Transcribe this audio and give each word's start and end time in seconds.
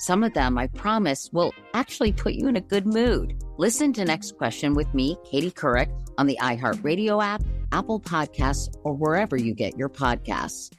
Some 0.00 0.22
of 0.22 0.32
them, 0.32 0.56
I 0.56 0.68
promise, 0.68 1.28
will 1.32 1.52
actually 1.74 2.12
put 2.12 2.34
you 2.34 2.46
in 2.46 2.54
a 2.54 2.60
good 2.60 2.86
mood. 2.86 3.42
Listen 3.56 3.92
to 3.94 4.04
Next 4.04 4.36
Question 4.38 4.74
with 4.74 4.94
me, 4.94 5.16
Katie 5.28 5.50
Couric, 5.50 5.90
on 6.16 6.28
the 6.28 6.38
iHeartRadio 6.40 7.20
app, 7.20 7.42
Apple 7.72 7.98
Podcasts, 7.98 8.72
or 8.84 8.94
wherever 8.94 9.36
you 9.36 9.54
get 9.54 9.76
your 9.76 9.88
podcasts. 9.88 10.72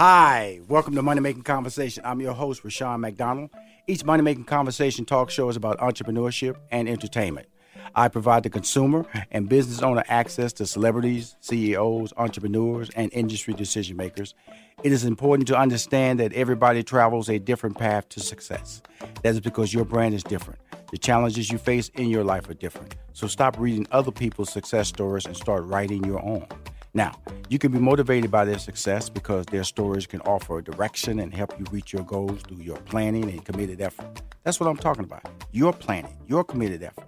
Hi, 0.00 0.58
welcome 0.66 0.96
to 0.96 1.02
Money 1.02 1.20
Making 1.20 1.44
Conversation. 1.44 2.02
I'm 2.04 2.20
your 2.20 2.34
host, 2.34 2.64
Rushion 2.64 3.00
McDonald. 3.00 3.50
Each 3.86 4.04
Money 4.04 4.24
Making 4.24 4.44
Conversation 4.44 5.04
talk 5.04 5.30
show 5.30 5.48
is 5.48 5.54
about 5.54 5.78
entrepreneurship 5.78 6.56
and 6.72 6.88
entertainment. 6.88 7.46
I 7.94 8.08
provide 8.08 8.42
the 8.42 8.50
consumer 8.50 9.04
and 9.30 9.48
business 9.48 9.82
owner 9.82 10.04
access 10.08 10.52
to 10.54 10.66
celebrities, 10.66 11.36
CEOs, 11.40 12.12
entrepreneurs, 12.16 12.90
and 12.96 13.12
industry 13.12 13.54
decision 13.54 13.96
makers. 13.96 14.34
It 14.82 14.92
is 14.92 15.04
important 15.04 15.48
to 15.48 15.58
understand 15.58 16.20
that 16.20 16.32
everybody 16.34 16.82
travels 16.82 17.28
a 17.28 17.38
different 17.38 17.78
path 17.78 18.08
to 18.10 18.20
success. 18.20 18.82
That 19.22 19.30
is 19.30 19.40
because 19.40 19.72
your 19.72 19.84
brand 19.84 20.14
is 20.14 20.22
different. 20.22 20.60
The 20.90 20.98
challenges 20.98 21.50
you 21.50 21.58
face 21.58 21.88
in 21.90 22.08
your 22.08 22.24
life 22.24 22.48
are 22.48 22.54
different. 22.54 22.94
So 23.12 23.26
stop 23.26 23.58
reading 23.58 23.86
other 23.90 24.12
people's 24.12 24.52
success 24.52 24.88
stories 24.88 25.26
and 25.26 25.36
start 25.36 25.64
writing 25.64 26.04
your 26.04 26.22
own. 26.22 26.46
Now, 26.94 27.12
you 27.48 27.58
can 27.58 27.72
be 27.72 27.78
motivated 27.78 28.30
by 28.30 28.44
their 28.44 28.58
success 28.58 29.10
because 29.10 29.44
their 29.46 29.64
stories 29.64 30.06
can 30.06 30.20
offer 30.22 30.58
a 30.58 30.64
direction 30.64 31.18
and 31.18 31.34
help 31.34 31.58
you 31.58 31.66
reach 31.70 31.92
your 31.92 32.04
goals 32.04 32.40
through 32.42 32.62
your 32.62 32.78
planning 32.78 33.24
and 33.24 33.44
committed 33.44 33.80
effort. 33.80 34.22
That's 34.44 34.60
what 34.60 34.68
I'm 34.68 34.78
talking 34.78 35.04
about. 35.04 35.22
Your 35.52 35.72
planning, 35.72 36.16
your 36.26 36.44
committed 36.44 36.82
effort. 36.82 37.04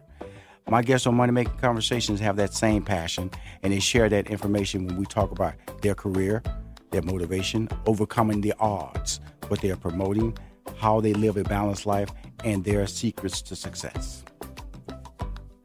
My 0.71 0.83
guests 0.83 1.06
on 1.06 1.15
Money 1.15 1.33
Making 1.33 1.56
Conversations 1.56 2.21
have 2.21 2.37
that 2.37 2.53
same 2.53 2.83
passion 2.83 3.31
and 3.62 3.73
they 3.73 3.81
share 3.81 4.11
that 4.11 4.27
information 4.27 4.87
when 4.87 4.97
we 4.97 5.06
talk 5.06 5.33
about 5.33 5.55
their 5.81 5.95
career, 5.95 6.43
their 6.91 7.01
motivation, 7.01 7.71
overcoming 7.87 8.43
the 8.43 8.53
odds, 8.61 9.21
what 9.47 9.62
they 9.62 9.71
are 9.71 9.77
promoting, 9.77 10.37
how 10.77 11.01
they 11.01 11.15
live 11.15 11.39
a 11.39 11.45
balanced 11.45 11.87
life, 11.87 12.11
and 12.45 12.65
their 12.65 12.87
secrets 12.87 13.41
to 13.41 13.57
success. 13.57 14.23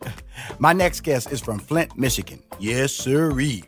My 0.59 0.71
next 0.71 1.01
guest 1.01 1.33
is 1.33 1.41
from 1.41 1.59
Flint, 1.59 1.97
Michigan. 1.97 2.41
Yes, 2.57 2.93
sirree. 2.93 3.65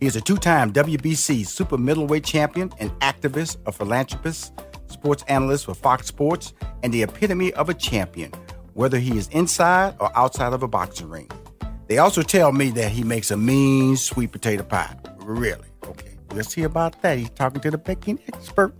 He 0.00 0.06
is 0.06 0.16
a 0.16 0.20
two 0.20 0.36
time 0.36 0.70
WBC 0.70 1.46
super 1.46 1.78
middleweight 1.78 2.24
champion, 2.24 2.70
an 2.78 2.90
activist, 3.00 3.56
a 3.64 3.72
philanthropist, 3.72 4.52
sports 4.88 5.24
analyst 5.28 5.64
for 5.64 5.72
Fox 5.74 6.08
Sports, 6.08 6.52
and 6.82 6.92
the 6.92 7.02
epitome 7.02 7.54
of 7.54 7.70
a 7.70 7.74
champion 7.74 8.32
whether 8.74 8.98
he 8.98 9.16
is 9.16 9.28
inside 9.28 9.94
or 10.00 10.16
outside 10.16 10.52
of 10.52 10.62
a 10.62 10.68
boxing 10.68 11.08
ring. 11.08 11.30
They 11.86 11.98
also 11.98 12.22
tell 12.22 12.52
me 12.52 12.70
that 12.70 12.90
he 12.90 13.04
makes 13.04 13.30
a 13.30 13.36
mean 13.36 13.96
sweet 13.96 14.32
potato 14.32 14.64
pie. 14.64 14.96
Really? 15.18 15.68
Okay, 15.86 16.16
let's 16.32 16.52
see 16.52 16.62
about 16.62 17.00
that. 17.02 17.18
He's 17.18 17.30
talking 17.30 17.60
to 17.62 17.70
the 17.70 17.78
baking 17.78 18.20
expert. 18.28 18.74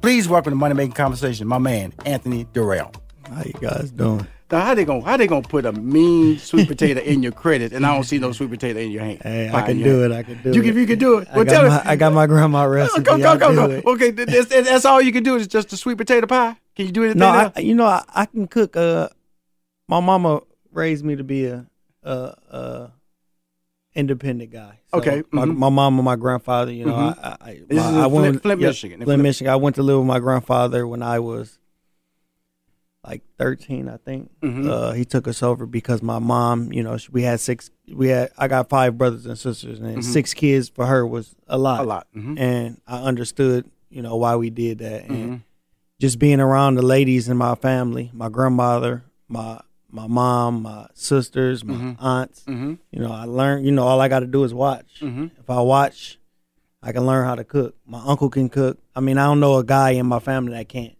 Please 0.00 0.28
welcome 0.28 0.52
to 0.52 0.56
Money 0.56 0.74
Making 0.74 0.92
Conversation, 0.92 1.46
my 1.46 1.58
man, 1.58 1.92
Anthony 2.04 2.44
Dirrell. 2.46 2.94
How 3.28 3.42
you 3.42 3.54
guys 3.60 3.90
doing? 3.90 4.26
Now, 4.50 4.60
how 4.60 4.74
they 4.74 4.84
gonna 4.84 5.04
how 5.04 5.16
they 5.16 5.26
gonna 5.26 5.42
put 5.42 5.64
a 5.64 5.72
mean 5.72 6.38
sweet 6.38 6.68
potato 6.68 7.00
in 7.00 7.22
your 7.22 7.32
credit 7.32 7.72
and 7.72 7.84
I 7.84 7.94
don't 7.94 8.04
see 8.04 8.18
no 8.18 8.30
sweet 8.30 8.50
potato 8.50 8.78
in 8.78 8.92
your 8.92 9.02
hand? 9.02 9.20
Hey, 9.22 9.50
I 9.52 9.62
can 9.62 9.82
do 9.82 10.04
it. 10.04 10.12
I 10.12 10.22
can 10.22 10.40
do 10.42 10.52
you 10.52 10.60
it. 10.60 10.64
Can, 10.64 10.76
you 10.76 10.86
can 10.86 10.98
do 10.98 11.18
it. 11.18 11.28
I, 11.32 11.44
got 11.44 11.66
my, 11.66 11.90
I 11.90 11.96
got 11.96 12.12
my 12.12 12.26
grandma 12.26 12.62
recipe. 12.64 13.02
Go, 13.02 13.18
go, 13.18 13.36
go, 13.36 13.54
go. 13.54 13.70
It. 13.70 13.84
Okay, 13.84 14.10
that's, 14.10 14.48
that's 14.48 14.84
all 14.84 15.00
you 15.00 15.12
can 15.12 15.24
do 15.24 15.34
is 15.36 15.48
just 15.48 15.72
a 15.72 15.76
sweet 15.76 15.98
potato 15.98 16.26
pie. 16.26 16.56
Can 16.76 16.86
you 16.86 16.92
do 16.92 17.02
anything 17.02 17.20
no. 17.20 17.50
I, 17.56 17.58
you 17.58 17.74
know, 17.74 17.86
I, 17.86 18.04
I 18.14 18.26
can 18.26 18.46
cook. 18.46 18.76
Uh, 18.76 19.08
my 19.88 20.00
mama 20.00 20.40
raised 20.72 21.04
me 21.04 21.16
to 21.16 21.24
be 21.24 21.46
a, 21.46 21.66
a, 22.02 22.10
a 22.12 22.92
independent 23.94 24.50
guy. 24.50 24.80
So 24.90 24.98
okay. 24.98 25.22
Mm-hmm. 25.22 25.36
My, 25.36 25.44
my 25.44 25.68
mom 25.68 25.98
and 25.98 26.04
my 26.04 26.16
grandfather, 26.16 26.72
you 26.72 26.84
know, 26.86 26.94
mm-hmm. 26.94 27.20
I, 27.24 27.36
I, 27.40 27.54
this 27.68 27.78
my, 27.78 27.88
is 27.90 27.96
I 27.96 28.08
Flint, 28.08 28.12
went, 28.12 28.42
Flint 28.42 28.60
yeah, 28.60 28.66
Michigan. 28.68 29.04
Flint, 29.04 29.22
Michigan. 29.22 29.52
I 29.52 29.56
went 29.56 29.76
to 29.76 29.82
live 29.82 29.98
with 29.98 30.06
my 30.06 30.18
grandfather 30.18 30.86
when 30.86 31.02
I 31.02 31.18
was 31.20 31.58
like 33.06 33.22
13, 33.38 33.88
I 33.88 33.98
think. 33.98 34.30
Mm-hmm. 34.40 34.68
Uh, 34.70 34.92
he 34.92 35.04
took 35.04 35.28
us 35.28 35.42
over 35.42 35.66
because 35.66 36.02
my 36.02 36.18
mom, 36.18 36.72
you 36.72 36.82
know, 36.82 36.96
we 37.12 37.22
had 37.22 37.38
six, 37.38 37.70
we 37.92 38.08
had, 38.08 38.30
I 38.38 38.48
got 38.48 38.68
five 38.70 38.96
brothers 38.96 39.26
and 39.26 39.38
sisters, 39.38 39.78
and 39.78 39.98
Mhm. 39.98 40.02
six 40.02 40.32
kids 40.32 40.70
for 40.70 40.86
her 40.86 41.06
was 41.06 41.34
a 41.46 41.58
lot. 41.58 41.80
A 41.80 41.84
lot. 41.84 42.06
Mhm. 42.16 42.38
And 42.38 42.80
I 42.86 43.02
understood, 43.02 43.70
you 43.90 44.00
know, 44.02 44.16
why 44.16 44.36
we 44.36 44.48
did 44.50 44.78
that. 44.78 45.04
And 45.04 45.30
Mhm. 45.30 45.42
just 46.00 46.18
being 46.18 46.40
around 46.40 46.76
the 46.76 46.82
ladies 46.82 47.28
in 47.28 47.36
my 47.36 47.54
family, 47.54 48.10
my 48.14 48.28
grandmother, 48.30 49.04
my 49.28 49.60
my 49.94 50.06
mom, 50.08 50.62
my 50.62 50.86
sisters, 50.94 51.64
my 51.64 51.74
Mhm. 51.74 51.96
aunts. 52.00 52.42
Mhm. 52.48 52.78
You 52.90 53.00
know, 53.00 53.12
I 53.12 53.24
learned. 53.24 53.64
You 53.64 53.72
know, 53.72 53.84
all 53.84 54.00
I 54.00 54.08
got 54.08 54.20
to 54.20 54.26
do 54.26 54.42
is 54.44 54.52
watch. 54.52 55.00
Mhm. 55.00 55.30
If 55.38 55.48
I 55.48 55.60
watch, 55.60 56.18
I 56.82 56.90
can 56.92 57.06
learn 57.06 57.24
how 57.24 57.36
to 57.36 57.44
cook. 57.44 57.76
My 57.86 58.02
uncle 58.04 58.28
can 58.28 58.48
cook. 58.48 58.78
I 58.96 59.00
mean, 59.00 59.18
I 59.18 59.24
don't 59.26 59.40
know 59.40 59.54
a 59.56 59.64
guy 59.64 59.90
in 59.90 60.06
my 60.06 60.18
family 60.18 60.52
that 60.52 60.68
can't. 60.68 60.94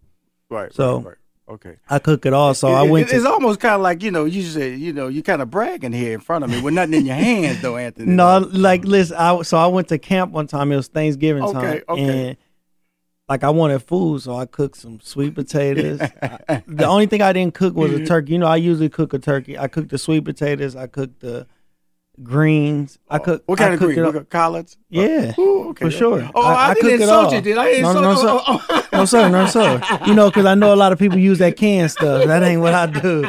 Right. 0.49 0.73
So 0.73 0.97
right, 0.97 1.05
right. 1.05 1.15
Okay. 1.47 1.75
I 1.89 1.99
cook 1.99 2.25
it 2.25 2.33
all. 2.33 2.53
So 2.55 2.69
It- 2.69 2.73
I 2.73 2.85
it- 2.85 2.89
went 2.89 3.11
It's 3.11 3.23
to. 3.23 3.29
almost 3.29 3.59
kind 3.59 3.75
of 3.75 3.81
like 3.81 4.01
you 4.01 4.09
know 4.11 4.25
you 4.25 4.41
say 4.41 4.73
you 4.75 4.93
know 4.93 5.07
you 5.09 5.21
kind 5.21 5.41
of 5.43 5.51
bragging 5.51 5.91
here 5.91 6.13
in 6.13 6.19
front 6.21 6.43
of 6.43 6.49
me 6.49 6.59
with 6.61 6.73
nothing 6.73 6.93
in 6.95 7.05
your 7.05 7.15
hands 7.15 7.61
though, 7.61 7.75
Anthony. 7.77 8.07
No, 8.13 8.39
like 8.51 8.85
listen. 8.85 9.17
I 9.17 9.41
so 9.43 9.57
I 9.57 9.67
went 9.67 9.89
to 9.89 9.99
camp 9.99 10.31
one 10.31 10.47
time. 10.47 10.71
It 10.71 10.77
was 10.77 10.87
Thanksgiving 10.87 11.43
Okay, 11.43 11.53
time, 11.53 11.81
okay. 11.89 12.27
and 12.29 12.37
like 13.27 13.43
I 13.43 13.49
wanted 13.49 13.79
food, 13.79 14.21
so 14.21 14.35
I 14.35 14.45
cooked 14.45 14.77
some 14.77 14.99
sweet 15.01 15.35
potatoes. 15.35 16.01
I- 16.01 16.63
the 16.67 16.85
only 16.85 17.07
thing 17.07 17.21
I 17.21 17.33
didn't 17.33 17.53
cook 17.53 17.75
was 17.75 17.93
a 17.93 18.05
turkey. 18.05 18.33
You 18.33 18.39
know, 18.39 18.47
I 18.47 18.57
usually 18.57 18.89
cook 18.89 19.13
a 19.13 19.19
turkey. 19.19 19.57
I 19.57 19.67
cooked 19.67 19.89
the 19.89 19.97
sweet 19.97 20.25
potatoes. 20.25 20.75
I 20.75 20.87
cooked 20.87 21.21
the 21.21 21.47
greens. 22.21 22.99
I 23.09 23.17
oh. 23.17 23.19
cooked. 23.19 23.47
What 23.47 23.57
kind 23.57 23.71
I 23.71 23.73
of 23.73 23.79
cooked 23.79 23.95
green? 23.95 24.05
it 24.05 24.13
What 24.13 24.29
Collards? 24.29 24.77
Yeah, 24.95 25.33
Ooh, 25.37 25.69
okay. 25.69 25.85
for 25.85 25.91
sure. 25.91 26.29
Oh, 26.33 26.45
I, 26.45 26.73
cook 26.73 26.83
didn't 26.83 26.91
it 27.01 27.03
insult 27.03 27.33
you, 27.33 27.41
did 27.41 27.57
I? 27.57 27.63
I 27.77 27.81
No, 27.81 27.89
insult- 27.89 28.03
no, 28.03 28.15
sir. 28.15 28.27
oh, 28.29 28.65
oh, 28.69 28.87
no, 28.93 29.05
sir, 29.05 29.29
no, 29.29 29.45
sir. 29.47 29.81
You 30.07 30.13
know, 30.13 30.29
because 30.29 30.45
I 30.45 30.55
know 30.55 30.73
a 30.73 30.75
lot 30.75 30.91
of 30.91 30.99
people 30.99 31.17
use 31.17 31.39
that 31.39 31.57
canned 31.57 31.91
stuff. 31.91 32.25
That 32.25 32.43
ain't 32.43 32.61
what 32.61 32.73
I 32.73 32.85
do. 32.87 33.27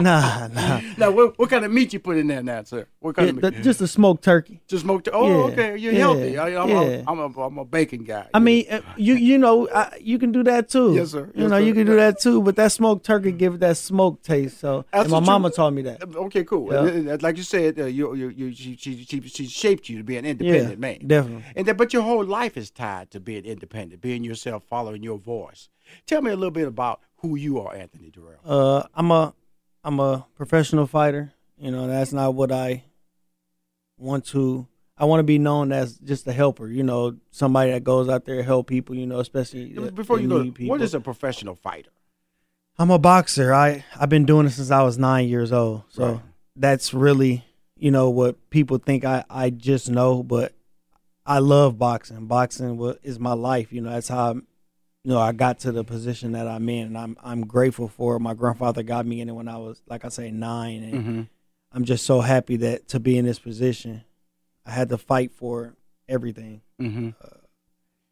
Nah, 0.00 0.48
nah. 0.48 0.80
Now, 0.98 1.12
what, 1.12 1.38
what 1.38 1.50
kind 1.50 1.64
of 1.64 1.70
meat 1.70 1.92
you 1.92 2.00
put 2.00 2.16
in 2.16 2.26
there 2.26 2.42
now, 2.42 2.64
sir? 2.64 2.86
What 2.98 3.14
kind 3.14 3.28
Yeah, 3.28 3.34
of 3.34 3.40
the- 3.42 3.50
meat? 3.52 3.62
just 3.62 3.80
a 3.80 3.86
smoked 3.86 4.24
turkey. 4.24 4.60
Just 4.66 4.82
smoked. 4.82 5.08
Oh, 5.12 5.28
Yeah, 5.28 5.52
okay. 5.52 5.76
You're 5.76 5.92
yeah, 5.92 5.98
healthy. 6.00 6.36
I, 6.38 6.60
I'm, 6.60 6.68
yeah. 6.68 7.02
I'm, 7.06 7.18
a, 7.20 7.26
I'm 7.46 7.58
a 7.58 7.64
bacon 7.64 8.02
guy. 8.02 8.26
I 8.34 8.40
mean, 8.40 8.66
uh, 8.70 8.80
you 8.96 9.14
you 9.14 9.38
know, 9.38 9.68
I, 9.72 9.96
you 10.00 10.18
can 10.18 10.32
do 10.32 10.42
that 10.42 10.68
too. 10.68 10.94
Yes, 10.94 11.10
sir. 11.12 11.30
You 11.34 11.42
Yes, 11.42 11.50
know, 11.50 11.58
you 11.58 11.70
sir. 11.72 11.74
can 11.76 11.86
do 11.86 11.96
that 11.96 12.18
too. 12.20 12.42
But 12.42 12.56
that 12.56 12.72
smoked 12.72 13.06
turkey 13.06 13.30
give 13.30 13.54
it 13.54 13.60
that 13.60 13.76
smoked 13.76 14.24
taste. 14.24 14.58
So, 14.58 14.84
That's 14.92 15.04
and 15.04 15.12
my 15.12 15.20
mama 15.20 15.48
you- 15.48 15.54
taught 15.54 15.72
me 15.72 15.82
that. 15.82 16.02
Okay, 16.02 16.42
cool. 16.42 16.66
Like 17.20 17.36
you 17.36 17.44
said, 17.44 17.78
uh, 17.78 17.84
you, 17.84 18.14
you, 18.16 18.28
you, 18.30 18.52
she, 18.52 18.76
she, 18.76 19.04
she, 19.04 19.20
she 19.28 19.46
shaped 19.46 19.88
you 19.88 19.98
to 19.98 20.04
be 20.04 20.16
an 20.16 20.24
independent 20.26 20.70
Yeah, 20.70 20.76
definitely. 21.06 21.44
And 21.56 21.66
that, 21.66 21.76
but 21.76 21.92
your 21.92 22.02
whole 22.02 22.24
life 22.24 22.56
is 22.56 22.70
tied 22.70 23.10
to 23.12 23.20
being 23.20 23.44
independent, 23.44 24.00
being 24.00 24.24
yourself, 24.24 24.64
following 24.64 25.02
your 25.02 25.18
voice. 25.18 25.68
Tell 26.06 26.22
me 26.22 26.30
a 26.30 26.36
little 26.36 26.50
bit 26.50 26.66
about 26.68 27.00
who 27.18 27.36
you 27.36 27.60
are, 27.60 27.74
Anthony 27.74 28.10
Dirrell. 28.10 28.38
Uh, 28.44 28.84
I'm 28.94 29.10
a 29.10 29.34
I'm 29.82 30.00
a 30.00 30.26
professional 30.34 30.86
fighter. 30.86 31.32
You 31.58 31.70
know, 31.70 31.86
that's 31.86 32.12
not 32.12 32.34
what 32.34 32.50
I 32.50 32.84
want 33.98 34.24
to. 34.26 34.66
I 34.96 35.06
want 35.06 35.20
to 35.20 35.24
be 35.24 35.38
known 35.38 35.72
as 35.72 35.98
just 35.98 36.26
a 36.26 36.32
helper. 36.32 36.68
You 36.68 36.82
know, 36.82 37.16
somebody 37.30 37.72
that 37.72 37.82
goes 37.84 38.08
out 38.08 38.24
there 38.26 38.36
to 38.36 38.42
help 38.42 38.66
people. 38.68 38.94
You 38.94 39.06
know, 39.06 39.18
especially 39.20 39.66
Before 39.90 40.20
you 40.20 40.28
go, 40.28 40.42
people. 40.50 40.68
what 40.68 40.82
is 40.82 40.94
a 40.94 41.00
professional 41.00 41.54
fighter? 41.54 41.90
I'm 42.78 42.90
a 42.90 42.98
boxer. 42.98 43.52
I 43.54 43.84
I've 43.98 44.08
been 44.08 44.24
doing 44.24 44.46
it 44.46 44.50
since 44.50 44.70
I 44.70 44.82
was 44.82 44.98
nine 44.98 45.28
years 45.28 45.52
old. 45.52 45.82
So 45.88 46.04
Right. 46.12 46.20
that's 46.56 46.92
really 46.94 47.44
you 47.76 47.90
know 47.90 48.10
what 48.10 48.50
people 48.50 48.78
think 48.78 49.04
I 49.04 49.24
I 49.30 49.50
just 49.50 49.90
know, 49.90 50.22
but 50.22 50.52
I 51.26 51.38
love 51.38 51.78
boxing. 51.78 52.26
Boxing 52.26 52.78
is 53.02 53.18
my 53.18 53.32
life. 53.32 53.72
You 53.72 53.80
know, 53.80 53.90
that's 53.90 54.08
how 54.08 54.34
you 54.34 54.42
know 55.04 55.18
I 55.20 55.32
got 55.32 55.60
to 55.60 55.72
the 55.72 55.84
position 55.84 56.32
that 56.32 56.46
I'm 56.46 56.68
in, 56.68 56.88
and 56.88 56.98
I'm 56.98 57.16
I'm 57.22 57.46
grateful 57.46 57.88
for 57.88 58.16
it. 58.16 58.20
My 58.20 58.34
grandfather 58.34 58.82
got 58.82 59.06
me 59.06 59.20
in 59.20 59.28
it 59.28 59.32
when 59.32 59.48
I 59.48 59.56
was 59.56 59.82
like 59.88 60.04
I 60.04 60.08
say 60.08 60.30
nine, 60.30 60.82
and 60.82 60.94
Mm-hmm. 60.94 61.22
I'm 61.72 61.84
just 61.84 62.04
so 62.06 62.20
happy 62.20 62.56
that 62.58 62.86
to 62.88 63.00
be 63.00 63.18
in 63.18 63.24
this 63.24 63.38
position. 63.40 64.04
I 64.64 64.70
had 64.70 64.88
to 64.90 64.98
fight 64.98 65.32
for 65.32 65.74
everything. 66.08 66.60
Mm-hmm. 66.80 67.10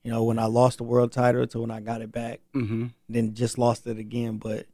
You 0.04 0.10
know, 0.10 0.24
when 0.24 0.38
I 0.40 0.46
lost 0.46 0.78
the 0.78 0.84
world 0.84 1.12
title 1.12 1.46
to 1.46 1.60
when 1.60 1.70
I 1.70 1.80
got 1.80 2.02
it 2.02 2.10
back, 2.10 2.40
Mm-hmm. 2.54 2.86
then 3.08 3.34
just 3.34 3.58
lost 3.58 3.86
it 3.86 3.98
again. 3.98 4.38
But 4.38 4.66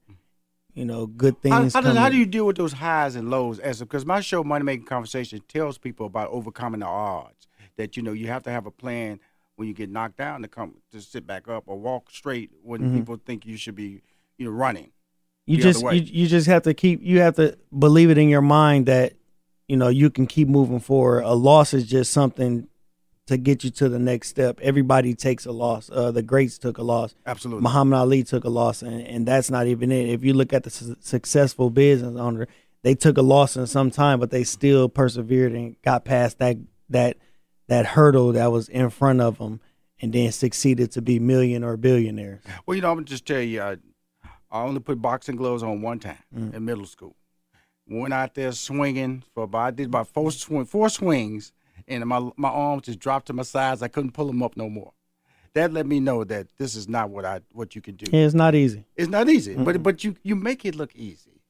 you 0.75 0.85
know, 0.85 1.06
good 1.06 1.43
things. 1.43 1.75
How, 1.75 1.82
how, 1.82 1.93
how 1.94 2.08
do 2.08 2.17
you 2.17 2.25
deal 2.25 2.46
with 2.46 2.56
those 2.56 2.73
highs 2.75 3.17
and 3.17 3.31
lows? 3.31 3.58
As 3.58 3.81
because 3.81 4.06
my 4.06 4.20
show, 4.20 4.44
Money 4.44 4.64
Making 4.64 4.87
Conversation, 4.87 5.43
tells 5.49 5.76
people 5.76 6.06
about 6.06 6.31
overcoming 6.31 6.81
the 6.81 6.87
odds. 6.87 7.48
That 7.79 7.97
you 7.97 8.03
know 8.03 8.13
you 8.13 8.27
have 8.27 8.43
to 8.43 8.51
have 8.51 8.67
a 8.67 8.71
plan 8.73 9.21
when 9.57 9.69
you 9.69 9.73
get 9.75 9.89
knocked 9.89 10.19
down 10.19 10.43
to 10.43 10.49
come 10.49 10.75
to 10.93 11.01
sit 11.01 11.27
back 11.27 11.49
up 11.49 11.65
or 11.67 11.79
walk 11.79 12.11
straight 12.11 12.51
when 12.63 12.81
Mhm. 12.83 12.93
people 12.93 13.21
think 13.25 13.47
you 13.47 13.57
should 13.57 13.75
be 13.77 14.03
you 14.37 14.45
know 14.45 14.51
running. 14.51 14.91
you 15.47 15.57
just 15.57 15.83
you, 15.83 16.03
you 16.03 16.27
just 16.27 16.47
have 16.47 16.63
to 16.65 16.75
keep 16.75 17.01
you 17.03 17.21
have 17.21 17.37
to 17.37 17.57
believe 17.79 18.11
it 18.11 18.19
in 18.19 18.29
your 18.29 18.43
mind 18.43 18.85
that 18.87 19.15
you 19.69 19.77
know 19.77 19.89
you 19.89 20.11
can 20.11 20.27
keep 20.27 20.47
moving 20.49 20.79
forward 20.81 21.23
a 21.23 21.33
loss 21.35 21.73
is 21.73 21.87
just 21.87 22.13
something 22.13 22.69
to 23.29 23.37
get 23.39 23.65
you 23.65 23.71
to 23.71 23.89
the 23.89 23.99
next 23.99 24.29
step 24.29 24.59
everybody 24.61 25.15
takes 25.15 25.47
a 25.47 25.53
loss 25.53 25.89
uh, 25.91 26.11
the 26.11 26.23
greats 26.23 26.59
took 26.59 26.77
a 26.79 26.83
loss 26.83 27.15
Absolutely. 27.27 27.63
muhammad 27.63 27.99
ali 27.99 28.23
took 28.25 28.45
a 28.45 28.49
loss 28.51 28.83
and, 28.83 29.01
and 29.07 29.27
that's 29.27 29.51
not 29.51 29.67
even 29.67 29.91
it 29.91 30.09
if 30.11 30.23
you 30.23 30.35
look 30.35 30.53
at 30.53 30.65
the 30.65 30.71
su- 30.71 30.97
successful 31.01 31.71
business 31.71 32.17
owner 32.19 32.47
they 32.83 32.95
took 32.95 33.17
a 33.17 33.23
loss 33.23 33.57
in 33.57 33.67
some 33.67 33.91
time 33.91 34.21
but 34.21 34.31
they 34.31 34.45
still 34.45 34.89
persevered 34.89 35.53
and 35.53 35.81
got 35.83 36.05
past 36.05 36.39
that 36.39 36.57
that 36.91 37.17
that 37.69 37.87
hurdle 37.87 38.32
that 38.32 38.50
was 38.50 38.69
in 38.69 38.91
front 38.91 39.20
of 39.20 39.38
them 39.38 39.61
and 40.00 40.12
then 40.12 40.31
succeeded 40.32 40.91
to 40.93 41.03
be 41.03 41.19
million 41.19 41.62
or 41.65 41.76
billionaires 41.76 42.41
Well, 42.67 42.75
you 42.75 42.82
know, 42.82 42.91
I'm 42.91 42.97
gonna 42.97 43.06
just 43.06 43.26
tell 43.26 43.41
you, 43.41 43.62
I, 43.62 43.76
I 44.50 44.62
only 44.62 44.81
put 44.81 45.00
boxing 45.00 45.37
gloves 45.37 45.62
on 45.62 45.81
one 45.82 45.99
time 46.00 46.19
Mm. 46.37 46.55
in 46.55 46.65
middle 46.65 46.87
school. 46.87 47.15
Went 47.87 48.12
out 48.12 48.35
there 48.35 48.53
swinging 48.53 49.23
for 49.35 49.44
about 49.44 49.59
I 49.59 49.70
did 49.70 49.87
about 49.87 50.09
four 50.09 50.31
swing, 50.31 50.67
four 50.67 50.88
swings, 50.91 51.53
and 51.87 52.05
my 52.05 52.31
my 52.37 52.50
arms 52.50 52.82
just 52.85 52.99
dropped 52.99 53.26
to 53.29 53.32
my 53.32 53.43
sides. 53.44 53.82
I 53.82 53.88
couldn't 53.88 54.12
pull 54.12 54.26
them 54.26 54.43
up 54.43 54.56
no 54.59 54.69
more. 54.69 54.93
That 55.55 55.73
let 55.73 55.87
me 55.87 55.99
know 55.99 56.23
that 56.25 56.49
this 56.59 56.75
is 56.75 56.87
not 56.87 57.09
what 57.09 57.25
I 57.25 57.41
what 57.53 57.75
you 57.75 57.81
can 57.81 57.97
do. 57.97 58.11
yeah, 58.14 58.25
it's 58.26 58.35
not 58.35 58.55
easy 58.55 58.85
It's 58.94 59.09
not 59.09 59.29
easy, 59.31 59.55
but 59.55 59.82
but 59.82 60.05
you 60.05 60.17
you 60.23 60.37
make 60.37 60.67
it 60.67 60.75
look 60.75 60.94
easy. 60.94 61.41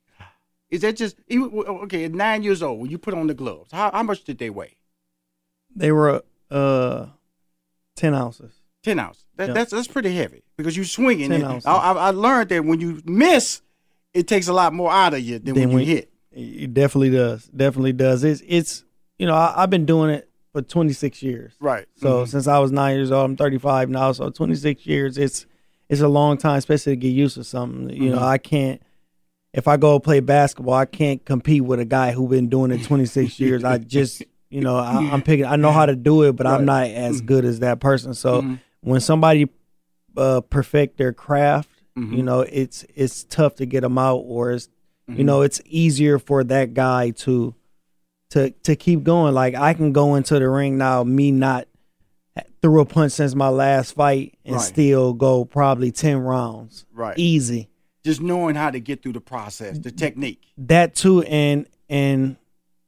Is 0.71 0.83
that 0.83 0.97
just 0.97 1.17
even, 1.29 1.51
okay? 1.53 2.05
At 2.05 2.13
nine 2.13 2.43
years 2.45 2.63
old, 2.63 2.81
when 2.81 2.91
you 2.91 2.99
put 2.99 3.15
on 3.15 3.27
the 3.27 3.35
gloves, 3.35 3.73
how 3.73 3.91
how 3.91 4.03
much 4.05 4.23
did 4.23 4.39
they 4.39 4.51
weigh? 4.51 4.77
They 5.75 5.93
were 5.93 6.23
uh 6.51 7.07
10 7.97 8.15
ounces 8.15 8.53
Ten 8.83 8.99
ounces. 9.01 9.25
That, 9.37 9.49
Yeah. 9.49 9.55
That's 9.55 9.73
that's 9.73 9.89
pretty 9.89 10.15
heavy 10.15 10.43
because 10.57 10.77
you're 10.77 10.87
swinging. 10.87 11.31
10 11.31 11.43
ounces. 11.45 11.67
I, 11.67 11.75
I, 11.75 12.11
learned 12.11 12.51
that 12.51 12.65
when 12.65 12.81
you 12.81 13.03
miss, 13.05 13.61
it 14.15 14.29
takes 14.29 14.47
a 14.49 14.53
lot 14.53 14.73
more 14.73 14.91
out 14.91 15.15
of 15.15 15.21
you 15.21 15.39
than 15.41 15.55
Then 15.55 15.71
when 15.71 15.81
you 15.81 15.87
hit. 15.97 16.13
It 16.33 16.73
definitely 16.75 17.11
does. 17.11 17.47
Definitely 17.47 17.93
does. 17.93 18.23
It's 18.23 18.41
it's 18.47 18.85
you 19.19 19.27
know 19.27 19.35
I, 19.35 19.63
I've 19.63 19.71
been 19.71 19.85
doing 19.85 20.11
it 20.11 20.31
for 20.53 20.63
26 20.63 21.23
years. 21.23 21.55
Right. 21.59 21.87
So 21.97 22.23
Mhm. 22.23 22.29
since 22.29 22.47
I 22.47 22.59
was 22.61 22.71
nine 22.71 22.97
years 22.97 23.11
old, 23.11 23.25
I'm 23.25 23.37
35 23.37 23.91
now. 23.91 24.13
So 24.13 24.31
26 24.31 24.87
years. 24.87 25.19
It's 25.19 25.47
it's 25.89 26.01
a 26.01 26.09
long 26.09 26.37
time, 26.39 26.59
especially 26.59 26.93
to 26.93 26.97
get 26.97 27.09
used 27.09 27.35
to 27.35 27.45
something. 27.45 27.91
You 27.91 28.11
know, 28.11 28.19
Mhm. 28.19 28.23
I 28.23 28.39
can't. 28.39 28.81
If 29.53 29.67
I 29.67 29.77
go 29.77 29.99
play 29.99 30.21
basketball, 30.21 30.75
I 30.75 30.85
can't 30.85 31.25
compete 31.25 31.65
with 31.65 31.81
a 31.81 31.85
guy 31.85 32.13
who's 32.13 32.31
been 32.31 32.49
doing 32.49 32.71
it 32.71 32.85
26 32.85 33.41
years. 33.41 33.65
I 33.65 33.79
just 33.79 34.23
you 34.51 34.61
know 34.61 34.77
I, 34.77 34.97
I'm 35.13 35.23
picking. 35.23 35.45
I 35.47 35.57
know 35.57 35.73
how 35.73 35.87
to 35.87 35.97
do 35.97 36.23
it, 36.23 36.37
but 36.37 36.47
I'm 36.47 36.65
not 36.65 36.83
Right. 36.83 36.93
as 36.95 37.21
Mhm. 37.23 37.27
good 37.27 37.45
as 37.45 37.61
that 37.61 37.81
person. 37.81 38.15
So 38.15 38.43
Mhm. 38.43 38.61
when 38.81 39.01
somebody 39.01 39.49
uh, 40.17 40.41
perfect 40.41 40.97
their 40.99 41.13
craft, 41.13 41.71
Mhm. 41.97 42.17
you 42.17 42.23
know, 42.23 42.41
it's 42.41 42.85
it's 42.95 43.25
tough 43.25 43.55
to 43.57 43.67
get 43.67 43.83
them 43.83 43.99
out, 43.99 44.17
or 44.27 44.53
it's 44.53 44.69
you 45.07 45.17
Mhm. 45.23 45.25
know 45.27 45.43
it's 45.43 45.61
easier 45.67 46.19
for 46.19 46.43
that 46.45 46.75
guy 46.75 47.11
to 47.11 47.55
to 48.31 48.51
to 48.63 48.77
keep 48.77 49.05
going 49.05 49.33
like 49.33 49.55
i 49.55 49.73
can 49.73 49.91
go 49.91 50.15
into 50.17 50.39
the 50.39 50.47
ring 50.47 50.77
now 50.77 51.03
me 51.03 51.31
not 51.31 51.67
threw 52.61 52.81
a 52.81 52.85
punch 52.85 53.13
since 53.13 53.35
my 53.35 53.49
last 53.49 53.93
fight 53.93 54.35
and 54.45 54.57
Right. 54.57 54.63
still 54.63 55.15
go 55.15 55.47
probably 55.47 55.91
10 55.91 56.19
rounds 56.19 56.85
Right. 56.93 57.19
easy 57.19 57.69
Just 58.05 58.21
knowing 58.21 58.55
how 58.55 58.71
to 58.71 58.81
get 58.81 59.03
through 59.03 59.15
the 59.15 59.21
process, 59.23 59.79
the 59.79 59.91
technique. 59.91 60.43
that 60.59 60.95
too 60.95 61.23
and 61.23 61.67
and 61.89 62.37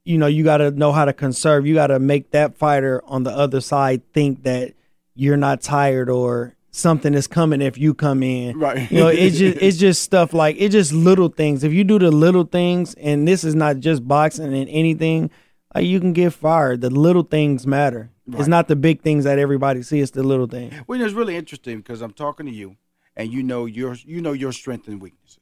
you 0.05 0.17
know 0.17 0.27
you 0.27 0.43
got 0.43 0.57
to 0.57 0.71
know 0.71 0.91
how 0.91 1.05
to 1.05 1.13
conserve 1.13 1.65
you 1.67 1.73
got 1.73 1.87
to 1.87 1.99
make 1.99 2.31
that 2.31 2.55
fighter 2.57 3.01
on 3.05 3.23
the 3.23 3.31
other 3.31 3.61
side 3.61 4.01
think 4.13 4.43
that 4.43 4.73
you're 5.15 5.37
not 5.37 5.61
tired 5.61 6.09
or 6.09 6.55
something 6.71 7.13
is 7.13 7.27
coming 7.27 7.61
if 7.61 7.77
you 7.77 7.93
come 7.93 8.23
in 8.23 8.57
Right. 8.57 8.89
you 8.91 8.99
know 8.99 9.07
it's 9.09 9.37
just 9.37 9.57
it's 9.61 9.77
just 9.77 10.01
stuff 10.01 10.33
like 10.33 10.55
it's 10.57 10.71
just 10.71 10.93
little 10.93 11.27
things 11.29 11.63
if 11.63 11.73
you 11.73 11.83
do 11.83 11.99
the 11.99 12.09
little 12.11 12.45
things 12.45 12.93
and 12.95 13.27
this 13.27 13.43
is 13.43 13.53
not 13.55 13.79
just 13.79 14.07
boxing 14.07 14.53
and 14.53 14.69
anything 14.69 15.29
like 15.75 15.85
you 15.85 15.99
can 15.99 16.13
get 16.13 16.31
fired 16.33 16.81
the 16.81 16.89
little 16.89 17.23
things 17.23 17.67
matter 17.67 18.09
Right. 18.27 18.39
it's 18.39 18.47
not 18.47 18.67
the 18.69 18.75
big 18.77 19.01
things 19.01 19.25
that 19.25 19.37
everybody 19.39 19.83
sees 19.83 20.03
it's 20.03 20.11
the 20.11 20.23
little 20.23 20.47
things 20.47 20.73
Well, 20.87 21.01
it's 21.01 21.13
really 21.13 21.35
interesting 21.35 21.77
because 21.77 22.01
I'm 22.01 22.13
talking 22.13 22.45
to 22.45 22.51
you, 22.51 22.77
and 23.17 23.31
you 23.33 23.43
know 23.43 23.65
your 23.65 23.95
you 24.05 24.21
know 24.21 24.31
your 24.31 24.53
strength 24.53 24.87
and 24.87 25.01
weaknesses, 25.01 25.39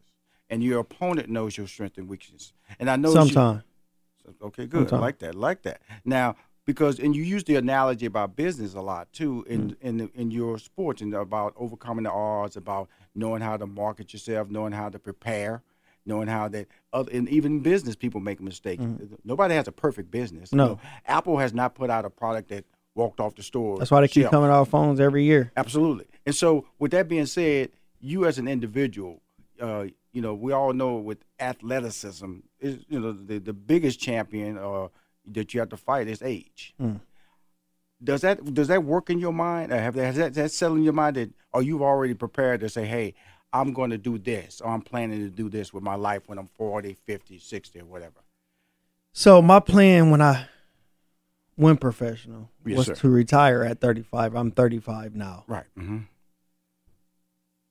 and 0.50 0.63
your 0.63 0.79
opponent 0.79 1.29
knows 1.29 1.56
your 1.57 1.67
strength 1.67 1.97
and 2.00 2.07
weaknesses. 2.09 2.53
And 2.79 2.89
I 2.89 2.95
know 2.95 3.13
sometimes 3.13 3.63
Okay, 4.42 4.66
good. 4.66 4.92
I 4.94 4.98
like 5.00 5.20
that. 5.20 5.36
Like 5.36 5.62
that. 5.64 5.81
Now, 6.06 6.36
because 6.66 7.00
and 7.00 7.16
you 7.16 7.24
use 7.24 7.44
the 7.46 7.56
analogy 7.56 8.06
about 8.06 8.36
business 8.36 8.74
a 8.76 8.81
lot 8.81 9.12
too 9.14 9.46
in 9.50 9.76
in 9.81 9.98
the, 9.98 10.12
in 10.14 10.31
your 10.31 10.58
sports 10.60 11.02
and 11.02 11.14
about 11.14 11.54
overcoming 11.58 12.04
the 12.04 12.12
odds, 12.12 12.56
about 12.56 12.90
knowing 13.16 13.42
how 13.42 13.58
to 13.58 13.66
market 13.66 14.14
yourself, 14.14 14.50
knowing 14.50 14.72
how 14.74 14.90
to 14.90 15.00
prepare, 15.00 15.64
knowing 16.06 16.28
how 16.28 16.48
that 16.50 16.68
other 16.94 17.12
and 17.12 17.28
even 17.30 17.62
business 17.62 17.96
people 17.96 18.20
make 18.22 18.40
mistakes. 18.40 18.84
Nobody 19.24 19.56
has 19.56 19.68
a 19.68 19.72
perfect 19.72 20.12
business. 20.12 20.52
You 20.52 20.58
No. 20.58 20.68
know, 20.68 20.80
Apple 21.08 21.38
has 21.40 21.54
not 21.54 21.74
put 21.76 21.90
out 21.90 22.06
a 22.06 22.10
product 22.10 22.50
that 22.50 22.66
walked 22.96 23.20
off 23.20 23.34
the 23.36 23.44
store. 23.44 23.78
that's 23.80 23.90
why 23.92 24.02
they 24.02 24.08
keep 24.08 24.24
shelf. 24.24 24.31
coming 24.31 24.50
out 24.52 24.68
phones 24.68 25.00
every 25.00 25.24
year 25.24 25.52
Absolutely. 25.58 26.06
And 26.26 26.36
so, 26.36 26.66
with 26.80 26.92
that 26.92 27.08
being 27.08 27.26
said, 27.26 27.72
you 28.02 28.26
as 28.26 28.38
an 28.38 28.48
individual, 28.48 29.21
uh, 29.59 29.86
you 30.12 30.21
know, 30.21 30.33
we 30.36 30.52
all 30.52 30.74
know 30.74 30.95
with 30.98 31.19
athleticism, 31.40 32.38
is 32.59 32.80
you 32.87 32.99
know 32.99 33.11
the, 33.11 33.39
the 33.39 33.54
biggest 33.54 33.99
champion 33.99 34.57
uh, 34.57 34.87
that 35.31 35.54
you 35.54 35.59
have 35.59 35.69
to 35.69 35.78
fight 35.78 36.07
is 36.07 36.21
age. 36.21 36.73
Mm. 36.81 36.99
Does 38.04 38.21
that 38.21 38.54
does 38.54 38.68
that 38.69 38.83
work 38.83 39.09
in 39.09 39.19
your 39.19 39.33
mind? 39.33 39.71
Uh, 39.71 39.78
have 39.78 39.95
that, 39.95 40.06
has 40.06 40.16
that, 40.16 40.33
that 40.35 40.51
settled 40.51 40.80
in 40.80 40.83
your 40.83 40.94
mind 40.94 41.16
that 41.18 41.31
are 41.54 41.61
you 41.61 41.83
already 41.83 42.13
prepared 42.13 42.61
to 42.61 42.69
say, 42.69 42.85
hey, 42.85 43.13
I'm 43.51 43.73
going 43.73 43.89
to 43.89 43.97
do 43.97 44.18
this, 44.18 44.61
or 44.61 44.71
I'm 44.71 44.81
planning 44.81 45.19
to 45.19 45.30
do 45.30 45.49
this 45.49 45.73
with 45.73 45.83
my 45.83 45.95
life 45.95 46.23
when 46.28 46.37
I'm 46.37 46.47
40, 46.47 46.94
50, 46.94 47.39
60, 47.39 47.80
or 47.80 47.85
whatever? 47.85 48.21
So 49.11 49.42
my 49.42 49.59
plan 49.59 50.11
when 50.11 50.21
I 50.21 50.47
went 51.57 51.81
professional 51.81 52.49
Yes, 52.66 52.78
was 52.78 52.87
sir. 52.87 52.95
to 52.95 53.09
retire 53.09 53.63
at 53.63 53.81
35. 53.81 54.35
I'm 54.35 54.51
35 54.51 55.16
now. 55.16 55.44
Right. 55.47 55.66
Mm-hmm. 55.78 55.97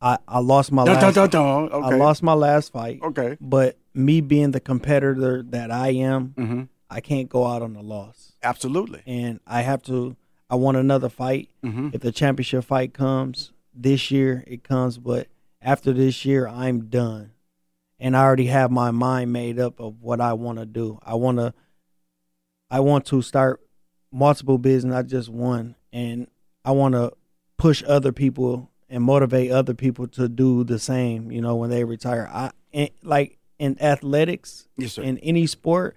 I, 0.00 0.18
I 0.28 0.38
lost 0.40 0.70
my 0.70 0.84
Dun, 0.84 0.94
last 0.94 1.14
dun, 1.14 1.28
dun. 1.30 1.68
Okay. 1.70 1.94
I 1.94 1.96
lost 1.96 2.22
my 2.22 2.34
last 2.34 2.72
fight. 2.72 3.00
Okay. 3.02 3.36
But 3.40 3.77
me 3.94 4.20
being 4.20 4.52
the 4.52 4.60
competitor 4.60 5.42
that 5.42 5.70
I 5.70 5.88
am, 5.90 6.34
Mm-hmm. 6.36 6.62
I 6.90 7.00
can't 7.00 7.28
go 7.28 7.46
out 7.46 7.60
on 7.60 7.76
a 7.76 7.82
loss. 7.82 8.32
Absolutely. 8.42 9.02
And 9.06 9.40
I 9.46 9.60
have 9.62 9.82
to 9.84 10.16
I 10.50 10.54
want 10.54 10.78
another 10.78 11.10
fight. 11.10 11.50
Mm-hmm. 11.62 11.90
If 11.92 12.00
the 12.00 12.12
championship 12.12 12.64
fight 12.64 12.94
comes 12.94 13.52
this 13.74 14.10
year, 14.10 14.42
it 14.46 14.64
comes, 14.64 14.96
but 14.96 15.28
after 15.60 15.92
this 15.92 16.24
year 16.24 16.48
I'm 16.48 16.86
done. 16.86 17.32
And 18.00 18.16
I 18.16 18.22
already 18.22 18.46
have 18.46 18.70
my 18.70 18.90
mind 18.90 19.32
made 19.32 19.58
up 19.58 19.80
of 19.80 20.00
what 20.00 20.20
I 20.20 20.32
want 20.32 20.58
to 20.58 20.66
do. 20.66 20.98
I 21.04 21.14
want 21.14 21.38
to 21.38 21.52
I 22.70 22.80
want 22.80 23.06
to 23.06 23.22
start 23.22 23.60
multiple 24.12 24.58
business, 24.58 24.92
not 24.92 25.06
just 25.06 25.28
one, 25.28 25.74
and 25.92 26.28
I 26.64 26.70
want 26.72 26.94
to 26.94 27.12
push 27.56 27.82
other 27.86 28.12
people 28.12 28.70
and 28.88 29.02
motivate 29.02 29.50
other 29.50 29.74
people 29.74 30.06
to 30.08 30.28
do 30.28 30.64
the 30.64 30.78
same. 30.78 31.30
You 31.30 31.40
know, 31.40 31.56
when 31.56 31.70
they 31.70 31.84
retire, 31.84 32.28
I 32.32 32.50
and 32.72 32.90
like 33.02 33.37
in 33.58 33.80
athletics, 33.82 34.68
Yes, 34.76 34.94
sir. 34.94 35.02
in 35.02 35.18
any 35.18 35.46
sport, 35.46 35.96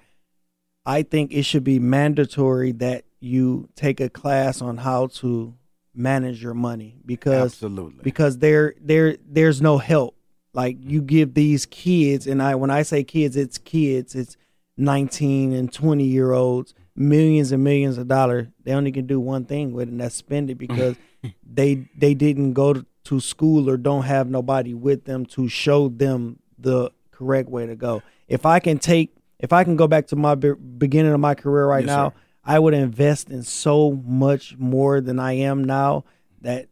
I 0.86 1.04
think 1.04 1.32
it 1.32 1.44
should 1.44 1.64
be 1.64 1.80
mandatory 1.80 2.72
that 2.74 3.06
you 3.20 3.70
take 3.76 4.00
a 4.00 4.10
class 4.10 4.62
on 4.62 4.78
how 4.78 5.08
to 5.08 5.54
manage 5.94 6.42
your 6.42 6.54
money 6.54 6.98
because 7.06 7.54
Absolutely. 7.54 8.02
because 8.04 8.38
there 8.40 8.74
there 8.82 9.18
there's 9.28 9.62
no 9.62 9.78
help. 9.78 10.16
Like 10.54 10.78
you 10.82 11.00
mm-hmm. 11.00 11.08
give 11.08 11.34
these 11.34 11.66
kids, 11.66 12.28
and 12.28 12.42
I 12.42 12.56
when 12.56 12.72
I 12.72 12.82
say 12.82 13.04
kids, 13.04 13.38
it's 13.38 13.58
kids, 13.58 14.16
it's 14.16 14.38
19 14.78 15.54
and 15.54 15.72
20 15.72 16.04
year 16.04 16.32
olds. 16.32 16.74
millions 16.96 17.52
and 17.52 17.64
millions 17.64 17.98
of 17.98 18.08
dollars, 18.08 18.48
they 18.64 18.74
only 18.74 18.92
can 18.92 19.06
do 19.06 19.20
one 19.20 19.46
thing 19.46 19.72
with 19.74 19.88
it, 19.88 19.92
and 19.92 20.02
that's 20.02 20.16
spend 20.16 20.50
it 20.50 20.56
because 20.56 20.96
they 21.44 21.88
they 21.96 22.14
didn't 22.14 22.54
go 22.54 22.74
to, 22.74 22.86
to 23.06 23.20
school 23.20 23.70
or 23.70 23.78
don't 23.78 24.04
have 24.04 24.30
nobody 24.30 24.74
with 24.74 25.06
them 25.06 25.26
to 25.26 25.48
show 25.48 25.88
them 25.88 26.40
the 26.58 26.92
correct 27.22 27.50
way 27.50 27.66
to 27.68 27.76
go. 27.76 28.02
If 28.28 28.46
I 28.46 28.60
can 28.60 28.80
take, 28.80 29.14
if 29.40 29.54
I 29.54 29.64
can 29.64 29.76
go 29.76 29.88
back 29.88 30.08
to 30.08 30.16
my 30.16 30.36
be- 30.36 30.54
beginning 30.54 31.14
of 31.14 31.20
my 31.20 31.36
career 31.36 31.68
right 31.68 31.86
Yes, 31.86 31.88
now, 31.88 32.10
sir. 32.10 32.16
I 32.44 32.60
would 32.60 32.74
invest 32.74 33.30
in 33.30 33.44
so 33.44 33.92
much 34.06 34.58
more 34.58 35.02
than 35.02 35.20
I 35.20 35.34
am 35.34 35.64
now 35.64 36.06
that 36.42 36.68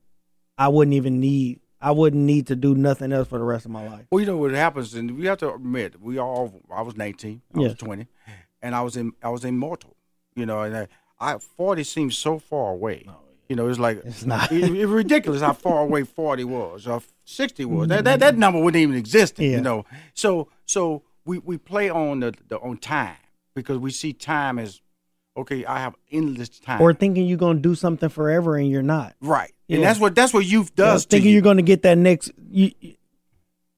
I 0.57 0.67
wouldn't 0.69 0.95
even 0.95 1.19
need. 1.19 1.59
I 1.81 1.91
wouldn't 1.91 2.23
need 2.23 2.47
to 2.47 2.55
do 2.57 2.75
nothing 2.75 3.13
else 3.13 3.29
for 3.29 3.37
the 3.37 3.45
rest 3.45 3.65
of 3.65 3.71
my 3.71 3.87
life. 3.87 4.05
Well, 4.11 4.19
you 4.19 4.25
know 4.25 4.35
what 4.35 4.51
happens, 4.51 4.93
and 4.95 5.17
we 5.17 5.27
have 5.27 5.37
to 5.37 5.53
admit, 5.53 6.01
we 6.01 6.17
all. 6.17 6.61
I 6.69 6.81
was 6.81 6.97
19, 6.97 7.41
I 7.55 7.59
was 7.59 7.75
20, 7.75 8.07
and 8.61 8.75
I 8.75 8.81
was 8.81 8.97
in. 8.97 9.13
I 9.23 9.29
was 9.29 9.45
immortal. 9.45 9.95
You 10.35 10.45
know, 10.45 10.61
and 10.61 10.75
I, 10.75 10.87
I 11.19 11.37
40 11.37 11.83
seems 11.83 12.17
so 12.17 12.39
far 12.39 12.71
away. 12.71 13.05
You 13.49 13.55
know, 13.55 13.67
it's 13.67 13.79
like 13.79 14.01
It's 14.05 14.25
not. 14.25 14.51
it- 14.51 14.63
it's 14.63 14.85
ridiculous 14.89 15.41
how 15.41 15.53
far 15.53 15.81
away 15.81 16.03
40 16.03 16.43
was 16.45 16.87
or 16.87 17.01
60 17.25 17.65
was. 17.65 17.87
That 17.87 18.03
that, 18.05 18.19
that 18.19 18.31
mm-hmm. 18.33 18.39
number 18.39 18.59
wouldn't 18.61 18.81
even 18.81 18.95
exist. 18.95 19.39
Yeah. 19.39 19.49
You 19.49 19.61
know, 19.61 19.85
so 20.13 20.47
so 20.65 21.01
we, 21.25 21.39
we 21.39 21.57
play 21.57 21.89
on 21.89 22.19
the, 22.21 22.33
the 22.47 22.59
on 22.59 22.77
time 22.77 23.15
because 23.55 23.77
we 23.79 23.89
see 23.91 24.13
time 24.13 24.59
as 24.59 24.81
okay. 25.35 25.65
I 25.65 25.79
have 25.79 25.95
endless 26.11 26.49
time. 26.49 26.79
Or 26.81 26.93
thinking 26.93 27.25
you're 27.25 27.37
gonna 27.39 27.59
do 27.59 27.73
something 27.73 28.09
forever 28.09 28.55
and 28.55 28.69
you're 28.69 28.83
not. 28.83 29.15
right, 29.19 29.51
and 29.67 29.81
Yeah. 29.81 29.87
that's 29.87 29.99
what 29.99 30.13
that's 30.13 30.33
what 30.33 30.45
youth 30.45 30.75
does. 30.75 31.05
to 31.05 31.09
thinking 31.09 31.29
you. 31.29 31.33
you're 31.33 31.41
going 31.41 31.57
to 31.57 31.63
get 31.63 31.81
that 31.81 31.97
next 31.97 32.31
you 32.51 32.71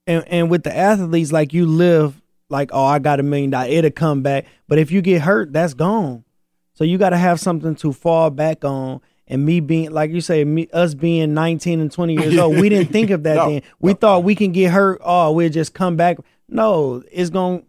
and 0.06 0.28
and 0.28 0.50
with 0.50 0.63
the 0.63 0.75
athletes 0.75 1.32
like 1.32 1.54
you 1.54 1.66
live 1.66 2.22
like 2.50 2.72
oh 2.74 2.84
I 2.84 3.00
got 3.00 3.20
a 3.20 3.24
million 3.24 3.51
dollars 3.51 3.70
it'll 3.72 3.92
come 3.92 4.22
back 4.22 4.46
but 4.68 4.80
if 4.80 4.92
you 4.92 5.01
get 5.01 5.22
hurt 5.22 5.54
that's 5.54 5.74
gone 5.74 6.24
so 6.74 6.84
you 6.84 6.98
got 6.98 7.12
to 7.12 7.18
have 7.18 7.40
something 7.40 7.75
to 7.75 7.94
fall 7.94 8.30
back 8.30 8.66
on 8.66 9.01
and 9.28 9.46
me 9.46 9.60
being 9.60 9.92
like 9.92 10.12
you 10.12 10.22
say 10.22 10.44
me 10.44 10.68
us 10.74 10.94
being 10.94 11.34
19 11.34 11.80
and 11.80 11.92
20 11.92 12.13
years 12.16 12.38
old 12.38 12.58
we 12.58 12.70
didn't 12.70 12.92
think 12.92 13.10
of 13.10 13.24
that 13.24 13.36
No, 13.36 13.50
then. 13.50 13.62
We 13.80 13.94
thought 13.94 14.24
we 14.24 14.36
can 14.36 14.51
get 14.51 14.72
hurt 14.72 15.00
oh 15.04 15.32
we'll 15.32 15.50
just 15.50 15.74
come 15.74 15.96
back. 15.96 16.18
No 16.48 17.04
it's 17.12 17.30
going 17.30 17.66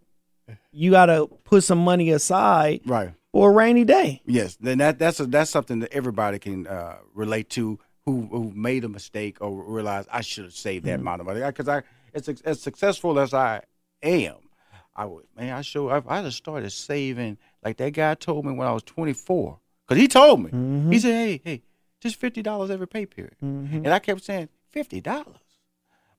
you 0.72 0.90
got 0.90 1.06
to 1.06 1.28
put 1.44 1.62
some 1.62 1.78
money 1.78 2.10
aside 2.10 2.80
right. 2.86 3.12
for 3.30 3.50
a 3.50 3.54
rainy 3.54 3.84
day. 3.84 4.22
Yes, 4.24 4.56
then 4.56 4.78
that 4.78 4.98
that's 4.98 5.20
a, 5.20 5.26
that's 5.26 5.50
something 5.50 5.80
that 5.80 5.92
everybody 5.92 6.38
can 6.38 6.66
uh, 6.66 6.96
relate 7.14 7.50
to 7.50 7.78
who 8.06 8.26
who 8.30 8.52
made 8.54 8.84
a 8.84 8.88
mistake 8.88 9.36
or 9.40 9.62
realized 9.62 10.08
I 10.10 10.22
should 10.22 10.44
have 10.44 10.54
saved 10.54 10.86
that 10.86 11.00
amount 11.00 11.20
of 11.20 11.26
money. 11.26 11.40
Because 11.40 11.68
I 11.68 11.82
as 12.14 12.28
as 12.44 12.60
successful 12.60 13.18
as 13.18 13.34
I 13.34 13.62
am, 14.02 14.36
I 14.96 15.04
would 15.04 15.26
man 15.36 15.52
I 15.54 15.60
show 15.60 15.90
I, 15.90 16.02
I 16.08 16.22
just 16.22 16.38
started 16.38 16.70
saving 16.70 17.38
like 17.62 17.76
that 17.76 17.92
guy 17.92 18.14
told 18.14 18.44
me 18.44 18.52
when 18.52 18.66
I 18.66 18.72
was 18.72 18.82
24 18.82 19.58
because 19.86 20.00
he 20.00 20.08
told 20.08 20.40
me 20.42 20.50
mm-hmm. 20.50 20.90
he 20.90 20.98
said 20.98 21.12
hey 21.12 21.40
hey 21.44 21.62
just 22.00 22.16
fifty 22.16 22.42
dollars 22.42 22.70
every 22.70 22.88
pay 22.88 23.06
period 23.06 23.36
mm-hmm. 23.42 23.76
and 23.76 23.88
I 23.88 23.98
kept 23.98 24.24
saying 24.24 24.48
fifty 24.70 25.00
dollars 25.00 25.36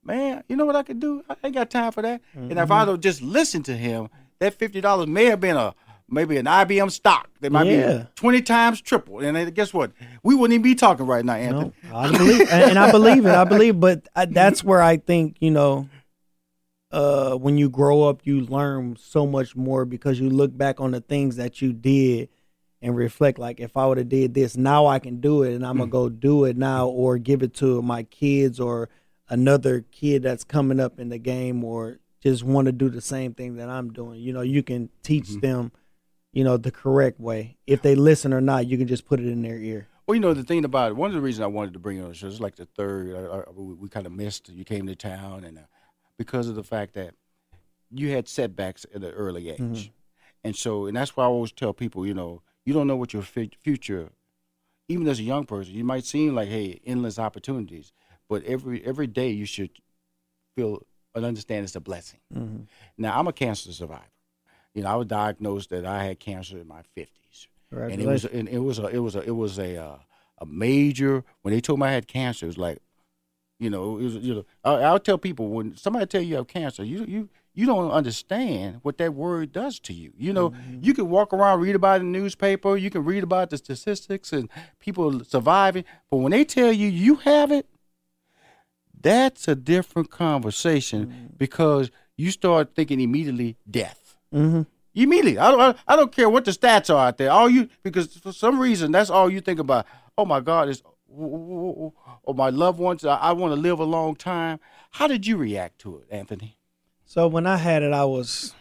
man 0.03 0.43
you 0.47 0.55
know 0.55 0.65
what 0.65 0.75
I 0.75 0.83
could 0.83 0.99
do 0.99 1.23
I 1.29 1.35
ain't 1.43 1.55
got 1.55 1.69
time 1.69 1.91
for 1.91 2.01
that 2.01 2.21
and 2.33 2.51
if 2.51 2.57
I'd 2.57 2.67
mm-hmm. 2.67 2.91
have 2.91 2.99
just 2.99 3.21
listened 3.21 3.65
to 3.65 3.75
him 3.75 4.09
that 4.39 4.53
fifty 4.53 4.81
dollars 4.81 5.07
may 5.07 5.25
have 5.25 5.39
been 5.39 5.57
a 5.57 5.75
maybe 6.09 6.37
an 6.37 6.45
IBM 6.45 6.91
stock 6.91 7.29
that 7.41 7.51
might 7.51 7.67
Yeah. 7.67 7.97
be 7.97 8.05
20 8.15 8.41
times 8.41 8.81
triple. 8.81 9.19
And 9.19 9.53
guess 9.55 9.73
what? 9.73 9.91
We 10.21 10.35
wouldn't 10.35 10.53
even 10.53 10.63
be 10.63 10.75
talking 10.75 11.05
right 11.05 11.25
now, 11.25 11.33
Anthony. 11.33 11.73
No, 11.83 11.95
I 11.95 12.11
believe, 12.11 12.41
and, 12.41 12.71
and 12.71 12.79
I 12.79 12.91
believe 12.91 13.25
it. 13.25 13.33
I 13.33 13.43
believe, 13.43 13.79
but 13.79 14.07
I, 14.15 14.25
that's 14.25 14.63
where 14.63 14.81
I 14.81 14.97
think 14.97 15.37
you 15.39 15.51
know, 15.51 15.89
uh, 16.91 17.35
when 17.35 17.57
you 17.57 17.69
grow 17.69 18.03
up, 18.03 18.21
you 18.23 18.41
learn 18.41 18.95
so 18.97 19.25
much 19.25 19.55
more 19.55 19.85
because 19.85 20.19
you 20.19 20.29
look 20.29 20.55
back 20.55 20.79
on 20.79 20.91
the 20.91 21.01
things 21.01 21.37
that 21.37 21.61
you 21.61 21.73
did 21.73 22.29
and 22.83 22.95
reflect. 22.95 23.39
Like, 23.39 23.59
if 23.59 23.75
I 23.75 23.87
would 23.87 23.97
have 23.97 24.09
did 24.09 24.33
this, 24.33 24.55
now 24.55 24.85
I 24.85 24.99
can 24.99 25.19
do 25.19 25.41
it, 25.43 25.55
and 25.55 25.65
I'm 25.65 25.77
gonna 25.77 25.89
go 25.89 26.09
do 26.09 26.43
it 26.45 26.57
now, 26.57 26.87
or 26.87 27.17
give 27.17 27.41
it 27.41 27.55
to 27.55 27.81
my 27.81 28.03
kids 28.03 28.59
or 28.59 28.89
another 29.29 29.85
kid 29.91 30.21
that's 30.21 30.43
coming 30.43 30.79
up 30.79 30.99
in 30.99 31.09
the 31.09 31.17
game, 31.17 31.63
or 31.63 31.99
just 32.21 32.43
want 32.43 32.65
to 32.65 32.71
do 32.71 32.89
the 32.89 33.01
same 33.01 33.33
thing 33.33 33.55
that 33.55 33.69
I'm 33.69 33.91
doing. 33.91 34.19
You 34.19 34.33
know, 34.33 34.41
you 34.41 34.61
can 34.61 34.89
teach 35.01 35.29
them, 35.41 35.71
you 36.33 36.43
know, 36.43 36.57
the 36.57 36.71
correct 36.71 37.19
way. 37.19 37.57
If 37.65 37.81
they 37.81 37.95
listen 37.95 38.33
or 38.33 38.41
not, 38.41 38.67
you 38.67 38.77
can 38.77 38.87
just 38.87 39.05
put 39.05 39.19
it 39.19 39.27
in 39.27 39.41
their 39.41 39.57
ear. 39.57 39.87
Well, 40.05 40.15
you 40.15 40.21
know, 40.21 40.33
the 40.33 40.43
thing 40.43 40.65
about 40.65 40.91
it, 40.91 40.95
one 40.97 41.09
of 41.09 41.15
the 41.15 41.21
reasons 41.21 41.43
I 41.43 41.47
wanted 41.47 41.73
to 41.73 41.79
bring 41.79 41.97
you 41.97 42.03
on 42.03 42.09
the 42.09 42.15
show 42.15 42.27
is 42.27 42.41
like 42.41 42.57
the 42.57 42.65
third, 42.65 43.15
uh, 43.15 43.43
we, 43.55 43.87
kind 43.87 44.05
of 44.05 44.11
missed. 44.11 44.49
You 44.49 44.65
came 44.65 44.85
to 44.87 44.95
town, 44.95 45.45
and 45.45 45.57
uh, 45.57 45.61
because 46.17 46.49
of 46.49 46.55
the 46.55 46.63
fact 46.63 46.93
that 46.95 47.13
you 47.89 48.11
had 48.11 48.27
setbacks 48.27 48.85
at 48.93 49.03
an 49.03 49.11
early 49.11 49.49
age. 49.49 49.91
And 50.43 50.55
so, 50.57 50.87
and 50.87 50.97
that's 50.97 51.15
why 51.15 51.23
I 51.23 51.27
always 51.27 51.53
tell 51.53 51.71
people, 51.71 52.05
you 52.05 52.13
know, 52.13 52.41
you 52.65 52.73
don't 52.73 52.87
know 52.87 52.95
what 52.95 53.13
your 53.13 53.21
fu- 53.23 53.49
future, 53.59 54.09
even 54.87 55.07
as 55.07 55.19
a 55.19 55.23
young 55.23 55.45
person, 55.45 55.73
you 55.73 55.83
might 55.83 56.05
seem 56.05 56.35
like, 56.35 56.49
hey, 56.49 56.79
endless 56.85 57.19
opportunities, 57.19 57.91
but 58.29 58.43
every 58.43 58.83
every 58.85 59.07
day 59.07 59.29
you 59.29 59.45
should 59.45 59.71
feel 60.55 60.83
and 61.15 61.25
understand 61.25 61.63
it's 61.63 61.75
a 61.75 61.79
blessing. 61.79 62.19
Now, 62.97 63.19
I'm 63.19 63.27
a 63.27 63.33
cancer 63.33 63.71
survivor. 63.71 64.01
You 64.73 64.83
know, 64.83 64.89
I 64.89 64.95
was 64.95 65.07
diagnosed 65.07 65.69
that 65.69 65.85
I 65.85 66.03
had 66.03 66.19
cancer 66.19 66.57
in 66.57 66.67
my 66.67 66.81
50s 66.97 67.47
and 67.93 68.01
it 68.01 68.05
was 68.13 68.25
and 68.25 68.49
it 68.49 68.59
was 68.59 68.79
a 68.79 68.87
it 68.87 68.99
was 68.99 69.15
a 69.15 69.19
it 69.21 69.35
was 69.35 69.59
a 69.59 69.77
uh, 69.77 69.97
a 70.39 70.45
major 70.45 71.23
when 71.41 71.53
they 71.53 71.61
told 71.61 71.79
me 71.79 71.87
I 71.87 71.91
had 71.91 72.07
cancer. 72.07 72.45
It 72.45 72.49
was 72.49 72.57
like, 72.57 72.79
you 73.59 73.69
know, 73.69 73.97
it 73.99 74.03
was 74.03 74.15
you 74.17 74.33
know. 74.35 74.45
I, 74.63 74.73
I'll 74.83 74.99
tell 74.99 75.17
people 75.17 75.49
when 75.49 75.75
somebody 75.77 76.05
tell 76.07 76.21
you 76.21 76.29
you 76.29 76.35
have 76.37 76.47
cancer, 76.47 76.83
you 76.83 77.05
you 77.05 77.29
you 77.53 77.65
don't 77.65 77.91
understand 77.91 78.79
what 78.81 78.97
that 78.97 79.13
word 79.13 79.51
does 79.51 79.79
to 79.81 79.93
you. 79.93 80.13
You 80.17 80.33
know, 80.33 80.53
you 80.81 80.93
can 80.93 81.09
walk 81.09 81.33
around 81.33 81.61
read 81.61 81.75
about 81.75 81.99
the 81.99 82.05
newspaper, 82.05 82.75
you 82.75 82.89
can 82.89 83.05
read 83.05 83.23
about 83.23 83.49
the 83.49 83.57
statistics 83.57 84.33
and 84.33 84.49
people 84.79 85.23
surviving, 85.23 85.85
but 86.09 86.17
when 86.17 86.31
they 86.31 86.45
tell 86.45 86.71
you 86.71 86.87
you 86.87 87.15
have 87.17 87.51
it, 87.51 87.67
that's 88.99 89.47
a 89.47 89.55
different 89.55 90.09
conversation 90.09 91.31
because 91.37 91.91
you 92.15 92.31
start 92.31 92.73
thinking 92.75 92.99
immediately 93.01 93.57
death. 93.69 94.17
Mm-hmm. 94.33 94.61
Immediately, 94.95 95.39
I 95.39 95.51
don't, 95.51 95.61
I, 95.61 95.93
I 95.93 95.95
don't 95.95 96.11
care 96.11 96.29
what 96.29 96.45
the 96.45 96.51
stats 96.51 96.93
are 96.93 97.07
out 97.07 97.17
there. 97.17 97.31
All 97.31 97.49
you 97.49 97.67
because 97.81 98.15
for 98.15 98.31
some 98.31 98.59
reason 98.59 98.91
that's 98.91 99.09
all 99.09 99.29
you 99.29 99.41
think 99.41 99.59
about. 99.59 99.85
Oh 100.17 100.25
my 100.25 100.39
God, 100.39 100.69
is 100.69 100.83
or 101.15 101.91
my 102.35 102.49
loved 102.49 102.79
ones. 102.79 103.03
I, 103.03 103.15
I 103.15 103.31
want 103.33 103.53
to 103.53 103.59
live 103.59 103.79
a 103.79 103.83
long 103.83 104.15
time. 104.15 104.59
How 104.91 105.07
did 105.07 105.25
you 105.25 105.37
react 105.37 105.79
to 105.79 105.97
it, 105.97 106.07
Anthony? 106.09 106.57
So 107.13 107.27
when 107.27 107.45
I 107.45 107.57
had 107.57 107.83
it, 107.83 107.93
I 107.93 108.05
was 108.05 108.55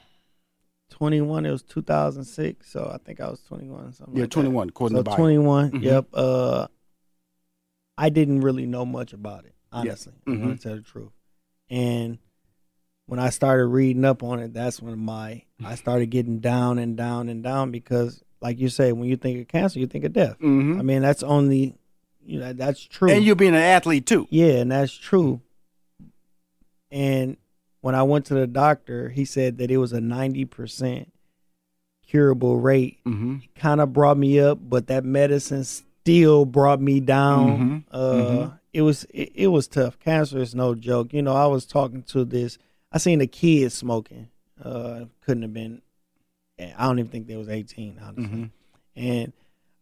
21. 0.91 1.47
It 1.47 1.51
was 1.53 1.63
2006, 1.63 2.71
so 2.71 2.91
I 2.93 2.99
think 2.99 3.19
I 3.19 3.31
was 3.31 3.41
21. 3.45 3.95
Something 3.95 4.15
Yeah, 4.15 4.21
like 4.25 4.29
that. 4.29 4.35
twenty 4.35 4.51
one. 4.51 4.69
According 4.69 4.97
So 4.97 4.99
to 4.99 5.05
the 5.05 5.11
Bible. 5.11 5.17
21. 5.17 5.71
Mhm. 5.71 5.83
Yep. 5.83 6.09
Uh, 6.13 6.67
I 7.97 8.11
didn't 8.11 8.43
really 8.43 8.67
know 8.67 8.85
much 8.85 9.15
about 9.15 9.47
it, 9.47 9.55
honestly. 9.73 10.13
I'm 10.27 10.37
Mhm. 10.37 10.43
gonna 10.43 10.59
tell 10.59 10.75
the 10.75 10.83
truth. 10.83 11.13
And 11.71 12.19
when 13.07 13.19
I 13.19 13.31
started 13.31 13.69
reading 13.69 14.05
up 14.05 14.23
on 14.23 14.39
it, 14.39 14.53
that's 14.53 14.83
when 14.83 14.99
my 14.99 15.45
I 15.65 15.75
started 15.77 16.11
getting 16.11 16.41
down 16.41 16.79
and 16.79 16.95
down 16.95 17.31
and 17.31 17.43
down 17.43 17.71
because, 17.71 18.23
like 18.43 18.59
you 18.59 18.69
say, 18.69 18.93
when 18.93 19.09
you 19.09 19.17
think 19.17 19.41
of 19.41 19.49
cancer, 19.49 19.79
you 19.79 19.87
think 19.87 20.05
of 20.05 20.13
death. 20.13 20.39
Mhm. 20.41 20.79
I 20.79 20.83
mean, 20.83 21.01
that's 21.01 21.23
only 21.23 21.75
you 22.23 22.39
know 22.39 22.53
that's 22.53 22.83
true. 22.83 23.09
And 23.11 23.25
you 23.25 23.35
being 23.35 23.55
an 23.55 23.63
athlete 23.63 24.05
too. 24.05 24.27
Yeah, 24.29 24.57
and 24.61 24.71
that's 24.71 24.93
true. 24.93 25.41
And 26.91 27.39
when 27.83 27.95
I 27.95 28.03
went 28.03 28.25
to 28.27 28.35
the 28.35 28.47
doctor, 28.47 29.11
he 29.11 29.25
said 29.27 29.59
that 29.59 29.71
it 29.71 29.77
was 29.77 29.93
a 29.93 29.99
90% 30.01 31.07
curable 32.07 32.59
rate. 32.59 32.99
Mm-hmm. 33.05 33.39
Kind 33.55 33.81
of 33.81 33.93
brought 33.93 34.17
me 34.19 34.41
up, 34.41 34.59
but 34.63 34.87
that 34.89 35.05
medicine 35.05 35.65
still 35.65 36.45
brought 36.45 36.81
me 36.81 37.01
down. 37.01 37.59
Mhm, 37.59 37.85
Uh 37.91 38.13
mhm. 38.15 38.59
it 38.73 38.83
was 38.83 39.05
it, 39.13 39.33
it 39.35 39.47
was 39.49 39.67
tough. 39.69 39.99
Cancer 39.99 40.39
is 40.39 40.55
no 40.55 40.75
joke. 40.75 41.13
You 41.13 41.23
know, 41.23 41.35
I 41.35 41.47
was 41.47 41.65
talking 41.67 42.03
to 42.05 42.25
this 42.25 42.59
I 42.91 42.99
seen 42.99 43.21
a 43.21 43.27
kid 43.27 43.73
smoking. 43.73 44.29
Uh 44.63 45.05
couldn't 45.25 45.43
have 45.43 45.55
been 45.55 45.83
I 46.59 46.85
don't 46.87 46.99
even 46.99 47.11
think 47.11 47.27
they 47.27 47.37
was 47.37 47.49
18, 47.49 47.99
honestly. 48.03 48.25
Mhm. 48.25 48.51
And 48.95 49.33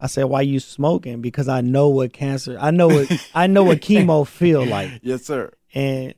I 0.03 0.07
said, 0.07 0.25
"Why 0.25 0.41
you 0.43 0.61
smoking?" 0.61 1.21
Because 1.21 1.47
I 1.49 1.61
know 1.61 1.89
what 1.91 2.13
cancer. 2.15 2.57
I 2.59 2.71
know 2.71 2.89
what 2.89 3.11
I 3.35 3.47
know 3.49 3.65
what 3.65 3.81
chemo 3.83 4.27
feel 4.27 4.65
like. 4.65 4.91
Yes, 5.03 5.25
sir. 5.25 5.51
And 5.75 6.15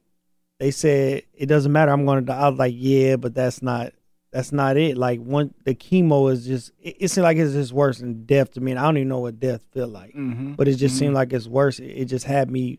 they 0.63 0.71
said 0.71 1.25
it 1.35 1.47
doesn't 1.47 1.73
matter. 1.73 1.91
I'm 1.91 2.07
going 2.07 2.21
to. 2.21 2.25
die. 2.25 2.39
I 2.39 2.49
was 2.49 2.57
like, 2.57 2.75
"Yeah, 2.77 3.17
but 3.17 3.35
that's 3.35 3.63
not 3.63 3.93
that's 4.31 4.53
not 4.53 4.77
it. 4.77 4.97
Like 4.97 5.19
one, 5.19 5.53
the 5.65 5.75
chemo 5.75 6.31
is 6.31 6.47
just. 6.47 6.71
It, 6.81 6.99
it 7.01 7.09
seems 7.09 7.25
like 7.25 7.37
it's 7.37 7.53
just 7.53 7.73
worse 7.73 7.99
than 7.99 8.25
death 8.27 8.53
to 8.53 8.61
me. 8.61 8.71
And 8.71 8.79
I 8.79 8.85
don't 8.85 8.97
even 8.97 9.09
know 9.09 9.19
what 9.19 9.41
death 9.41 9.65
feel 9.73 9.89
like. 9.89 10.15
Mm-hmm. 10.15 10.53
But 10.53 10.69
it 10.69 10.77
just 10.77 10.97
seemed 10.97 11.15
like 11.15 11.33
it's 11.33 11.49
worse. 11.49 11.81
It, 11.81 11.87
it 11.87 12.05
just 12.05 12.27
had 12.27 12.49
me 12.49 12.79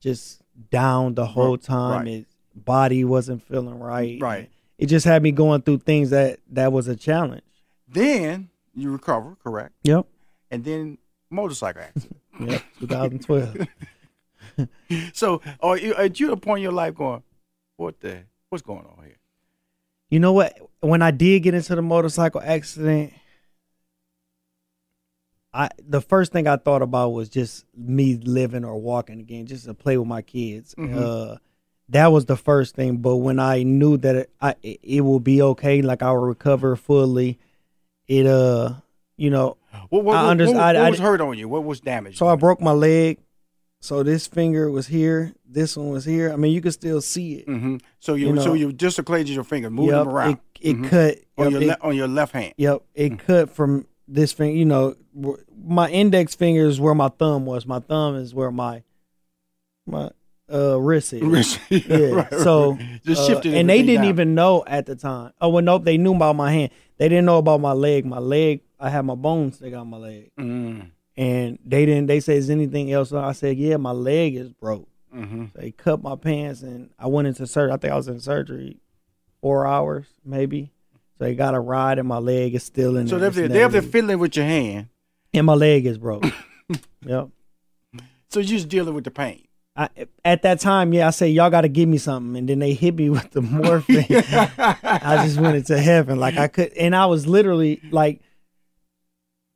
just 0.00 0.42
down 0.72 1.14
the 1.14 1.24
whole 1.24 1.56
time. 1.56 2.04
right. 2.04 2.08
It 2.08 2.26
body 2.52 3.04
wasn't 3.04 3.44
feeling 3.44 3.78
right. 3.78 4.18
Right. 4.20 4.50
It 4.76 4.86
just 4.86 5.06
had 5.06 5.22
me 5.22 5.30
going 5.30 5.62
through 5.62 5.78
things 5.78 6.10
that 6.10 6.40
that 6.50 6.72
was 6.72 6.88
a 6.88 6.96
challenge. 6.96 7.42
Then 7.86 8.48
you 8.74 8.90
recover, 8.90 9.36
correct? 9.44 9.74
Yep. 9.84 10.04
And 10.50 10.64
then 10.64 10.98
motorcycle 11.30 11.82
accident. 11.82 12.16
Yep. 12.40 12.62
2012. 12.80 13.66
so, 15.12 15.40
are 15.60 15.76
you 15.78 15.94
at 15.94 16.18
you 16.20 16.32
a 16.32 16.36
point 16.36 16.58
in 16.58 16.62
your 16.64 16.72
life 16.72 16.94
going, 16.94 17.22
what 17.76 18.00
the 18.00 18.24
what's 18.50 18.62
going 18.62 18.84
on 18.86 19.04
here? 19.04 19.16
You 20.10 20.20
know 20.20 20.32
what? 20.32 20.56
When 20.80 21.02
I 21.02 21.10
did 21.10 21.40
get 21.42 21.54
into 21.54 21.74
the 21.74 21.82
motorcycle 21.82 22.40
accident, 22.42 23.12
I 25.52 25.68
the 25.86 26.00
first 26.00 26.32
thing 26.32 26.46
I 26.46 26.56
thought 26.56 26.82
about 26.82 27.10
was 27.10 27.28
just 27.28 27.64
me 27.76 28.16
living 28.16 28.64
or 28.64 28.76
walking 28.78 29.20
again, 29.20 29.46
just 29.46 29.64
to 29.64 29.74
play 29.74 29.96
with 29.96 30.08
my 30.08 30.22
kids. 30.22 30.74
Mm-hmm. 30.76 30.98
Uh, 30.98 31.36
that 31.90 32.08
was 32.12 32.26
the 32.26 32.36
first 32.36 32.74
thing. 32.74 32.98
But 32.98 33.16
when 33.16 33.38
I 33.38 33.62
knew 33.62 33.96
that 33.98 34.14
it, 34.14 34.30
I, 34.40 34.54
it, 34.62 34.80
it 34.82 35.00
will 35.00 35.20
be 35.20 35.40
okay, 35.40 35.80
like 35.82 36.02
I 36.02 36.10
will 36.10 36.18
recover 36.18 36.76
fully, 36.76 37.38
it 38.06 38.26
uh, 38.26 38.74
you 39.16 39.30
know, 39.30 39.56
What, 39.88 40.04
what, 40.04 40.16
I 40.16 40.28
understand- 40.28 40.58
what- 40.58 40.76
I- 40.76 40.80
what 40.80 40.86
I 40.86 40.90
was 40.90 40.98
di- 40.98 41.04
hurt 41.04 41.20
on 41.22 41.38
you? 41.38 41.48
What 41.48 41.64
was 41.64 41.80
damaged? 41.80 42.18
so 42.18 42.28
I 42.28 42.36
broke 42.36 42.60
my 42.60 42.72
leg. 42.72 43.18
So 43.80 44.02
this 44.02 44.26
finger 44.26 44.70
was 44.70 44.88
here, 44.88 45.32
this 45.48 45.76
one 45.76 45.90
was 45.90 46.04
here. 46.04 46.32
I 46.32 46.36
mean, 46.36 46.52
you 46.52 46.60
can 46.60 46.72
still 46.72 47.00
see 47.00 47.34
it. 47.36 47.44
hmm 47.46 47.76
So 48.00 48.14
you, 48.14 48.28
You 48.28 48.32
know- 48.34 48.42
so 48.42 48.54
you 48.54 48.72
dislocated 48.72 49.28
your 49.28 49.44
finger, 49.44 49.70
moved 49.70 49.90
Yep, 49.92 50.04
them 50.04 50.08
around 50.14 50.30
It, 50.32 50.38
it 50.60 50.76
Mhm. 50.76 50.88
cut 50.88 51.18
on 51.38 51.44
yep, 51.44 51.52
your 51.52 51.62
it- 51.62 51.66
le- 51.68 51.78
on 51.88 51.96
your 51.96 52.08
left 52.08 52.32
hand. 52.32 52.54
Yep, 52.56 52.82
it 52.94 53.12
Mm. 53.12 53.18
cut 53.20 53.50
from 53.50 53.86
this 54.08 54.32
finger. 54.32 54.56
You 54.58 54.64
know, 54.64 54.96
my 55.64 55.88
index 55.90 56.34
finger 56.34 56.66
is 56.66 56.80
where 56.80 56.94
my 56.94 57.08
thumb 57.08 57.46
was. 57.46 57.66
My 57.66 57.78
thumb 57.78 58.16
is 58.16 58.34
where 58.34 58.50
my 58.50 58.82
my 59.86 60.10
uh 60.52 60.78
wrist 60.80 61.12
is. 61.12 61.58
Yeah. 61.70 61.96
Right, 62.10 62.32
so, 62.34 62.72
right. 62.72 63.00
just 63.04 63.30
uh, 63.30 63.40
and 63.44 63.68
they 63.70 63.82
didn't 63.82 64.02
down. 64.02 64.04
even 64.10 64.34
know 64.34 64.64
at 64.66 64.86
the 64.86 64.96
time. 64.96 65.32
Oh 65.40 65.50
well, 65.50 65.62
nope. 65.62 65.84
They 65.84 65.98
knew 65.98 66.14
about 66.14 66.36
my 66.36 66.50
hand. 66.50 66.70
They 66.96 67.08
didn't 67.08 67.26
know 67.26 67.38
about 67.38 67.60
my 67.60 67.72
leg. 67.72 68.04
My 68.04 68.18
leg. 68.18 68.62
I 68.80 68.90
had 68.90 69.04
my 69.04 69.14
bones 69.14 69.58
They 69.58 69.70
got 69.70 69.84
my 69.84 69.96
leg, 69.96 70.30
Mm, 70.38 70.90
and 71.18 71.58
they 71.66 71.84
didn't. 71.84 72.06
They 72.06 72.20
said, 72.20 72.36
"Is 72.36 72.48
anything 72.48 72.90
else?" 72.92 73.12
I 73.12 73.32
said, 73.32 73.58
"Yeah, 73.58 73.76
my 73.76 73.90
leg 73.90 74.34
is 74.36 74.48
broke." 74.52 74.88
hmm 75.12 75.46
They 75.54 75.70
cut 75.72 76.02
my 76.02 76.16
pants, 76.16 76.62
and 76.62 76.90
I 76.98 77.06
went 77.08 77.28
into 77.28 77.46
surgery. 77.46 77.72
I 77.72 77.76
think 77.76 77.92
I 77.92 77.96
was 77.96 78.08
in 78.08 78.20
surgery 78.20 78.78
four 79.42 79.66
hours, 79.66 80.06
maybe. 80.24 80.70
So 81.18 81.24
they 81.24 81.34
got 81.34 81.54
a 81.54 81.60
ride, 81.60 81.98
and 81.98 82.06
my 82.08 82.18
leg 82.18 82.54
is 82.54 82.62
still 82.62 82.96
in. 82.96 83.08
So 83.08 83.18
there. 83.18 83.18
they're, 83.18 83.28
It's 83.28 83.36
they're, 83.36 83.48
they're 83.68 83.80
never- 83.80 83.82
fiddling 83.82 84.18
with 84.20 84.36
your 84.36 84.46
hand. 84.46 84.88
and 85.34 85.44
my 85.46 85.54
leg 85.54 85.84
is 85.86 85.98
broke. 85.98 86.24
yep. 87.04 87.28
So 88.30 88.40
you're 88.40 88.44
just 88.58 88.68
dealing 88.68 88.94
with 88.94 89.04
the 89.04 89.10
pain. 89.10 89.44
I, 89.74 89.88
at 90.24 90.42
that 90.42 90.58
time, 90.60 90.92
yeah, 90.92 91.06
I 91.06 91.10
say 91.10 91.28
y'all 91.28 91.50
got 91.50 91.60
to 91.62 91.68
give 91.68 91.88
me 91.88 91.98
something, 91.98 92.36
and 92.36 92.48
then 92.48 92.58
they 92.58 92.74
hit 92.74 92.94
me 92.96 93.10
with 93.10 93.30
the 93.30 93.40
morphine. 93.42 94.04
I 94.10 95.24
just 95.24 95.38
went 95.40 95.56
into 95.56 95.78
heaven, 95.78 96.18
like 96.20 96.36
I 96.36 96.48
could, 96.48 96.72
and 96.74 96.94
I 96.96 97.06
was 97.06 97.26
literally 97.26 97.80
like, 97.90 98.20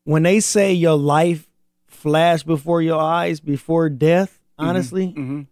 when 0.05 0.23
they 0.23 0.41
say 0.41 0.73
your 0.73 0.97
life 0.97 1.49
flashed 2.03 2.47
before 2.47 2.83
your 2.83 3.01
eyes 3.01 3.41
before 3.41 3.89
death. 3.89 4.39
Honestly, 4.59 5.09
hmm 5.11 5.43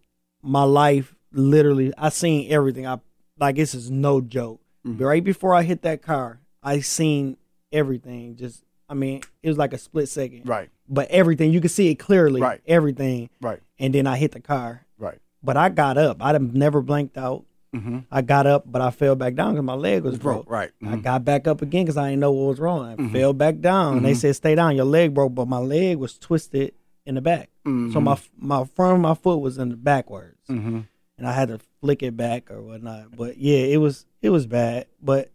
my 0.43 0.63
life 0.63 1.13
literally, 1.31 1.93
I 1.97 2.09
seen 2.09 2.51
everything. 2.51 2.87
I 2.87 2.99
like 3.39 3.55
this 3.55 3.75
is 3.75 3.91
no 3.91 4.21
joke. 4.21 4.59
Mhm. 4.87 4.99
Right 4.99 5.23
before 5.23 5.53
I 5.53 5.61
hit 5.63 5.83
that 5.83 6.01
car, 6.01 6.39
I 6.63 6.79
seen 6.79 7.37
everything. 7.71 8.35
Just, 8.35 8.63
I 8.89 8.93
mean, 8.95 9.21
it 9.43 9.49
was 9.49 9.57
like 9.59 9.71
a 9.73 9.77
split 9.77 10.09
second. 10.09 10.47
Right, 10.47 10.69
But 10.89 11.09
everything 11.11 11.51
you 11.51 11.61
could 11.61 11.69
see 11.71 11.89
it 11.89 11.95
clearly. 11.95 12.41
Right. 12.41 12.59
Everything. 12.65 13.29
right, 13.41 13.59
and 13.79 13.93
then 13.93 14.07
I 14.07 14.17
hit 14.17 14.31
the 14.31 14.39
car. 14.41 14.85
right. 14.97 15.19
But 15.43 15.57
I 15.57 15.69
got 15.69 15.97
up. 15.97 16.17
I 16.21 16.37
never 16.37 16.81
blanked 16.81 17.17
out. 17.17 17.45
Hmm 17.73 17.99
I 18.11 18.21
got 18.21 18.47
up, 18.47 18.63
but 18.69 18.81
I 18.81 18.91
fell 18.91 19.15
back 19.15 19.35
down 19.35 19.53
because 19.53 19.63
my 19.65 19.73
leg 19.75 20.03
was 20.03 20.17
broke. 20.19 20.45
broke. 20.45 20.49
Right. 20.49 20.71
I 20.83 20.95
mhm. 20.97 21.03
got 21.03 21.23
back 21.23 21.47
up 21.47 21.61
again 21.61 21.85
because 21.85 21.97
I 21.97 22.09
didn't 22.09 22.19
know 22.21 22.31
what 22.31 22.49
was 22.49 22.59
wrong. 22.59 22.85
I 22.85 22.95
Mhm. 22.95 23.11
fell 23.13 23.33
back 23.33 23.59
down. 23.61 24.03
They 24.03 24.11
Mhm. 24.11 24.17
said, 24.17 24.35
"Stay 24.35 24.55
down. 24.55 24.75
Your 24.75 24.85
leg 24.85 25.13
broke," 25.13 25.33
but 25.35 25.47
my 25.47 25.59
leg 25.59 25.97
was 25.97 26.17
twisted 26.17 26.73
in 27.05 27.15
the 27.15 27.21
back. 27.21 27.49
So 27.65 27.69
Mhm. 27.71 28.03
my 28.03 28.17
my 28.37 28.65
front 28.65 28.95
of 28.95 28.99
my 29.01 29.13
foot 29.13 29.37
was 29.39 29.57
in 29.57 29.69
the 29.69 29.77
backwards, 29.77 30.37
Mhm. 30.49 30.85
and 31.17 31.27
I 31.27 31.31
had 31.31 31.47
to 31.49 31.59
flick 31.79 32.03
it 32.03 32.17
back 32.17 32.51
or 32.51 32.61
whatnot. 32.61 33.15
But 33.15 33.37
yeah, 33.37 33.59
it 33.59 33.77
was 33.77 34.05
it 34.21 34.29
was 34.31 34.45
bad. 34.47 34.87
But 35.01 35.29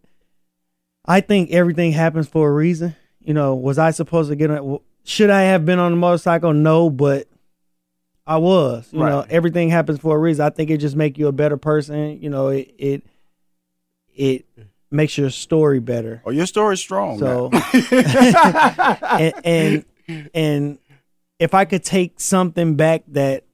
I 1.05 1.21
think 1.21 1.51
everything 1.51 1.91
happens 1.93 2.27
for 2.27 2.49
a 2.49 2.53
reason. 2.53 2.95
You 3.23 3.33
know, 3.33 3.55
was 3.55 3.77
I 3.77 3.91
supposed 3.91 4.29
to 4.29 4.35
get 4.35 4.51
on? 4.51 4.79
Should 5.03 5.29
I 5.29 5.43
have 5.43 5.65
been 5.65 5.79
on 5.79 5.91
the 5.91 5.97
motorcycle? 5.97 6.53
No, 6.53 6.89
but 6.89 7.27
I 8.27 8.37
was. 8.37 8.89
You 8.91 8.99
know, 8.99 9.25
everything 9.29 9.69
happens 9.69 9.99
for 9.99 10.15
a 10.15 10.19
reason. 10.19 10.45
I 10.45 10.49
think 10.49 10.69
it 10.69 10.77
just 10.77 10.95
make 10.95 11.17
you 11.17 11.27
a 11.27 11.31
better 11.31 11.55
person. 11.57 12.21
You 12.21 12.29
know, 12.29 12.49
it 12.49 12.73
it 12.77 13.03
it 14.13 14.45
makes 14.91 15.17
your 15.17 15.29
story 15.29 15.79
better. 15.79 16.21
Oh, 16.25 16.31
your 16.31 16.45
story's 16.45 16.79
strong. 16.79 17.19
So- 17.19 17.49
and, 19.11 19.33
and 19.45 19.85
and 20.33 20.77
if 21.39 21.53
I 21.53 21.65
could 21.65 21.83
take 21.83 22.19
something 22.19 22.75
back 22.75 23.03
that 23.09 23.45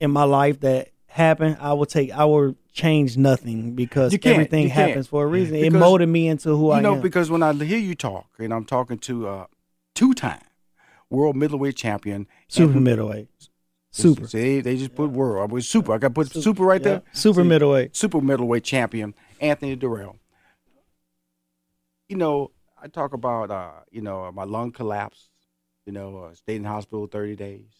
in 0.00 0.10
my 0.10 0.24
life 0.24 0.60
that 0.60 0.88
happened, 1.08 1.58
I 1.60 1.72
would 1.74 1.88
take. 1.88 2.10
I 2.12 2.24
would 2.24 2.56
change 2.72 3.16
nothing 3.16 3.74
because 3.74 4.16
everything 4.22 4.68
happens 4.68 5.06
for 5.06 5.24
a 5.24 5.26
reason. 5.26 5.56
it 5.56 5.72
molded 5.72 6.08
me 6.08 6.28
into 6.28 6.54
who 6.56 6.70
I 6.70 6.78
am. 6.78 6.84
you 6.84 6.90
know, 6.90 6.94
am. 6.96 7.02
because 7.02 7.30
when 7.30 7.42
I 7.42 7.52
hear 7.52 7.78
you 7.78 7.94
talk, 7.94 8.28
and 8.38 8.52
I'm 8.52 8.64
talking 8.64 8.98
to 8.98 9.28
uh, 9.28 9.46
two-time 9.94 10.42
world 11.08 11.36
middleweight 11.36 11.76
champion, 11.76 12.26
super 12.48 12.74
and- 12.74 12.84
middleweight, 12.84 13.28
super, 13.96 14.26
See, 14.28 14.60
they 14.60 14.76
just 14.76 14.94
put 14.94 15.10
word. 15.10 15.40
I 15.40 15.44
was 15.46 15.68
super. 15.68 15.92
I 15.94 15.98
got 15.98 16.14
put 16.14 16.32
super 16.32 16.64
right 16.64 16.80
Yeah. 16.80 16.84
there. 16.88 17.02
super 17.12 17.42
See, 17.42 17.48
middleweight. 17.48 17.96
super 17.96 18.20
middleweight 18.20 18.64
champion 18.64 19.14
Anthony 19.40 19.76
Dirrell. 19.76 20.16
You 22.08 22.16
know, 22.16 22.52
I 22.80 22.88
talk 22.88 23.12
about 23.12 23.50
uh, 23.50 23.70
you 23.90 24.02
know 24.02 24.30
my 24.32 24.44
lung 24.44 24.72
collapse. 24.72 25.28
You 25.86 25.92
know, 25.92 26.24
uh, 26.24 26.34
stayed 26.34 26.56
in 26.56 26.62
the 26.62 26.68
hospital 26.68 27.06
thirty 27.06 27.36
days. 27.36 27.70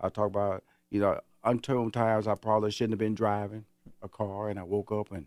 I 0.00 0.08
talk 0.08 0.26
about 0.26 0.64
you 0.90 1.00
know 1.00 1.20
untold 1.44 1.92
times 1.92 2.26
I 2.26 2.34
probably 2.34 2.70
shouldn't 2.70 2.92
have 2.92 2.98
been 2.98 3.14
driving 3.14 3.64
a 4.02 4.08
car, 4.08 4.48
and 4.48 4.58
I 4.58 4.62
woke 4.62 4.92
up 4.92 5.10
and 5.12 5.26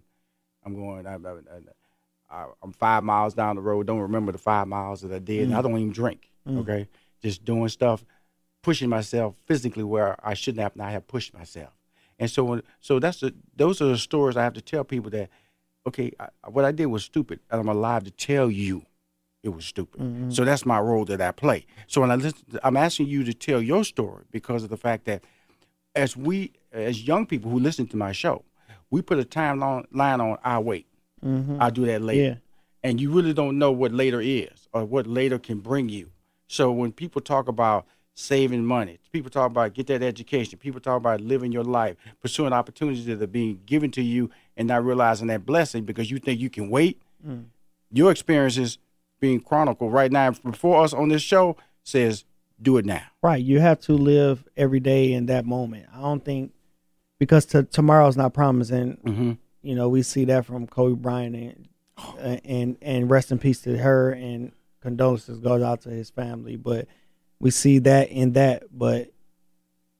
I'm 0.66 0.76
going. 0.76 1.06
I, 1.06 1.16
I, 1.16 1.36
I, 2.30 2.46
I'm 2.64 2.74
five 2.74 3.04
miles 3.04 3.34
down 3.36 3.56
the 3.56 3.62
road. 3.62 3.86
Don't 3.88 4.00
remember 4.00 4.32
the 4.32 4.38
five 4.38 4.68
miles 4.68 5.02
that 5.02 5.12
I 5.14 5.20
did. 5.20 5.50
Mm. 5.50 5.56
I 5.58 5.62
don't 5.62 5.78
even 5.78 5.92
drink. 5.92 6.32
Mm. 6.48 6.60
Okay, 6.62 6.88
just 7.22 7.46
doing 7.46 7.70
stuff, 7.70 8.04
pushing 8.66 8.90
myself 8.90 9.36
physically 9.46 9.84
where 9.84 10.16
I 10.24 10.34
shouldn't 10.34 10.62
have. 10.64 10.74
I 10.90 10.92
have 10.92 11.08
pushed 11.08 11.34
myself. 11.34 11.70
And 12.18 12.30
so, 12.32 12.44
when, 12.44 12.64
so 12.80 13.00
that's 13.00 13.20
the 13.20 13.34
those 13.56 13.80
are 13.82 13.86
the 13.90 13.98
stories 13.98 14.36
I 14.36 14.44
have 14.44 14.54
to 14.54 14.62
tell 14.62 14.84
people 14.84 15.12
that, 15.12 15.30
okay, 15.88 16.12
I, 16.20 16.28
what 16.50 16.66
I 16.66 16.72
did 16.72 16.88
was 16.88 17.04
stupid, 17.04 17.40
and 17.52 17.62
I'm 17.62 17.70
alive 17.70 18.04
to 18.06 18.12
tell 18.12 18.50
you, 18.50 18.84
it 19.44 19.50
was 19.50 19.66
stupid. 19.66 20.02
Mhm. 20.02 20.34
So 20.34 20.44
that's 20.44 20.66
my 20.66 20.80
role 20.80 21.06
that 21.06 21.22
I 21.22 21.32
play. 21.32 21.66
So 21.88 22.02
when 22.02 22.10
I 22.12 22.16
listen, 22.16 22.40
I'm 22.64 22.76
asking 22.78 23.08
you 23.08 23.24
to 23.26 23.34
tell 23.34 23.62
your 23.62 23.84
story 23.84 24.24
because 24.32 24.64
of 24.64 24.70
the 24.70 24.78
fact 24.78 25.06
that, 25.06 25.24
as 25.94 26.18
we, 26.18 26.52
as 26.72 27.08
young 27.08 27.26
people 27.28 27.52
who 27.52 27.60
listen 27.60 27.86
to 27.88 27.98
my 27.98 28.12
show, 28.14 28.44
we 28.90 29.02
put 29.04 29.20
a 29.20 29.24
timeline 29.24 29.86
line 29.92 30.20
on 30.22 30.38
our 30.44 30.62
wait. 30.62 30.88
Mhm. 31.24 31.58
I'll 31.60 31.72
do 31.72 31.86
that 31.86 32.02
later. 32.02 32.24
Yeah. 32.30 32.36
And 32.84 33.00
you 33.02 33.12
really 33.12 33.34
don't 33.34 33.58
know 33.60 33.72
what 33.72 33.92
later 33.92 34.20
is 34.22 34.68
or 34.74 34.86
what 34.86 35.06
later 35.08 35.38
can 35.40 35.60
bring 35.60 35.90
you. 35.90 36.10
So 36.48 36.72
when 36.72 36.92
people 36.92 37.22
talk 37.22 37.48
about 37.48 37.86
saving 38.16 38.66
money, 38.66 38.98
people 39.12 39.30
talk 39.30 39.48
about 39.48 39.74
get 39.74 39.88
that 39.88 40.02
education, 40.02 40.58
people 40.58 40.80
talk 40.80 40.98
about 40.98 41.22
living 41.22 41.52
your 41.52 41.64
life, 41.64 41.98
pursuing 42.22 42.54
opportunities 42.54 43.06
that 43.06 43.22
are 43.22 43.28
being 43.28 43.60
given 43.66 43.92
to 43.92 44.02
you 44.02 44.32
and 44.58 44.68
not 44.68 44.84
realizing 44.84 45.28
that 45.28 45.46
blessing 45.46 45.84
because 45.84 46.10
you 46.10 46.18
think 46.18 46.40
you 46.40 46.50
can 46.50 46.70
wait. 46.70 47.02
Mm. 47.26 47.46
Your 47.92 48.12
experiences 48.12 48.78
being 49.20 49.40
chronicled 49.40 49.94
right 49.94 50.12
now 50.12 50.32
before 50.32 50.84
us 50.84 50.94
on 50.94 51.10
this 51.10 51.22
show 51.22 51.58
says 51.84 52.24
do 52.62 52.78
it 52.78 52.86
now. 52.86 53.04
Right. 53.22 53.44
You 53.44 53.60
have 53.60 53.80
to 53.82 53.94
live 53.94 54.46
every 54.56 54.80
day 54.80 55.12
in 55.12 55.26
that 55.28 55.46
moment. 55.46 55.88
I 55.94 56.02
don't 56.02 56.24
think 56.24 56.54
because 57.20 57.46
t- 57.46 57.64
tomorrow's 57.64 58.18
not 58.18 58.34
promising. 58.34 58.98
Mm-hmm. 59.06 59.32
You 59.62 59.76
know, 59.76 59.90
we 59.90 60.04
see 60.04 60.26
that 60.26 60.46
from 60.46 60.68
Kobe 60.68 60.96
Bryant 60.96 61.36
and 61.36 62.42
and 62.46 62.78
and 62.82 63.10
rest 63.10 63.32
in 63.32 63.40
peace 63.40 63.62
to 63.62 63.78
her 63.78 64.12
and 64.12 64.52
condolences 64.82 65.40
goes 65.40 65.62
out 65.62 65.82
to 65.82 65.90
his 65.90 66.10
family. 66.10 66.56
But 66.56 66.88
we 67.40 67.52
see 67.52 67.80
that 67.80 68.10
in 68.10 68.34
that. 68.34 68.64
But 68.72 69.12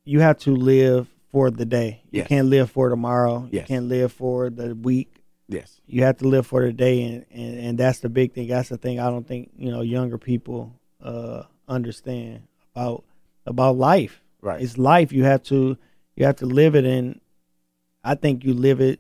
you 0.04 0.20
have 0.22 0.38
to 0.40 0.56
live 0.56 1.08
for 1.32 1.52
the 1.52 1.66
day. 1.66 2.02
You 2.12 2.20
Yes. 2.20 2.28
can't 2.28 2.48
live 2.48 2.72
for 2.72 2.90
tomorrow. 2.90 3.48
Yes. 3.52 3.64
You 3.64 3.76
can't 3.76 3.86
live 3.88 4.12
for 4.14 4.50
the 4.50 4.76
week. 4.76 5.12
Yes. 5.48 5.80
You 5.88 6.04
have 6.04 6.18
to 6.18 6.28
live 6.28 6.48
for 6.48 6.66
the 6.66 6.74
day, 6.74 7.04
and, 7.04 7.26
and 7.32 7.60
and 7.60 7.78
that's 7.78 8.00
the 8.00 8.10
big 8.10 8.34
thing. 8.34 8.48
That's 8.48 8.70
the 8.70 8.78
thing 8.78 9.00
I 9.00 9.10
don't 9.10 9.28
think 9.28 9.52
you 9.58 9.70
know 9.72 9.82
younger 9.82 10.18
people 10.18 10.74
uh 11.04 11.44
understand 11.68 12.44
about 12.76 13.04
about 13.46 13.78
life. 13.78 14.22
Right. 14.42 14.62
It's 14.62 14.78
life. 14.78 15.12
You 15.12 15.24
have 15.26 15.44
to 15.44 15.78
you 16.16 16.26
have 16.26 16.38
to 16.38 16.46
live 16.48 16.76
it, 16.76 16.86
and 16.86 17.20
I 18.04 18.16
think 18.16 18.44
you 18.44 18.54
live 18.54 18.82
it. 18.82 19.00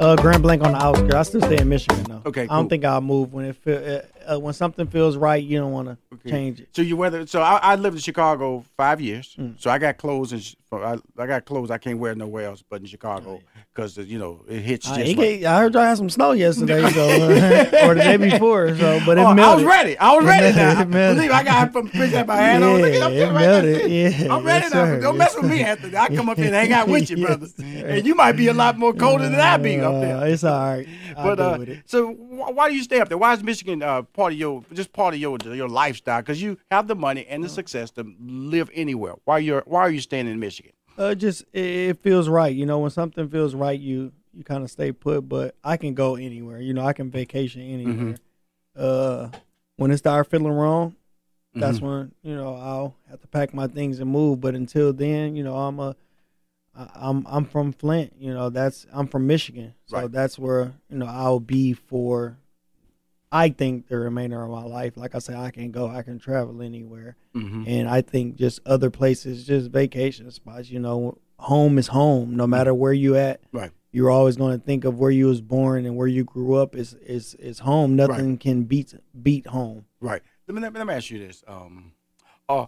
Uh, 0.00 0.16
Grand 0.16 0.42
Blanc 0.42 0.64
on 0.64 0.72
the 0.72 0.82
outskirts. 0.82 1.14
I 1.14 1.22
still 1.24 1.42
stay 1.42 1.58
in 1.58 1.68
Michigan 1.68 2.02
though. 2.04 2.22
Okay, 2.24 2.44
I 2.44 2.46
don't 2.46 2.70
think 2.70 2.82
I'll 2.86 3.02
move 3.02 3.34
when 3.34 3.44
it 3.44 3.56
feel, 3.56 3.76
uh, 3.76 4.00
uh, 4.32 4.38
when 4.38 4.54
something 4.54 4.86
feels 4.86 5.16
right. 5.16 5.42
You 5.42 5.58
don't 5.60 5.72
want 5.72 5.88
to 5.88 6.28
change 6.28 6.60
it. 6.60 6.68
So 6.74 6.82
you 6.82 6.96
whether 6.96 7.26
so 7.26 7.40
I, 7.42 7.56
I 7.58 7.74
lived 7.76 7.96
in 7.96 8.02
Chicago 8.02 8.64
five 8.76 9.00
years. 9.00 9.34
Mm. 9.38 9.60
So 9.60 9.70
I 9.70 9.78
got 9.78 9.96
clothes 9.98 10.32
and 10.32 10.54
I, 10.72 10.98
I 11.18 11.26
got 11.26 11.44
clothes 11.44 11.70
I 11.70 11.78
can't 11.78 11.98
wear 12.00 12.14
nowhere 12.16 12.46
else 12.46 12.62
but 12.68 12.80
in 12.80 12.86
Chicago 12.86 13.40
because 13.72 13.96
you 13.96 14.18
know 14.18 14.44
it 14.48 14.60
hits 14.60 14.90
Uh, 14.90 14.96
just 14.98 15.16
get- 15.16 15.44
I 15.44 15.58
heard 15.60 15.74
y'all 15.74 15.82
had 15.84 15.96
some 15.96 16.10
snow 16.10 16.32
yesterday, 16.32 16.80
so 16.90 17.02
uh, 17.08 17.86
or 17.88 17.94
the 17.94 18.00
day 18.02 18.16
before. 18.16 18.74
So, 18.76 19.00
but 19.06 19.18
it 19.18 19.20
Oh, 19.20 19.26
I 19.26 19.54
was 19.54 19.64
ready. 19.64 19.96
I 19.98 20.14
was 20.16 20.24
ready 20.24 20.56
now. 20.56 20.84
Believe 21.14 21.30
I 21.30 21.42
got 21.44 21.72
to 21.72 21.82
put 21.82 21.92
that 21.92 22.26
my 22.26 22.36
hand 22.36 22.64
on. 22.64 22.80
Look 22.80 22.92
at 22.92 23.02
I'm 23.02 23.12
it 23.12 23.24
right 23.26 23.32
melted. 23.34 23.90
Yeah, 23.90 24.34
I'm 24.34 24.44
ready 24.44 24.64
yes, 24.64 24.74
now. 24.74 24.84
sir. 24.84 25.00
Don't 25.00 25.16
mess 25.18 25.36
with 25.36 25.50
me. 25.50 25.62
Anthony. 25.62 25.96
I 25.96 26.08
come 26.08 26.28
up 26.28 26.36
here 26.36 26.46
and 26.46 26.54
hang 26.54 26.72
out 26.72 26.88
with 26.88 27.10
you, 27.10 27.16
Yes, 27.24 27.26
brother. 27.52 27.86
And 27.88 28.06
you 28.06 28.14
might 28.14 28.32
be 28.32 28.48
a 28.48 28.54
lot 28.54 28.76
more 28.78 28.92
colder 28.94 29.24
than 29.28 29.38
I 29.40 29.56
be 29.58 29.78
up 29.80 30.00
there. 30.00 30.16
Uh, 30.18 30.24
it's 30.24 30.44
all 30.44 30.58
right. 30.76 30.88
I'll 31.16 31.24
But 31.36 31.40
uh, 31.40 31.56
with 31.60 31.68
it. 31.68 31.82
so 31.86 32.10
wh- 32.44 32.56
why 32.56 32.68
do 32.68 32.76
you 32.76 32.82
stay 32.82 33.00
up 33.00 33.08
there? 33.08 33.18
Why 33.18 33.32
is 33.32 33.42
Michigan 33.42 33.82
uh, 33.82 34.02
part 34.02 34.32
of 34.32 34.38
your 34.38 34.64
just 34.72 34.92
part 34.92 35.14
of 35.14 35.20
your 35.20 35.38
your 35.44 35.68
lifestyle? 35.68 36.20
Because 36.20 36.40
you 36.42 36.58
have 36.70 36.86
the 36.86 36.94
money 36.94 37.26
and 37.26 37.42
the 37.42 37.48
success 37.48 37.90
to 37.92 38.14
live 38.20 38.70
anywhere. 38.74 39.14
Why 39.24 39.38
you 39.38 39.62
why 39.66 39.80
are 39.80 39.90
you 39.90 40.00
staying 40.00 40.26
in 40.28 40.38
Michigan? 40.40 40.72
Uh, 40.96 41.14
just 41.14 41.42
it, 41.52 41.64
it 41.64 42.02
feels 42.02 42.28
right. 42.28 42.54
You 42.54 42.66
know, 42.66 42.78
when 42.78 42.90
something 42.90 43.28
feels 43.28 43.54
right, 43.54 43.78
you 43.78 44.12
you 44.32 44.44
kind 44.44 44.62
of 44.64 44.70
stay 44.70 44.92
put. 44.92 45.28
But 45.28 45.54
I 45.64 45.76
can 45.76 45.94
go 45.94 46.16
anywhere. 46.16 46.60
You 46.60 46.74
know, 46.74 46.84
I 46.84 46.92
can 46.92 47.10
vacation 47.10 47.62
anywhere. 47.62 48.16
Uh, 48.76 49.28
when 49.76 49.90
it 49.90 49.98
starts 49.98 50.28
feeling 50.28 50.52
wrong, 50.52 50.94
that's 51.54 51.80
when 51.80 52.12
you 52.22 52.34
know 52.34 52.54
I'll 52.54 52.96
have 53.10 53.20
to 53.20 53.26
pack 53.28 53.54
my 53.54 53.66
things 53.66 54.00
and 54.00 54.10
move. 54.10 54.40
But 54.40 54.54
until 54.54 54.92
then, 54.92 55.36
you 55.36 55.44
know, 55.44 55.56
I'm 55.56 55.78
a 55.80 55.96
I- 56.76 56.90
I'm 56.94 57.24
I'm 57.28 57.44
from 57.44 57.72
Flint. 57.72 58.12
You 58.18 58.32
know, 58.34 58.50
that's 58.50 58.86
I'm 58.92 59.06
from 59.06 59.26
Michigan, 59.26 59.74
so 59.86 59.98
Right. 59.98 60.12
that's 60.12 60.38
where 60.38 60.74
you 60.90 60.98
know 60.98 61.06
I'll 61.06 61.40
be 61.40 61.72
for. 61.72 62.38
I 63.32 63.48
think 63.48 63.88
the 63.88 63.98
remainder 63.98 64.40
of 64.42 64.50
my 64.50 64.62
life. 64.62 64.96
Like 64.96 65.14
I 65.16 65.18
said, 65.18 65.34
I 65.36 65.50
can 65.50 65.72
go, 65.72 65.88
I 65.88 66.02
can 66.02 66.18
travel 66.20 66.62
anywhere, 66.62 67.16
Mm-hmm. 67.34 67.64
and 67.66 67.88
I 67.88 68.00
think 68.00 68.36
just 68.36 68.60
other 68.64 68.90
places, 68.90 69.44
just 69.44 69.70
vacation 69.72 70.30
spots. 70.30 70.70
You 70.70 70.78
know, 70.78 71.18
home 71.38 71.76
is 71.78 71.88
home, 71.88 72.36
no 72.36 72.46
matter 72.46 72.72
where 72.72 72.92
you 72.92 73.16
at. 73.16 73.40
Right. 73.52 73.72
You're 73.90 74.10
always 74.10 74.36
going 74.36 74.58
to 74.58 74.64
think 74.64 74.84
of 74.84 74.98
where 74.98 75.10
you 75.10 75.26
was 75.26 75.40
born 75.40 75.84
and 75.86 75.96
where 75.96 76.06
you 76.08 76.22
grew 76.24 76.54
up 76.54 76.74
is 76.76 76.94
is 76.94 77.34
is 77.36 77.60
home. 77.60 77.96
Nothing 77.96 78.38
can 78.38 78.64
beat 78.64 78.94
beat 79.20 79.46
home. 79.48 79.84
Right. 80.00 80.22
Let 80.46 80.54
me 80.54 80.60
let 80.60 80.72
me, 80.72 80.78
let 80.78 80.86
me 80.86 80.94
ask 80.94 81.10
you 81.10 81.18
this. 81.18 81.42
Um, 81.48 81.92
uh, 82.48 82.66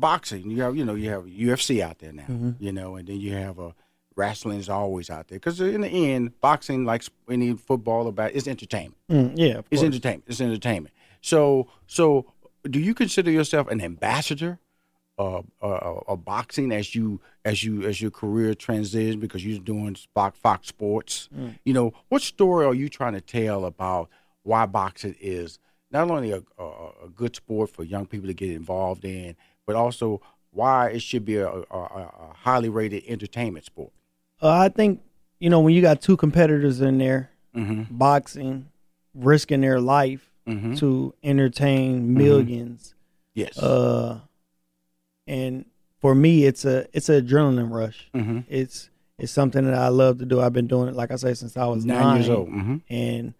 boxing. 0.00 0.50
You 0.50 0.62
have 0.62 0.76
you 0.76 0.84
know 0.84 0.94
you 0.94 1.10
have 1.10 1.24
UFC 1.24 1.80
out 1.80 1.98
there 1.98 2.12
now. 2.12 2.22
Mm-hmm. 2.22 2.50
You 2.58 2.72
know, 2.72 2.96
and 2.96 3.08
then 3.08 3.20
you 3.20 3.34
have 3.34 3.58
a 3.58 3.74
wrestling 4.16 4.58
is 4.58 4.68
always 4.68 5.08
out 5.08 5.28
there 5.28 5.38
because 5.38 5.60
in 5.60 5.80
the 5.80 5.88
end, 5.88 6.38
boxing 6.40 6.84
like 6.84 7.04
any 7.30 7.54
football 7.54 8.08
about 8.08 8.32
it's 8.34 8.48
entertainment. 8.48 8.96
Mm, 9.10 9.32
yeah, 9.36 9.58
of 9.58 9.66
It's 9.70 9.82
entertainment. 9.82 10.24
It's 10.26 10.40
entertainment. 10.40 10.94
So 11.20 11.68
so 11.86 12.32
do 12.68 12.80
you 12.80 12.94
consider 12.94 13.30
yourself 13.30 13.68
an 13.68 13.80
ambassador? 13.80 14.58
Uh, 15.20 15.42
uh, 15.60 15.98
of 16.06 16.24
boxing 16.24 16.70
as 16.70 16.94
you 16.94 17.20
as 17.44 17.64
you 17.64 17.82
as 17.82 18.00
your 18.00 18.08
career 18.12 18.54
transitions 18.54 19.16
because 19.16 19.44
you're 19.44 19.58
doing 19.58 19.96
Fox, 20.14 20.38
Fox 20.38 20.68
Sports. 20.68 21.28
You 21.64 21.72
know 21.72 21.92
what 22.08 22.22
story 22.22 22.64
are 22.64 22.72
you 22.72 22.88
trying 22.88 23.14
to 23.14 23.20
tell 23.20 23.64
about 23.64 24.10
why 24.44 24.64
boxing 24.66 25.16
is 25.20 25.58
not 25.90 26.08
only 26.08 26.30
a, 26.30 26.42
a, 26.56 26.64
a 27.06 27.08
good 27.12 27.34
sport 27.34 27.70
for 27.70 27.82
young 27.82 28.06
people 28.06 28.28
to 28.28 28.34
get 28.34 28.50
involved 28.50 29.04
in, 29.04 29.34
but 29.68 29.76
also 29.76 30.20
why 30.50 30.88
it 30.88 31.02
should 31.02 31.24
be 31.26 31.36
a, 31.36 31.46
a, 31.48 31.62
a 31.70 32.32
highly 32.34 32.70
rated 32.70 33.04
entertainment 33.06 33.66
sport. 33.66 33.92
Uh, 34.42 34.48
I 34.50 34.70
think 34.70 35.02
you 35.38 35.50
know 35.50 35.60
when 35.60 35.74
you 35.74 35.82
got 35.82 36.00
two 36.02 36.16
competitors 36.16 36.80
in 36.80 36.98
there 36.98 37.30
Mm-hmm. 37.54 37.82
boxing, 37.96 38.68
risking 39.14 39.60
their 39.60 39.80
life 39.80 40.24
Mm-hmm. 40.46 40.76
to 40.76 41.12
entertain 41.22 42.16
1000000s 42.16 42.94
Yes. 43.34 43.58
Uh, 43.58 44.20
and 45.26 45.66
for 46.00 46.14
me, 46.14 46.44
it's 46.46 46.64
a 46.64 46.86
it's 46.94 47.08
an 47.10 47.26
adrenaline 47.26 47.70
rush. 47.70 48.08
mm-hmm. 48.14 48.40
It's 48.48 48.88
it's 49.18 49.30
something 49.32 49.64
that 49.66 49.74
I 49.74 49.88
love 49.88 50.18
to 50.18 50.24
do. 50.24 50.40
I've 50.40 50.52
been 50.54 50.66
doing 50.66 50.88
it, 50.88 50.94
like 50.96 51.10
I 51.10 51.16
say, 51.16 51.34
since 51.34 51.56
I 51.58 51.66
was 51.66 51.84
Nine, 51.84 52.00
nine, 52.00 52.16
years 52.16 52.30
old. 52.30 52.48
Mm-hmm. 52.48 52.76
and 52.88 53.34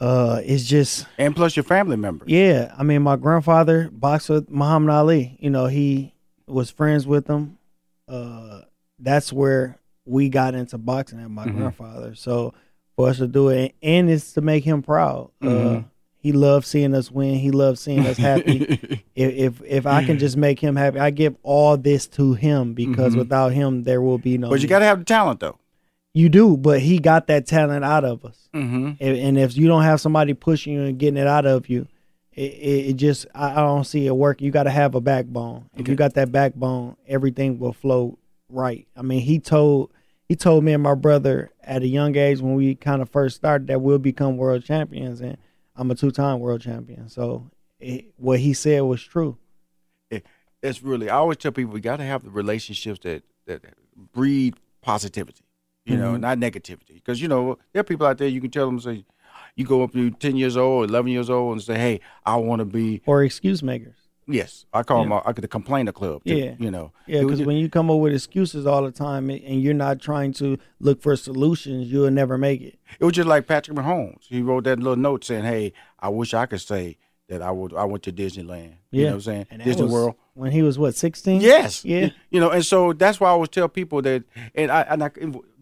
uh, 0.00 0.40
it's 0.44 0.64
just 0.64 1.06
And 1.18 1.34
plus 1.36 1.56
your 1.56 1.64
family 1.64 1.96
members. 1.96 2.28
yeah. 2.28 2.74
I 2.78 2.82
mean, 2.82 3.02
my 3.02 3.16
grandfather 3.16 3.88
boxed 3.92 4.28
with 4.30 4.48
Muhammad 4.50 4.90
Ali. 4.90 5.36
You 5.40 5.50
know, 5.50 5.66
he 5.66 6.14
was 6.46 6.70
friends 6.70 7.06
with 7.06 7.26
him. 7.26 7.58
Uh, 8.08 8.62
that's 8.98 9.32
where 9.32 9.78
we 10.04 10.28
got 10.28 10.54
into 10.54 10.78
boxing 10.78 11.20
at 11.20 11.30
my 11.30 11.46
Mhm. 11.46 11.54
grandfather. 11.56 12.14
So 12.14 12.54
for 12.96 13.08
us 13.08 13.18
to 13.18 13.28
do 13.28 13.48
it, 13.50 13.74
and 13.82 14.10
it's 14.10 14.32
to 14.32 14.40
make 14.40 14.64
him 14.64 14.82
proud. 14.82 15.30
Uh, 15.40 15.46
Mhm. 15.46 15.84
he 16.16 16.32
loves 16.32 16.66
seeing 16.66 16.94
us 16.94 17.10
win. 17.10 17.36
He 17.36 17.50
loves 17.50 17.80
seeing 17.80 18.04
us 18.06 18.16
happy. 18.18 18.58
if, 19.14 19.32
if 19.60 19.62
if 19.64 19.86
I 19.86 20.02
can 20.04 20.18
just 20.18 20.36
make 20.36 20.58
him 20.58 20.74
happy, 20.76 20.98
I 20.98 21.10
give 21.10 21.36
all 21.42 21.76
this 21.76 22.06
to 22.08 22.32
him 22.34 22.74
because 22.74 23.14
Mhm. 23.14 23.18
without 23.18 23.52
him, 23.52 23.84
there 23.84 24.02
will 24.02 24.18
be 24.18 24.36
no. 24.38 24.50
But 24.50 24.60
you 24.60 24.66
got 24.68 24.80
to 24.80 24.84
have 24.86 24.98
the 24.98 25.04
talent 25.04 25.40
though. 25.40 25.56
You 26.12 26.28
do, 26.28 26.56
but 26.56 26.80
he 26.80 26.98
got 26.98 27.26
that 27.28 27.46
talent 27.46 27.84
out 27.84 28.04
of 28.04 28.24
us. 28.24 28.48
Mm-hmm. 28.54 28.92
And, 29.00 29.16
and 29.16 29.38
if 29.38 29.56
you 29.56 29.68
don't 29.68 29.82
have 29.82 30.00
somebody 30.00 30.34
pushing 30.34 30.74
you 30.74 30.82
and 30.82 30.98
getting 30.98 31.16
it 31.16 31.26
out 31.26 31.46
of 31.46 31.68
you, 31.68 31.86
it, 32.32 32.52
it, 32.52 32.86
it 32.88 32.92
just 32.94 33.26
I, 33.34 33.52
I 33.52 33.56
don't 33.56 33.84
see 33.84 34.06
it 34.06 34.16
work. 34.16 34.40
You 34.40 34.50
got 34.50 34.64
to 34.64 34.70
have 34.70 34.94
a 34.94 35.00
backbone. 35.00 35.68
If 35.76 35.88
you 35.88 35.94
got 35.94 36.14
that 36.14 36.32
backbone, 36.32 36.96
everything 37.06 37.58
will 37.58 37.72
flow 37.72 38.18
right. 38.48 38.86
I 38.96 39.02
mean, 39.02 39.20
he 39.20 39.38
told 39.38 39.92
he 40.28 40.36
told 40.36 40.64
me 40.64 40.72
and 40.72 40.82
my 40.82 40.94
brother 40.94 41.50
at 41.62 41.82
a 41.82 41.88
young 41.88 42.16
age 42.16 42.40
when 42.40 42.54
we 42.54 42.74
kind 42.74 43.02
of 43.02 43.10
first 43.10 43.36
started 43.36 43.66
that 43.68 43.80
we'll 43.80 43.98
become 43.98 44.36
world 44.36 44.64
champions, 44.64 45.20
and 45.20 45.36
I'm 45.76 45.90
a 45.90 45.94
two 45.94 46.10
time 46.10 46.40
world 46.40 46.60
champion. 46.60 47.08
So 47.08 47.50
it, 47.78 48.12
what 48.16 48.40
he 48.40 48.52
said 48.52 48.82
was 48.82 49.02
true. 49.02 49.36
It's 50.62 50.82
really. 50.82 51.08
I 51.08 51.16
always 51.16 51.38
tell 51.38 51.52
people 51.52 51.72
we 51.72 51.80
got 51.80 51.96
to 51.96 52.04
have 52.04 52.22
the 52.22 52.30
relationships 52.30 53.00
that 53.02 53.22
that 53.46 53.62
breed 54.12 54.54
positivity. 54.82 55.42
You 55.84 55.96
know, 55.96 56.12
Mhm. 56.14 56.20
not 56.20 56.38
negativity. 56.38 56.94
Because 56.94 57.20
you 57.22 57.28
know 57.28 57.58
there 57.72 57.80
are 57.80 57.84
people 57.84 58.06
out 58.06 58.18
there 58.18 58.28
you 58.28 58.40
can 58.40 58.50
tell 58.50 58.66
them 58.66 58.80
say, 58.80 59.04
you 59.56 59.64
go 59.64 59.82
up 59.82 59.92
to 59.92 60.10
ten 60.10 60.36
years 60.36 60.56
old, 60.56 60.88
eleven 60.90 61.10
years 61.10 61.28
old, 61.30 61.52
and 61.52 61.62
say, 61.62 61.74
hey, 61.76 62.00
I 62.24 62.36
want 62.36 62.60
to 62.60 62.64
be. 62.64 63.02
Or 63.06 63.22
excuse 63.24 63.62
makers. 63.62 63.96
Yes, 64.28 64.64
I 64.72 64.84
call 64.84 65.02
Yeah. 65.02 65.08
them. 65.08 65.20
I 65.26 65.32
could 65.32 65.42
the 65.42 65.48
complainer 65.48 65.90
club. 65.90 66.22
too, 66.24 66.36
Yeah. 66.36 66.54
You 66.58 66.70
know. 66.70 66.92
Yeah, 67.08 67.22
because 67.22 67.42
when 67.42 67.56
you 67.56 67.68
come 67.68 67.90
up 67.90 67.98
with 67.98 68.12
excuses 68.14 68.64
all 68.64 68.82
the 68.82 68.92
time 68.92 69.28
and 69.28 69.60
you're 69.60 69.74
not 69.74 69.98
trying 70.00 70.32
to 70.34 70.56
look 70.78 71.02
for 71.02 71.16
solutions, 71.16 71.90
you'll 71.90 72.10
never 72.12 72.38
make 72.38 72.60
it. 72.60 72.78
It 73.00 73.04
was 73.04 73.14
just 73.14 73.26
like 73.26 73.48
Patrick 73.48 73.76
Mahomes. 73.76 74.22
He 74.28 74.40
wrote 74.42 74.64
that 74.64 74.78
little 74.78 74.94
note 74.94 75.24
saying, 75.24 75.44
"Hey, 75.44 75.72
I 75.98 76.10
wish 76.10 76.32
I 76.32 76.46
could 76.46 76.60
say 76.60 76.96
that 77.28 77.42
I 77.42 77.50
would. 77.50 77.74
I 77.74 77.84
went 77.84 78.04
to 78.04 78.12
Disneyland. 78.12 78.74
You 78.92 79.02
know 79.04 79.06
what 79.08 79.14
I'm 79.14 79.20
saying? 79.22 79.46
And 79.50 79.62
Disney 79.64 79.86
World. 79.86 80.14
when 80.34 80.52
he 80.52 80.62
was 80.62 80.78
what 80.78 80.94
16. 80.94 81.40
Yes. 81.40 81.84
Yeah. 81.84 82.10
You 82.30 82.38
know, 82.40 82.50
and 82.50 82.64
so 82.64 82.92
that's 82.92 83.18
why 83.18 83.28
I 83.28 83.32
always 83.32 83.48
tell 83.50 83.68
people 83.68 84.00
that, 84.02 84.22
and 84.54 84.70
I, 84.70 84.82
and 84.82 85.02
I, 85.04 85.10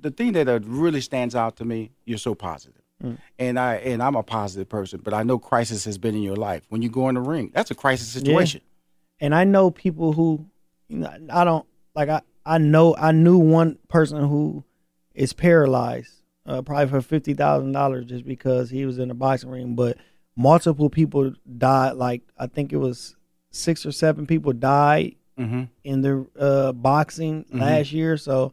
the 0.00 0.10
thing 0.10 0.32
that 0.32 0.48
uh, 0.48 0.60
really 0.64 1.00
stands 1.00 1.34
out 1.34 1.56
to 1.56 1.64
me, 1.64 1.90
you're 2.04 2.18
so 2.18 2.34
positive. 2.34 2.82
And 3.38 3.60
I 3.60 3.76
and 3.76 4.02
I'm 4.02 4.16
a 4.16 4.24
positive 4.24 4.68
person, 4.68 5.00
but 5.04 5.14
I 5.14 5.22
know 5.22 5.38
crisis 5.38 5.84
has 5.84 5.98
been 5.98 6.16
in 6.16 6.22
your 6.22 6.34
life. 6.34 6.64
When 6.68 6.82
you 6.82 6.88
go 6.88 7.08
in 7.08 7.14
the 7.14 7.20
ring, 7.20 7.52
that's 7.54 7.70
a 7.70 7.74
crisis 7.76 8.08
situation. 8.08 8.60
and 9.20 9.32
I 9.34 9.44
know 9.44 9.70
people 9.70 10.12
who, 10.14 10.46
you 10.88 10.98
know, 10.98 11.16
I 11.30 11.44
don't 11.44 11.64
like. 11.94 12.08
I 12.08 12.22
I 12.44 12.58
know 12.58 12.96
I 12.96 13.12
knew 13.12 13.38
one 13.38 13.78
person 13.88 14.28
who 14.28 14.64
is 15.14 15.32
paralyzed, 15.32 16.10
uh, 16.44 16.62
probably 16.62 16.88
for 16.88 17.00
fifty 17.00 17.34
thousand 17.34 17.70
dollars 17.70 18.06
just 18.06 18.24
because 18.26 18.68
he 18.70 18.84
was 18.84 18.98
in 18.98 19.12
a 19.12 19.14
boxing 19.14 19.50
ring. 19.50 19.76
But 19.76 19.96
multiple 20.34 20.90
people 20.90 21.32
died. 21.56 21.92
Like 21.92 22.22
I 22.36 22.48
think 22.48 22.72
it 22.72 22.78
was 22.78 23.14
six 23.52 23.86
or 23.86 23.92
seven 23.92 24.26
people 24.26 24.52
died 24.52 25.14
Mm-hmm. 25.38 25.62
in 25.84 26.00
the 26.00 26.26
uh, 26.36 26.72
boxing 26.72 27.44
Mhm. 27.44 27.60
last 27.60 27.92
year. 27.92 28.16
So 28.16 28.52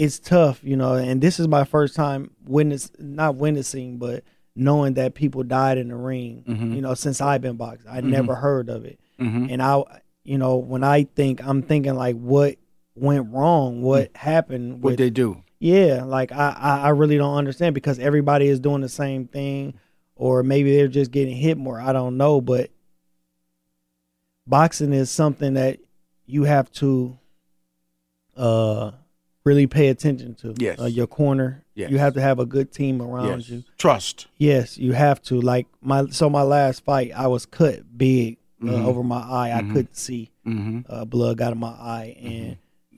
it's 0.00 0.18
tough, 0.18 0.60
you 0.64 0.76
know. 0.76 0.94
And 0.94 1.20
this 1.20 1.38
is 1.38 1.46
my 1.46 1.64
first 1.64 1.94
time 1.94 2.30
witness, 2.46 2.90
not 2.98 3.36
witnessing, 3.36 3.98
but 3.98 4.24
knowing 4.56 4.94
that 4.94 5.14
people 5.14 5.42
died 5.42 5.76
in 5.78 5.88
the 5.88 5.96
ring. 5.96 6.42
Mhm. 6.48 6.74
You 6.74 6.80
know, 6.80 6.94
since 6.94 7.20
I've 7.20 7.42
been 7.42 7.56
boxing, 7.56 7.90
I 7.90 8.00
Mhm. 8.00 8.04
never 8.10 8.34
heard 8.34 8.68
of 8.70 8.84
it. 8.84 8.98
Mm-hmm. 9.20 9.46
And 9.50 9.62
I, 9.62 9.82
you 10.24 10.38
know, 10.38 10.56
when 10.56 10.82
I 10.82 11.04
think, 11.04 11.46
I'm 11.46 11.62
thinking 11.62 11.94
like, 11.94 12.16
what 12.16 12.56
went 12.94 13.30
wrong? 13.32 13.82
What 13.82 14.16
happened? 14.16 14.82
What 14.82 14.96
they 14.96 15.10
do? 15.10 15.42
yeah, 15.58 16.04
like 16.04 16.32
I, 16.32 16.56
I, 16.58 16.78
I 16.84 16.88
really 16.90 17.18
don't 17.18 17.36
understand 17.36 17.74
because 17.74 17.98
everybody 17.98 18.48
is 18.48 18.58
doing 18.60 18.80
the 18.80 18.88
same 18.88 19.26
thing, 19.26 19.74
or 20.16 20.42
maybe 20.42 20.74
they're 20.74 20.88
just 20.88 21.10
getting 21.10 21.36
hit 21.36 21.58
more. 21.58 21.78
I 21.78 21.92
don't 21.92 22.16
know, 22.16 22.40
but 22.40 22.70
boxing 24.46 24.92
is 24.94 25.10
something 25.10 25.54
that 25.54 25.78
you 26.26 26.44
have 26.44 26.70
to 26.72 27.18
uh 28.36 28.92
really 29.44 29.66
pay 29.66 29.88
attention 29.88 30.34
to. 30.36 30.54
Yes. 30.58 30.78
uh, 30.80 30.84
your 30.86 31.06
corner. 31.06 31.64
Yes. 31.74 31.90
You 31.90 31.98
have 31.98 32.14
to 32.14 32.20
have 32.20 32.38
a 32.38 32.46
good 32.46 32.72
team 32.72 33.00
around 33.00 33.40
Yes. 33.40 33.48
you. 33.48 33.64
Trust. 33.78 34.26
Yes, 34.38 34.76
you 34.78 34.92
have 34.92 35.22
to. 35.22 35.40
Like 35.40 35.66
my 35.80 36.06
so 36.06 36.28
my 36.28 36.42
last 36.42 36.84
fight, 36.84 37.12
I 37.16 37.26
was 37.26 37.46
cut 37.46 37.96
big 37.96 38.36
uh, 38.62 38.66
Mhm. 38.66 38.84
over 38.84 39.02
my 39.02 39.20
eye. 39.22 39.52
I 39.56 39.62
Mhm. 39.62 39.72
couldn't 39.72 39.96
see. 39.96 40.30
Mm-hmm. 40.46 40.80
Uh, 40.88 41.04
blood 41.06 41.38
got 41.38 41.52
in 41.52 41.58
my 41.58 41.68
eye, 41.68 42.16
and 42.22 42.56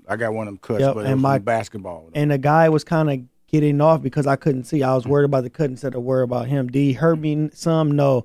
I 0.09 0.16
got 0.16 0.35
one 0.35 0.48
of 0.48 0.55
them 0.55 0.59
cuts, 0.61 0.81
Yep, 0.81 0.94
but 0.94 1.00
it 1.00 1.07
and 1.07 1.14
was 1.16 1.22
my- 1.22 1.37
from 1.37 1.44
basketball. 1.44 2.11
and 2.14 2.31
the 2.33 2.38
guy 2.38 2.68
was 2.68 2.83
kind 2.83 3.09
of 3.11 3.20
getting 3.46 3.81
off 3.81 4.02
because 4.02 4.26
I 4.26 4.35
couldn't 4.35 4.64
see. 4.64 4.83
I 4.83 4.94
was 4.94 5.07
worried 5.07 5.26
about 5.26 5.44
the 5.44 5.50
cut 5.50 5.70
instead 5.70 5.94
of 5.94 6.02
worried 6.02 6.24
about 6.24 6.48
him. 6.48 6.66
Did 6.68 6.81
he 6.81 6.92
hurt 6.94 7.18
me 7.20 7.50
some? 7.52 7.92
No. 7.92 8.24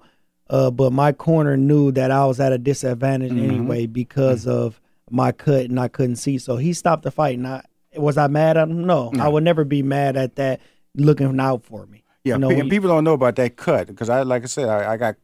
Uh, 0.50 0.72
but 0.72 0.92
my 0.94 1.12
corner 1.12 1.58
knew 1.58 1.92
that 1.92 2.10
I 2.10 2.26
was 2.26 2.40
at 2.40 2.54
a 2.54 2.58
disadvantage 2.58 3.34
Mhm. 3.34 3.44
anyway 3.44 3.86
because 3.86 4.48
of 4.48 4.80
my 5.12 5.32
cut 5.34 5.66
and 5.66 5.80
I 5.80 5.90
couldn't 5.90 6.16
see. 6.16 6.38
So 6.40 6.56
he 6.56 6.72
stopped 6.74 7.04
the 7.04 7.12
fight. 7.12 7.38
And 7.38 7.46
I, 7.46 7.64
was 7.98 8.18
I 8.18 8.28
mad 8.28 8.58
at 8.58 8.70
him? 8.70 8.86
No, 8.86 9.10
No. 9.10 9.24
I 9.24 9.28
would 9.28 9.44
never 9.44 9.64
be 9.64 9.82
mad 9.84 10.16
at 10.18 10.36
that 10.36 10.62
looking 10.96 11.40
out 11.40 11.64
for 11.64 11.86
me. 11.86 12.04
Yeah, 12.24 12.36
You 12.36 12.40
know, 12.40 12.50
and 12.50 12.70
people 12.70 12.90
don't 12.90 13.04
know 13.04 13.14
about 13.14 13.36
that 13.38 13.56
cut 13.56 13.88
because 13.88 14.10
I, 14.10 14.24
like 14.24 14.44
I 14.44 14.48
said, 14.48 14.68
I, 14.70 14.94
I 14.94 14.98
got, 14.98 15.16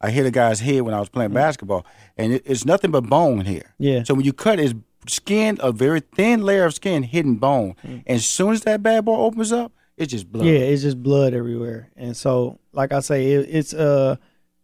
I 0.00 0.10
hit 0.10 0.26
a 0.26 0.30
guy's 0.30 0.60
head 0.60 0.82
when 0.82 0.94
I 0.94 1.00
was 1.00 1.08
playing 1.08 1.32
basketball, 1.32 1.84
and 2.16 2.32
it, 2.34 2.42
it's 2.46 2.64
nothing 2.64 2.90
but 2.90 3.02
bone 3.08 3.42
here. 3.42 3.74
Yeah. 3.78 4.02
So 4.04 4.14
when 4.14 4.24
you 4.24 4.32
cut, 4.32 4.58
it's 4.58 4.74
skin, 5.06 5.58
a 5.60 5.70
very 5.72 6.00
thin 6.00 6.42
layer 6.42 6.64
of 6.64 6.74
skin, 6.74 7.02
hidden 7.04 7.36
bone, 7.36 7.74
and 7.84 8.02
as 8.06 8.26
soon 8.26 8.52
as 8.52 8.62
that 8.62 8.82
bad 8.82 9.04
boy 9.04 9.16
opens 9.16 9.52
up, 9.52 9.72
it's 9.96 10.10
just 10.12 10.30
blood. 10.30 10.46
Yeah, 10.46 10.58
it's 10.60 10.82
just 10.82 11.02
blood 11.02 11.34
everywhere. 11.34 11.90
And 11.96 12.16
so, 12.16 12.58
like 12.72 12.92
I 12.92 13.00
say, 13.00 13.32
it, 13.32 13.48
it's 13.50 13.74
uh, 13.74 14.16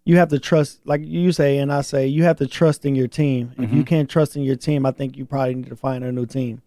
you 0.04 0.16
have 0.16 0.28
to 0.28 0.38
trust, 0.38 0.80
like 0.84 1.00
you 1.04 1.32
say, 1.32 1.58
and 1.58 1.72
I 1.72 1.80
say, 1.82 2.06
you 2.06 2.24
have 2.24 2.36
to 2.38 2.46
trust 2.46 2.84
in 2.84 2.94
your 2.94 3.08
team. 3.08 3.52
If 3.56 3.64
Mm-hmm. 3.64 3.76
you 3.76 3.84
can't 3.84 4.08
trust 4.10 4.36
in 4.36 4.42
your 4.42 4.56
team, 4.56 4.84
I 4.86 4.90
think 4.92 5.16
you 5.16 5.24
probably 5.26 5.54
need 5.56 5.68
to 5.70 5.76
find 5.76 6.04
a 6.04 6.12
new 6.12 6.26
team 6.26 6.62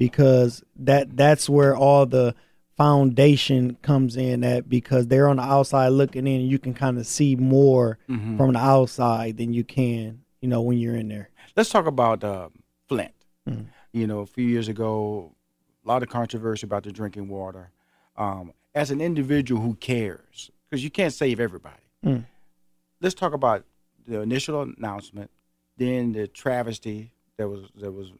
because 0.00 0.64
that 0.76 1.14
that's 1.16 1.46
where 1.48 1.76
all 1.76 2.06
the 2.06 2.34
foundation 2.78 3.76
comes 3.82 4.16
in 4.16 4.42
at 4.42 4.66
because 4.68 5.06
they're 5.06 5.28
on 5.28 5.36
the 5.36 5.42
outside 5.42 5.88
looking 5.88 6.26
in 6.26 6.40
and 6.40 6.48
you 6.48 6.58
can 6.58 6.72
kind 6.72 6.98
of 6.98 7.06
see 7.06 7.36
more 7.36 7.98
Mhm. 8.08 8.38
from 8.38 8.54
the 8.54 8.58
outside 8.58 9.36
than 9.36 9.52
you 9.52 9.62
can, 9.62 10.22
you 10.40 10.48
know, 10.48 10.62
when 10.62 10.78
you're 10.78 10.96
in 10.96 11.08
there. 11.08 11.28
Let's 11.54 11.68
talk 11.68 11.86
about 11.86 12.24
uh, 12.24 12.48
Flint. 12.88 13.12
Mhm. 13.46 13.66
You 13.92 14.06
know, 14.06 14.20
a 14.20 14.26
few 14.26 14.46
years 14.46 14.66
ago, 14.68 15.32
a 15.84 15.88
lot 15.88 16.02
of 16.02 16.08
controversy 16.08 16.66
about 16.66 16.84
the 16.84 16.92
drinking 16.92 17.28
water. 17.28 17.70
Um, 18.16 18.52
as 18.74 18.90
an 18.90 19.00
individual 19.02 19.60
who 19.60 19.74
cares, 19.74 20.50
because 20.70 20.82
you 20.82 20.90
can't 20.90 21.12
save 21.12 21.38
everybody. 21.38 21.82
Mm. 22.04 22.24
Let's 23.02 23.14
talk 23.14 23.34
about 23.34 23.64
the 24.06 24.20
initial 24.22 24.62
announcement, 24.62 25.30
then 25.76 26.12
the 26.12 26.26
travesty 26.28 27.12
that 27.36 27.48
was 27.48 27.68
that 27.78 27.92
was 27.92 28.12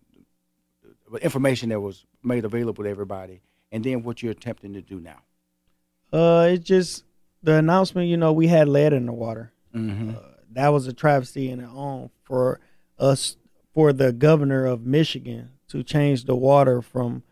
information 1.19 1.69
that 1.71 1.81
was 1.81 2.05
made 2.23 2.45
available 2.45 2.85
to 2.85 2.91
everybody, 2.91 3.41
and 3.73 3.83
then 3.85 4.03
what 4.03 4.23
you're 4.23 4.33
attempting 4.33 4.73
to 4.75 4.81
do 4.83 5.01
now. 5.01 5.21
Uh, 6.13 6.49
it's 6.53 6.65
just 6.65 7.05
the 7.43 7.55
announcement, 7.55 8.09
you 8.09 8.17
know, 8.17 8.33
we 8.33 8.47
had 8.49 8.69
lead 8.69 8.93
in 8.93 9.07
the 9.07 9.13
water. 9.13 9.53
Mm-hmm. 9.75 10.11
Uh, 10.11 10.15
that 10.53 10.69
was 10.69 10.87
a 10.87 10.93
travesty 10.93 11.51
in 11.51 11.61
its 11.61 11.71
own 11.75 12.11
for 12.25 12.59
us 12.99 13.37
for 13.73 13.93
the 13.93 14.13
governor 14.13 14.67
of 14.67 14.85
Michigan 14.85 15.51
to 15.69 15.83
change 15.85 16.25
the 16.25 16.35
water 16.35 16.83
from 16.83 17.23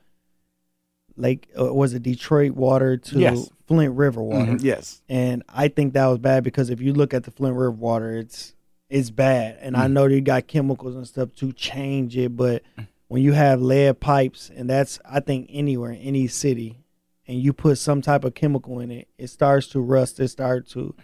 Lake 1.17 1.49
uh, 1.59 1.75
was 1.75 1.95
it 1.95 2.05
Detroit 2.05 2.53
water 2.53 2.97
to 2.97 3.19
Yes. 3.19 3.51
Flint 3.67 3.97
River 3.97 4.23
water. 4.23 4.53
Mhm, 4.53 4.63
Yes. 4.63 5.03
And 5.09 5.43
I 5.49 5.67
think 5.69 5.95
that 5.95 6.07
was 6.07 6.19
bad 6.19 6.45
because 6.45 6.71
if 6.71 6.81
you 6.81 6.93
look 6.95 7.13
at 7.13 7.25
the 7.25 7.33
Flint 7.33 7.55
River 7.57 7.73
water, 7.73 8.17
it's 8.17 8.55
it's 8.89 9.11
bad. 9.11 9.59
And 9.61 9.77
I 9.77 9.87
Mm. 9.87 9.93
know 9.93 10.07
you 10.07 10.21
got 10.23 10.47
chemicals 10.47 10.95
and 10.97 11.07
stuff 11.07 11.35
to 11.37 11.53
change 11.53 12.17
it, 12.17 12.35
but 12.37 12.63
when 13.09 13.23
you 13.23 13.33
have 13.33 13.61
lead 13.61 14.01
pipes, 14.01 14.51
and 14.55 14.69
that's 14.69 14.99
I 15.09 15.21
think 15.21 15.49
anywhere 15.53 15.91
in 15.93 15.99
any 15.99 16.27
city, 16.29 16.79
and 17.27 17.41
you 17.41 17.53
put 17.53 17.79
some 17.79 18.01
type 18.03 18.25
of 18.25 18.35
chemical 18.35 18.81
in 18.81 18.91
it, 18.91 19.09
it 19.19 19.29
starts 19.29 19.67
to 19.69 19.81
rust. 19.81 20.21
It 20.21 20.29
starts 20.29 20.73
to, 20.73 20.95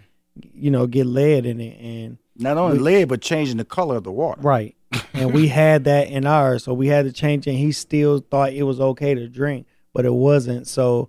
you 0.55 0.71
know, 0.71 0.87
get 0.87 1.07
lead 1.07 1.45
in 1.47 1.61
it, 1.61 1.79
and 1.81 2.19
Not 2.37 2.57
only 2.59 2.79
We- 2.79 2.85
lead, 2.85 3.09
but 3.09 3.21
changing 3.21 3.57
the 3.59 3.65
color 3.65 3.97
of 3.97 4.05
the 4.05 4.13
water. 4.13 4.41
right. 4.43 4.75
and 5.13 5.33
we 5.35 5.49
had 5.49 5.85
that 5.85 6.09
in 6.09 6.25
ours, 6.27 6.63
so 6.65 6.73
we 6.73 6.87
had 6.89 7.05
to 7.05 7.13
change 7.13 7.47
it. 7.47 7.51
And 7.51 7.59
he 7.59 7.73
still 7.73 8.21
thought 8.31 8.53
it 8.53 8.63
was 8.63 8.81
okay 8.81 9.15
to 9.15 9.29
drink, 9.29 9.67
but 9.93 10.05
it 10.05 10.13
wasn't. 10.15 10.67
So 10.69 11.09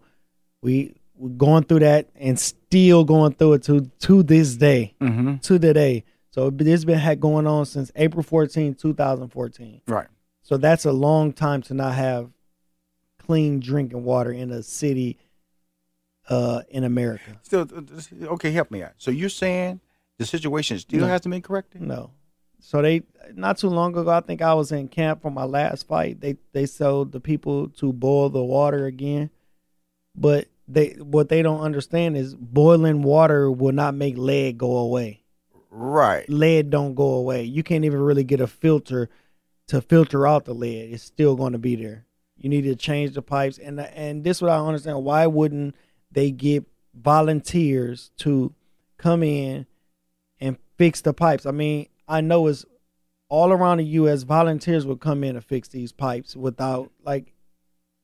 we 0.62 0.96
we 1.18 1.30
going 1.32 1.64
through 1.64 1.80
that 1.80 2.10
and 2.16 2.38
still 2.40 3.04
going 3.06 3.34
through 3.36 3.54
it 3.54 3.64
to 3.64 3.82
to 4.00 4.24
this 4.24 4.56
day, 4.56 4.96
Mm-hmm. 5.02 5.38
to 5.38 5.60
today. 5.60 6.04
So 6.32 6.50
this 6.50 6.84
been 6.84 6.98
had 7.00 7.20
going 7.22 7.48
on 7.48 7.66
since 7.66 7.92
April 7.96 8.22
14, 8.24 8.74
2014. 8.76 9.82
Right. 9.88 10.08
So 10.46 10.58
that's 10.58 10.86
a 10.86 10.92
long 10.92 11.34
time 11.34 11.64
to 11.64 11.74
not 11.74 11.96
have 11.96 12.30
clean 13.18 13.60
drinking 13.60 14.04
water 14.04 14.32
in 14.32 14.52
a 14.52 14.62
city 14.62 15.18
uh, 16.30 16.62
in 16.70 16.84
America. 16.84 17.40
Still, 17.42 17.62
uh, 17.76 18.28
okay, 18.34 18.52
help 18.52 18.70
me 18.70 18.84
out. 18.84 18.92
So 18.98 19.10
you're 19.10 19.30
saying 19.30 19.80
the 20.20 20.26
situation 20.28 20.78
still 20.78 21.02
No. 21.02 21.08
has 21.08 21.22
to 21.22 21.30
be 21.30 21.42
corrected? 21.42 21.82
No. 21.82 22.12
So 22.60 22.84
they 22.84 23.02
not 23.34 23.58
too 23.58 23.70
long 23.70 23.98
ago, 23.98 24.12
I 24.12 24.20
think 24.20 24.44
I 24.44 24.54
was 24.54 24.72
in 24.72 24.88
camp 24.88 25.24
for 25.24 25.32
my 25.32 25.46
last 25.46 25.88
fight. 25.88 26.22
They 26.22 26.38
they 26.52 26.68
told 26.68 27.12
the 27.12 27.20
people 27.20 27.70
to 27.80 27.92
boil 27.92 28.30
the 28.30 28.44
water 28.44 28.86
again, 28.86 29.32
but 30.16 30.48
they 30.68 30.90
what 31.00 31.30
they 31.30 31.42
don't 31.42 31.62
understand 31.62 32.18
is 32.18 32.36
boiling 32.36 33.02
water 33.02 33.50
will 33.52 33.74
not 33.74 33.96
make 33.96 34.16
lead 34.16 34.60
go 34.60 34.78
away. 34.78 35.24
Right. 35.72 36.30
Lead 36.30 36.70
don't 36.70 36.94
go 36.94 37.14
away. 37.16 37.46
You 37.46 37.64
can't 37.64 37.84
even 37.86 38.00
really 38.00 38.24
get 38.24 38.42
a 38.42 38.48
filter 38.48 39.10
to 39.68 39.82
filter 39.82 40.28
out 40.28 40.46
the 40.46 40.54
lead. 40.54 40.94
It's 40.94 41.04
still 41.04 41.36
going 41.36 41.54
to 41.54 41.60
be 41.60 41.76
there. 41.76 42.06
You 42.38 42.50
need 42.50 42.64
to 42.64 42.76
change 42.76 43.14
the 43.14 43.22
pipes, 43.22 43.58
and 43.58 43.80
and 43.80 44.24
this 44.24 44.38
is 44.38 44.42
what 44.42 44.52
I 44.52 44.60
understand. 44.60 45.04
Why 45.04 45.26
wouldn't 45.26 45.76
they 46.12 46.32
get 46.32 46.66
volunteers 46.94 48.12
to 48.18 48.54
come 48.98 49.24
in 49.24 49.66
and 50.40 50.58
fix 50.78 51.02
the 51.02 51.14
pipes? 51.14 51.46
I 51.46 51.52
mean, 51.52 51.88
I 52.08 52.22
know 52.22 52.48
it's 52.48 52.66
all 53.30 53.52
around 53.52 53.78
the 53.78 53.86
U.S. 53.86 54.24
Volunteers 54.24 54.86
will 54.86 54.98
come 54.98 55.24
in 55.24 55.36
and 55.36 55.46
fix 55.46 55.70
these 55.70 55.92
pipes 55.92 56.36
without 56.36 56.92
like 57.04 57.34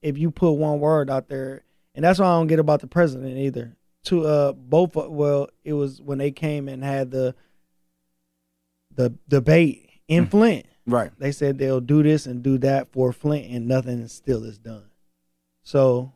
if 0.02 0.18
you 0.18 0.32
put 0.32 0.54
one 0.54 0.80
word 0.80 1.10
out 1.10 1.28
there, 1.28 1.64
and 1.94 2.06
that's 2.06 2.20
what 2.20 2.28
I 2.28 2.38
don't 2.38 2.48
get 2.48 2.60
about 2.60 2.80
the 2.80 2.88
president 2.88 3.38
either. 3.38 3.76
To 4.06 4.26
uh 4.26 4.54
both 4.54 4.96
well, 4.96 5.50
it 5.64 5.74
was 5.74 6.02
when 6.02 6.18
they 6.18 6.32
came 6.32 6.68
and 6.68 6.84
had 6.84 7.12
the 7.12 7.36
the 8.96 9.14
debate 9.28 9.90
in 10.08 10.26
Flint. 10.28 10.66
Right. 10.86 11.12
They 11.20 11.32
said 11.32 11.58
they'll 11.58 11.82
do 11.82 12.04
this 12.04 12.26
and 12.26 12.42
do 12.42 12.58
that 12.60 12.92
for 12.92 13.14
Flint, 13.14 13.52
and 13.52 13.68
nothing 13.68 14.08
still 14.08 14.44
is 14.44 14.58
done. 14.58 14.86
So, 15.64 16.14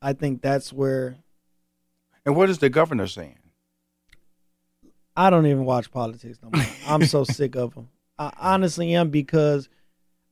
I 0.00 0.12
think 0.12 0.42
that's 0.42 0.72
where 0.72 1.16
And 2.24 2.36
what 2.36 2.50
is 2.50 2.58
the 2.58 2.70
governor 2.70 3.06
saying? 3.06 3.38
I 5.16 5.30
don't 5.30 5.46
even 5.46 5.64
watch 5.64 5.90
politics 5.90 6.38
no 6.42 6.50
more. 6.50 6.66
I'm 6.86 7.04
so 7.06 7.24
sick 7.24 7.54
of 7.56 7.74
them. 7.74 7.88
I 8.18 8.32
honestly 8.38 8.94
am 8.94 9.10
because 9.10 9.68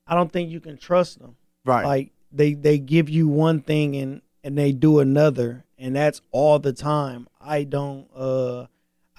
I 0.06 0.14
don't 0.14 0.32
think 0.32 0.50
you 0.50 0.60
can 0.60 0.76
trust 0.76 1.20
them. 1.20 1.36
Right. 1.64 1.84
Like 1.84 2.10
they 2.32 2.54
they 2.54 2.78
give 2.78 3.08
you 3.08 3.28
one 3.28 3.60
thing 3.60 3.96
and 3.96 4.22
and 4.44 4.58
they 4.58 4.72
do 4.72 4.98
another, 4.98 5.64
and 5.78 5.94
that's 5.94 6.20
all 6.32 6.58
the 6.58 6.72
time. 6.72 7.28
I 7.40 7.64
don't 7.64 8.08
uh 8.14 8.66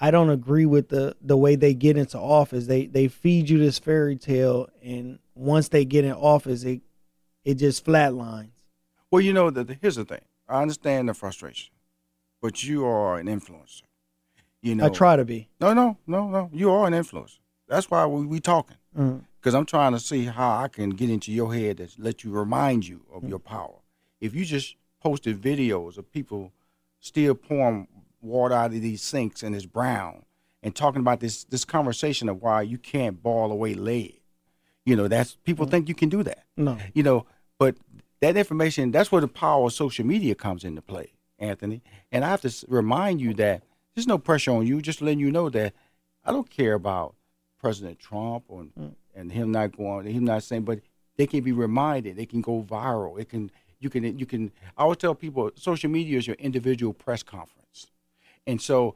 I 0.00 0.10
don't 0.10 0.30
agree 0.30 0.66
with 0.66 0.88
the 0.88 1.16
the 1.20 1.36
way 1.36 1.56
they 1.56 1.74
get 1.74 1.96
into 1.96 2.18
office. 2.18 2.66
They 2.66 2.86
they 2.86 3.08
feed 3.08 3.48
you 3.48 3.58
this 3.58 3.78
fairy 3.78 4.16
tale, 4.16 4.68
and 4.82 5.18
once 5.34 5.68
they 5.68 5.84
get 5.84 6.04
in 6.04 6.12
office, 6.12 6.64
it 6.64 6.82
it 7.44 7.54
just 7.54 7.84
flatlines. 7.84 8.50
well, 9.10 9.20
you 9.20 9.32
know, 9.32 9.50
that 9.50 9.78
here's 9.80 9.96
the 9.96 10.04
thing. 10.04 10.22
I 10.48 10.62
understand 10.62 11.08
the 11.08 11.14
frustration, 11.14 11.72
but 12.42 12.64
you 12.64 12.84
are 12.84 13.18
an 13.18 13.26
influencer. 13.26 13.82
You 14.60 14.74
know, 14.74 14.86
I 14.86 14.88
try 14.88 15.16
to 15.16 15.24
be. 15.24 15.48
No, 15.60 15.72
no, 15.74 15.98
no, 16.06 16.28
no. 16.28 16.50
You 16.52 16.70
are 16.70 16.86
an 16.86 16.92
influencer. 16.94 17.38
That's 17.68 17.90
why 17.90 18.06
we, 18.06 18.26
we 18.26 18.40
talking. 18.40 18.76
Mm. 18.98 19.24
Because 19.40 19.54
I'm 19.54 19.66
trying 19.66 19.92
to 19.92 20.00
see 20.00 20.24
how 20.24 20.58
I 20.58 20.68
can 20.68 20.90
get 20.90 21.10
into 21.10 21.30
your 21.30 21.54
head 21.54 21.76
to 21.78 21.88
let 21.98 22.24
you 22.24 22.30
remind 22.30 22.88
you 22.88 23.04
of 23.12 23.28
your 23.28 23.38
power. 23.38 23.76
If 24.20 24.34
you 24.34 24.44
just 24.46 24.76
posted 25.02 25.40
videos 25.40 25.98
of 25.98 26.10
people 26.10 26.52
still 26.98 27.34
pouring 27.34 27.86
water 28.24 28.54
out 28.54 28.66
of 28.66 28.80
these 28.80 29.02
sinks 29.02 29.42
and 29.42 29.54
it's 29.54 29.66
brown 29.66 30.24
and 30.62 30.74
talking 30.74 31.00
about 31.00 31.20
this 31.20 31.44
this 31.44 31.64
conversation 31.64 32.28
of 32.28 32.42
why 32.42 32.62
you 32.62 32.78
can't 32.78 33.22
ball 33.22 33.52
away 33.52 33.74
lead. 33.74 34.20
You 34.84 34.96
know, 34.96 35.08
that's 35.08 35.36
people 35.44 35.66
mm. 35.66 35.70
think 35.70 35.88
you 35.88 35.94
can 35.94 36.08
do 36.08 36.22
that. 36.22 36.44
No. 36.56 36.78
You 36.92 37.02
know, 37.02 37.26
but 37.58 37.76
that 38.20 38.36
information, 38.36 38.90
that's 38.90 39.12
where 39.12 39.20
the 39.20 39.28
power 39.28 39.66
of 39.66 39.72
social 39.72 40.04
media 40.04 40.34
comes 40.34 40.64
into 40.64 40.82
play, 40.82 41.12
Anthony. 41.38 41.82
And 42.10 42.24
I 42.24 42.28
have 42.28 42.40
to 42.42 42.66
remind 42.68 43.20
you 43.20 43.34
that 43.34 43.62
there's 43.94 44.06
no 44.06 44.18
pressure 44.18 44.52
on 44.52 44.66
you, 44.66 44.80
just 44.80 45.00
letting 45.02 45.20
you 45.20 45.30
know 45.30 45.48
that 45.50 45.74
I 46.24 46.32
don't 46.32 46.48
care 46.48 46.74
about 46.74 47.14
President 47.58 47.98
Trump 47.98 48.44
or, 48.48 48.64
mm. 48.78 48.94
and 49.14 49.32
him 49.32 49.52
not 49.52 49.76
going, 49.76 50.06
him 50.06 50.24
not 50.24 50.42
saying, 50.42 50.62
but 50.62 50.80
they 51.16 51.26
can 51.26 51.42
be 51.42 51.52
reminded, 51.52 52.16
they 52.16 52.26
can 52.26 52.40
go 52.40 52.62
viral. 52.62 53.18
It 53.20 53.28
can, 53.28 53.50
you 53.78 53.90
can, 53.90 54.18
you 54.18 54.26
can. 54.26 54.50
I 54.76 54.82
always 54.82 54.98
tell 54.98 55.14
people, 55.14 55.50
social 55.54 55.90
media 55.90 56.18
is 56.18 56.26
your 56.26 56.36
individual 56.36 56.92
press 56.92 57.22
conference, 57.22 57.63
and 58.46 58.60
so 58.60 58.94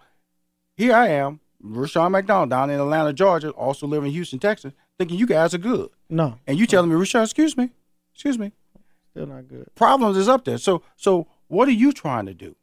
here 0.77 0.95
I 0.95 1.09
am, 1.09 1.41
Rushion 1.61 2.13
McDonald, 2.13 2.51
down 2.51 2.71
in 2.71 2.79
Atlanta, 2.81 3.13
Georgia, 3.13 3.51
also 3.51 3.87
live 3.87 4.05
in 4.05 4.11
Houston, 4.13 4.39
Texas, 4.39 4.73
thinking 4.99 5.19
you 5.19 5.27
guys 5.27 5.55
are 5.55 5.59
good, 5.59 5.91
No. 6.09 6.39
and 6.47 6.59
you 6.59 6.67
telling 6.67 6.89
me, 6.91 6.97
Rushion, 6.97 7.23
excuse 7.23 7.57
me, 7.57 7.71
excuse 8.15 8.39
me, 8.39 8.53
Still 9.11 9.27
not 9.27 9.49
good. 9.49 9.69
problems 9.75 10.17
is 10.17 10.29
up 10.29 10.45
there. 10.45 10.59
So, 10.59 10.83
so 10.97 11.27
what 11.49 11.67
are 11.69 11.73
you 11.73 11.93
trying 11.93 12.27
to 12.27 12.35
do? 12.35 12.55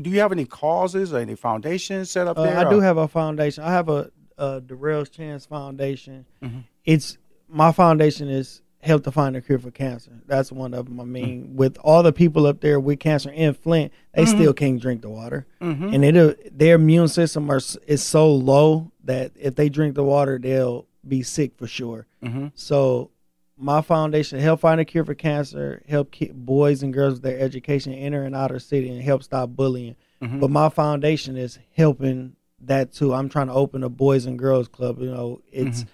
Do 0.00 0.08
you 0.08 0.20
have 0.20 0.30
any 0.30 0.44
causes 0.44 1.12
or 1.12 1.18
any 1.18 1.34
foundations 1.34 2.10
set 2.10 2.28
up 2.28 2.38
Uh, 2.38 2.44
there? 2.44 2.58
I 2.58 2.70
do 2.70 2.78
have 2.80 2.96
a 2.96 3.08
foundation. 3.08 3.64
I 3.64 3.72
have 3.72 3.88
a, 3.88 4.10
a 4.38 4.60
Darrell's 4.60 5.08
Chance 5.10 5.46
Foundation. 5.46 6.26
Mm-hmm. 6.42 6.60
It's 6.84 7.18
my 7.48 7.72
foundation 7.72 8.28
is 8.28 8.62
help 8.84 9.02
to 9.04 9.10
find 9.10 9.34
a 9.36 9.40
cure 9.40 9.58
for 9.58 9.70
cancer. 9.70 10.12
That's 10.26 10.52
one 10.52 10.74
of 10.74 10.86
them. 10.86 11.00
I 11.00 11.04
mean, 11.04 11.48
Mm. 11.48 11.54
with 11.54 11.78
all 11.82 12.02
the 12.02 12.12
people 12.12 12.46
up 12.46 12.60
there 12.60 12.78
with 12.78 13.00
cancer 13.00 13.30
in 13.30 13.54
Flint, 13.54 13.92
they 14.14 14.22
Mm-hmm. 14.24 14.36
still 14.38 14.52
can't 14.52 14.80
drink 14.80 15.02
the 15.02 15.08
water, 15.10 15.46
and 15.60 16.04
it 16.04 16.58
their 16.58 16.76
immune 16.76 17.08
system 17.08 17.50
are 17.50 17.60
is 17.86 18.02
so 18.02 18.32
low 18.32 18.92
that 19.04 19.32
if 19.40 19.54
they 19.54 19.68
drink 19.68 19.94
the 19.94 20.04
water, 20.04 20.38
they'll 20.38 20.86
be 21.06 21.22
sick 21.22 21.52
for 21.56 21.66
sure. 21.66 22.06
Mm-hmm. 22.22 22.46
So. 22.54 23.10
My 23.56 23.82
foundation 23.82 24.40
help 24.40 24.58
find 24.58 24.80
a 24.80 24.84
cure 24.84 25.04
for 25.04 25.14
cancer, 25.14 25.80
help 25.88 26.10
keep 26.10 26.34
boys 26.34 26.82
and 26.82 26.92
girls 26.92 27.14
with 27.14 27.22
their 27.22 27.38
education 27.38 27.92
enter 27.94 28.24
and 28.24 28.34
outer 28.34 28.58
city, 28.58 28.88
and 28.90 29.00
help 29.00 29.22
stop 29.22 29.50
bullying. 29.50 29.94
Mm-hmm. 30.20 30.40
But 30.40 30.50
my 30.50 30.68
foundation 30.70 31.36
is 31.36 31.60
helping 31.76 32.34
that 32.62 32.92
too. 32.92 33.14
I'm 33.14 33.28
trying 33.28 33.46
to 33.46 33.52
open 33.52 33.84
a 33.84 33.88
boys 33.88 34.26
and 34.26 34.36
girls 34.36 34.66
club. 34.66 34.98
You 35.00 35.08
know, 35.12 35.40
it's 35.52 35.82
Mm-hmm. 35.84 35.88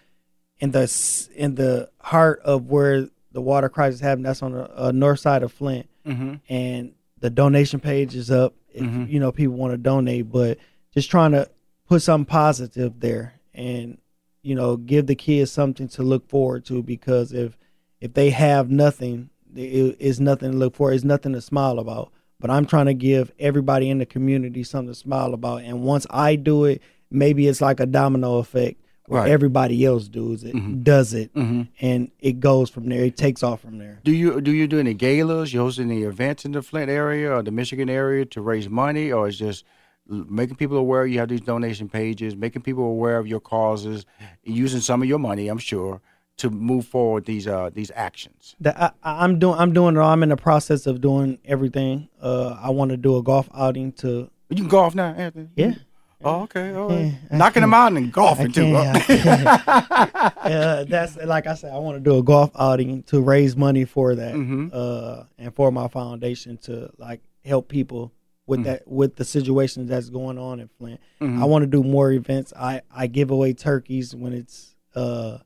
In 0.60 0.70
the 0.72 1.28
in 1.34 1.54
the 1.56 1.90
heart 2.00 2.40
of 2.44 2.66
where 2.66 3.08
the 3.32 3.40
water 3.40 3.68
crisis 3.68 4.00
happened. 4.00 4.26
That's 4.26 4.42
on 4.42 4.52
the 4.52 4.84
uh, 4.86 4.92
north 4.92 5.20
side 5.20 5.42
of 5.42 5.52
Flint, 5.52 5.86
Mm-hmm. 6.06 6.34
and 6.48 6.92
the 7.20 7.30
donation 7.30 7.78
page 7.80 8.14
is 8.14 8.30
up. 8.30 8.54
If 8.72 8.84
you 9.10 9.18
know 9.20 9.32
people 9.32 9.54
want 9.56 9.72
to 9.72 9.76
donate, 9.78 10.30
but 10.30 10.58
just 10.94 11.10
trying 11.10 11.32
to 11.32 11.48
put 11.88 12.02
something 12.02 12.24
positive 12.26 13.00
there, 13.00 13.34
and 13.52 13.98
you 14.42 14.54
know, 14.54 14.76
give 14.76 15.06
the 15.06 15.14
kids 15.14 15.50
something 15.52 15.88
to 15.88 16.02
look 16.02 16.28
forward 16.28 16.64
to. 16.66 16.82
Because 16.82 17.32
if 17.32 17.56
if 18.00 18.14
they 18.14 18.30
have 18.30 18.70
nothing, 18.70 19.28
it 19.54 19.96
is 20.00 20.20
nothing 20.20 20.52
to 20.52 20.56
look 20.56 20.74
for. 20.76 20.92
It's 20.92 21.04
nothing 21.04 21.32
to 21.34 21.40
smile 21.40 21.78
about. 21.78 22.12
But 22.38 22.50
I'm 22.50 22.64
trying 22.64 22.86
to 22.86 22.94
give 22.94 23.30
everybody 23.38 23.90
in 23.90 23.98
the 23.98 24.06
community 24.06 24.62
something 24.62 24.88
to 24.92 24.98
smile 24.98 25.34
about. 25.34 25.62
And 25.62 25.82
once 25.82 26.06
I 26.08 26.36
do 26.36 26.64
it, 26.64 26.80
maybe 27.10 27.46
it's 27.48 27.60
like 27.60 27.80
a 27.80 27.86
domino 27.86 28.38
effect 28.38 28.80
where 29.10 29.22
Right. 29.22 29.30
everybody 29.30 29.84
else 29.84 30.06
does 30.08 30.44
it, 30.44 30.84
does 30.84 31.14
it, 31.14 31.30
and 31.34 32.10
it 32.20 32.38
goes 32.40 32.70
from 32.70 32.88
there. 32.88 33.02
It 33.04 33.16
takes 33.16 33.42
off 33.42 33.60
from 33.60 33.78
there. 33.78 33.98
Do 34.04 34.12
you 34.12 34.40
do 34.40 34.52
you 34.52 34.66
do 34.68 34.78
any 34.78 34.94
galas? 34.94 35.52
You 35.52 35.60
host 35.60 35.78
any 35.80 36.02
events 36.02 36.44
in 36.44 36.52
the 36.52 36.62
Flint 36.62 36.90
area 36.90 37.32
or 37.34 37.42
the 37.42 37.50
Michigan 37.50 37.90
area 37.90 38.24
to 38.26 38.40
raise 38.40 38.68
money, 38.68 39.10
or 39.10 39.26
is 39.28 39.38
just 39.38 39.64
making 40.08 40.56
people 40.56 40.76
aware 40.76 41.06
you 41.06 41.18
have 41.18 41.28
these 41.28 41.40
donation 41.40 41.88
pages, 41.88 42.36
making 42.36 42.62
people 42.62 42.84
aware 42.84 43.18
of 43.18 43.26
your 43.26 43.40
causes, 43.40 44.06
using 44.44 44.80
some 44.80 45.02
of 45.02 45.08
your 45.08 45.18
money, 45.18 45.48
I'm 45.48 45.58
sure, 45.58 46.00
to 46.38 46.48
move 46.50 46.86
forward 46.86 47.24
these 47.26 47.46
uh 47.48 47.70
these 47.74 47.90
actions. 47.96 48.54
That 48.60 48.76
I, 48.80 48.90
I'm 49.02 49.38
doing. 49.40 49.58
I'm 49.58 49.72
doing. 49.72 49.96
it 49.96 49.98
all. 50.00 50.10
I'm 50.10 50.22
in 50.22 50.28
the 50.28 50.36
process 50.36 50.86
of 50.86 51.00
doing 51.00 51.38
everything. 51.44 52.08
Uh, 52.22 52.56
I 52.62 52.70
want 52.70 52.90
to 52.92 52.96
do 52.96 53.16
a 53.16 53.22
golf 53.22 53.48
outing 53.54 53.92
to. 54.02 54.30
You 54.50 54.56
can 54.56 54.68
golf 54.68 54.94
now, 54.94 55.14
Anthony. 55.14 55.48
Yeah. 55.56 55.74
Oh, 56.22 56.42
okay. 56.42 56.74
All 56.74 56.88
right. 56.88 57.14
Yeah, 57.30 57.36
Knocking 57.38 57.62
them 57.62 57.72
out 57.72 57.92
and 57.92 58.12
golfing 58.12 58.52
too. 58.52 58.72
can't- 58.72 58.96
huh? 58.96 59.00
I 59.16 59.16
can't. 59.16 60.36
uh, 60.54 60.84
that's 60.84 61.16
like 61.16 61.46
I 61.46 61.54
said. 61.54 61.72
I 61.72 61.78
want 61.78 61.96
to 61.96 62.00
do 62.00 62.18
a 62.18 62.22
golf 62.22 62.50
outing 62.58 63.02
to 63.04 63.20
raise 63.20 63.56
money 63.56 63.84
for 63.86 64.14
that, 64.14 64.34
Mhm. 64.34 64.70
uh, 64.72 65.24
and 65.38 65.54
for 65.54 65.70
my 65.72 65.88
foundation 65.88 66.58
to 66.64 66.90
like 66.98 67.20
help 67.44 67.68
people 67.68 68.12
with 68.46 68.60
Mm. 68.60 68.64
that 68.64 68.88
with 68.88 69.16
the 69.16 69.24
situation 69.24 69.86
that's 69.86 70.10
going 70.10 70.36
on 70.36 70.60
in 70.60 70.68
Flint. 70.78 71.00
Mhm. 71.22 71.40
I 71.40 71.44
want 71.46 71.62
to 71.62 71.66
do 71.66 71.82
more 71.82 72.12
events. 72.12 72.52
I 72.58 72.82
I 72.94 73.06
give 73.06 73.30
away 73.30 73.52
turkeys 73.54 74.14
when 74.14 74.32
it's 74.34 74.74
uh 74.94 75.38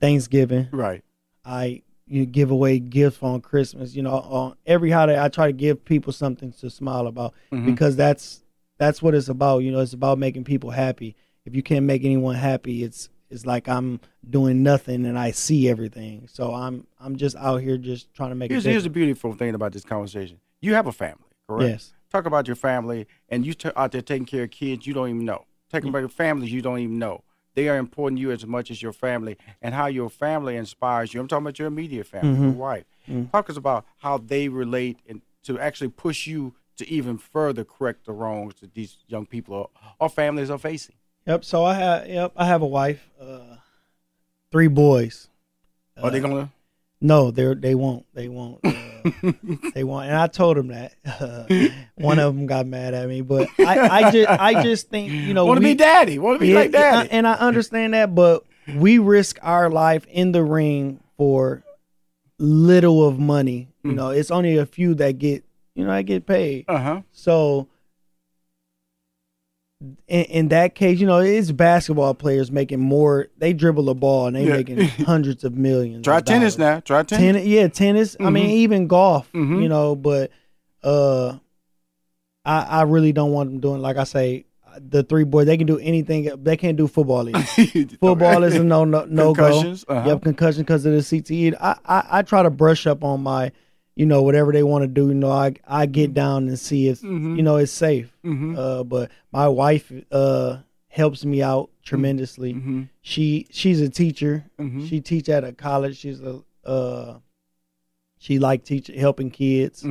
Thanksgiving. 0.00 0.68
Right. 0.72 1.02
I 1.44 1.82
you 2.06 2.26
give 2.26 2.50
away 2.50 2.78
gifts 2.78 3.22
on 3.22 3.40
Christmas. 3.40 3.96
You 3.96 4.02
know, 4.02 4.12
on 4.12 4.54
every 4.66 4.90
holiday, 4.90 5.20
I 5.20 5.28
try 5.28 5.46
to 5.46 5.52
give 5.54 5.84
people 5.84 6.12
something 6.12 6.52
to 6.60 6.68
smile 6.68 7.06
about 7.06 7.32
Mhm. 7.50 7.64
because 7.64 7.96
that's 7.96 8.42
that's 8.78 9.02
what 9.02 9.14
it's 9.14 9.28
about. 9.28 9.58
You 9.58 9.72
know, 9.72 9.80
it's 9.80 9.92
about 9.92 10.18
making 10.18 10.44
people 10.44 10.70
happy. 10.70 11.16
If 11.44 11.54
you 11.54 11.62
can't 11.62 11.84
make 11.84 12.04
anyone 12.04 12.34
happy, 12.34 12.84
it's 12.84 13.08
it's 13.30 13.46
like 13.46 13.68
I'm 13.68 14.00
doing 14.28 14.62
nothing 14.62 15.06
and 15.06 15.18
I 15.18 15.30
see 15.32 15.68
everything. 15.68 16.28
So 16.30 16.54
I'm 16.54 16.86
I'm 17.00 17.16
just 17.16 17.36
out 17.36 17.58
here 17.58 17.76
just 17.76 18.12
trying 18.14 18.30
to 18.30 18.34
make 18.34 18.50
Here's, 18.50 18.64
here's 18.64 18.84
the 18.84 18.90
beautiful 18.90 19.34
thing 19.34 19.54
about 19.54 19.72
this 19.72 19.84
conversation. 19.84 20.38
You 20.60 20.74
have 20.74 20.86
a 20.86 20.92
family, 20.92 21.24
correct? 21.48 21.68
Yes. 21.68 21.92
Talk 22.10 22.26
about 22.26 22.46
your 22.46 22.56
family, 22.56 23.08
and 23.28 23.44
you 23.44 23.54
t- 23.54 23.70
out 23.74 23.90
there 23.90 24.00
taking 24.00 24.24
care 24.24 24.44
of 24.44 24.50
kids 24.50 24.86
you 24.86 24.94
don't 24.94 25.08
even 25.08 25.24
know. 25.24 25.46
Taking 25.72 25.90
care 25.90 26.04
of 26.04 26.12
families 26.12 26.52
you 26.52 26.62
don't 26.62 26.78
even 26.78 26.98
know. 26.98 27.24
They 27.54 27.68
are 27.68 27.76
important 27.76 28.18
to 28.18 28.22
you 28.22 28.30
as 28.30 28.46
much 28.46 28.70
as 28.70 28.80
your 28.80 28.92
family, 28.92 29.36
and 29.60 29.74
how 29.74 29.86
your 29.86 30.08
family 30.08 30.56
inspires 30.56 31.12
you. 31.12 31.20
I'm 31.20 31.26
talking 31.26 31.44
about 31.44 31.58
your 31.58 31.68
immediate 31.68 32.06
family, 32.06 32.40
your 32.40 32.50
mm-hmm. 32.50 32.58
wife. 32.58 32.84
Mm. 33.08 33.32
Talk 33.32 33.50
us 33.50 33.56
about 33.56 33.84
how 33.98 34.18
they 34.18 34.48
relate 34.48 34.98
and 35.08 35.22
to 35.44 35.58
actually 35.58 35.88
push 35.88 36.26
you 36.26 36.54
to 36.76 36.88
even 36.88 37.18
further 37.18 37.64
correct 37.64 38.06
the 38.06 38.12
wrongs 38.12 38.54
that 38.60 38.74
these 38.74 38.98
young 39.06 39.26
people 39.26 39.54
or, 39.54 39.70
or 40.00 40.08
families 40.08 40.50
are 40.50 40.58
facing. 40.58 40.96
Yep. 41.26 41.44
So 41.44 41.64
I 41.64 41.74
have 41.74 42.06
yep 42.08 42.32
I 42.36 42.44
have 42.46 42.62
a 42.62 42.66
wife, 42.66 43.08
uh, 43.20 43.56
three 44.52 44.68
boys. 44.68 45.28
Are 46.02 46.10
they 46.10 46.20
gonna? 46.20 46.50
No, 47.00 47.30
they 47.30 47.54
they 47.54 47.74
won't. 47.74 48.06
They 48.14 48.28
won't. 48.28 48.60
Uh, 48.64 49.10
they 49.74 49.84
won't. 49.84 50.06
And 50.06 50.16
I 50.16 50.26
told 50.26 50.56
them 50.56 50.68
that. 50.68 50.94
Uh, 51.06 51.46
one 51.96 52.18
of 52.18 52.34
them 52.34 52.46
got 52.46 52.66
mad 52.66 52.94
at 52.94 53.08
me, 53.08 53.20
but 53.20 53.50
I, 53.58 53.88
I 54.06 54.10
just 54.10 54.28
I 54.40 54.62
just 54.62 54.88
think 54.90 55.12
you 55.12 55.34
know 55.34 55.46
Want 55.46 55.58
to 55.58 55.62
be 55.62 55.74
daddy? 55.74 56.18
Want 56.18 56.36
to 56.36 56.40
be 56.40 56.52
Yeah, 56.52 56.60
like 56.60 56.70
daddy? 56.72 57.08
and 57.10 57.26
I 57.26 57.34
understand 57.34 57.94
that, 57.94 58.14
but 58.14 58.44
we 58.66 58.98
risk 58.98 59.38
our 59.42 59.70
life 59.70 60.06
in 60.06 60.32
the 60.32 60.42
ring 60.42 61.00
for 61.16 61.62
little 62.38 63.06
of 63.06 63.18
money. 63.18 63.68
You 63.82 63.92
Mm. 63.92 63.94
know, 63.96 64.08
it's 64.10 64.30
only 64.30 64.56
a 64.56 64.64
few 64.66 64.94
that 64.94 65.18
get 65.18 65.43
you 65.74 65.84
know 65.84 65.90
I 65.90 66.02
get 66.02 66.26
paid. 66.26 66.64
Uh 66.68 66.78
huh. 66.78 67.00
So 67.12 67.68
in, 70.08 70.24
in 70.24 70.48
that 70.48 70.74
case, 70.74 70.98
you 71.00 71.06
know, 71.06 71.18
it's 71.18 71.52
basketball 71.52 72.14
players 72.14 72.50
making 72.50 72.80
more. 72.80 73.26
They 73.38 73.52
dribble 73.52 73.88
a 73.90 73.94
ball 73.94 74.28
and 74.28 74.36
they 74.36 74.44
Yeah. 74.46 74.54
making 74.56 74.78
hundreds 75.06 75.44
of 75.44 75.54
millions. 75.54 76.04
Try 76.04 76.18
of 76.18 76.24
tennis 76.24 76.56
now. 76.58 76.80
Try 76.80 77.02
tennis. 77.02 77.22
Tennis, 77.42 77.46
yeah, 77.46 77.68
tennis. 77.68 78.16
I 78.20 78.30
mean, 78.30 78.48
Mhm. 78.48 78.52
even 78.52 78.86
golf. 78.86 79.30
Mhm. 79.32 79.62
You 79.62 79.68
know, 79.68 79.94
but 79.96 80.30
uh, 80.82 81.38
I 82.44 82.60
I 82.62 82.82
really 82.82 83.12
don't 83.12 83.32
want 83.32 83.50
them 83.50 83.60
doing 83.60 83.80
like 83.82 83.96
I 83.96 84.04
say. 84.04 84.46
The 84.76 85.04
three 85.04 85.22
boys, 85.22 85.46
they 85.46 85.56
can 85.56 85.68
do 85.68 85.78
anything. 85.78 86.28
They 86.42 86.56
can't 86.56 86.76
do 86.76 86.88
football. 86.88 87.28
Either. 87.28 87.38
Football 88.00 88.42
is 88.42 88.56
a 88.56 88.64
no 88.64 88.84
no 88.84 89.04
no 89.04 89.32
go. 89.32 89.60
Uh-huh. 89.86 90.02
Yep, 90.04 90.22
concussion 90.24 90.62
because 90.62 90.84
of 90.84 90.92
the 90.94 90.98
CTE. 90.98 91.54
I, 91.60 91.76
I 91.86 92.04
I 92.18 92.22
try 92.22 92.42
to 92.42 92.50
brush 92.50 92.84
up 92.88 93.04
on 93.04 93.22
my, 93.22 93.52
you 93.96 94.06
know, 94.06 94.22
whatever 94.22 94.52
they 94.52 94.62
want 94.62 94.82
to 94.82 94.88
do. 94.88 95.08
You 95.08 95.14
know, 95.14 95.30
I 95.30 95.54
I 95.66 95.86
get 95.86 96.14
down 96.14 96.48
and 96.48 96.58
see 96.58 96.88
if 96.88 97.00
Mhm. 97.02 97.36
you 97.36 97.42
know 97.42 97.56
it's 97.56 97.72
safe. 97.72 98.10
Mhm. 98.24 98.56
Uh, 98.58 98.84
but 98.84 99.10
my 99.32 99.48
wife 99.48 99.92
uh 100.10 100.58
helps 100.88 101.24
me 101.24 101.42
out 101.42 101.70
tremendously. 101.82 102.54
Mhm. 102.54 102.88
She 103.02 103.46
she's 103.50 103.80
a 103.80 103.88
teacher. 103.88 104.44
Mhm. 104.60 104.88
She 104.88 105.00
teach 105.00 105.28
at 105.28 105.44
a 105.44 105.52
college. 105.52 105.96
She's 105.98 106.20
a 106.20 106.40
uh, 106.64 107.18
she 108.18 108.38
like 108.38 108.64
teaching 108.64 108.98
helping 108.98 109.30
kids 109.30 109.82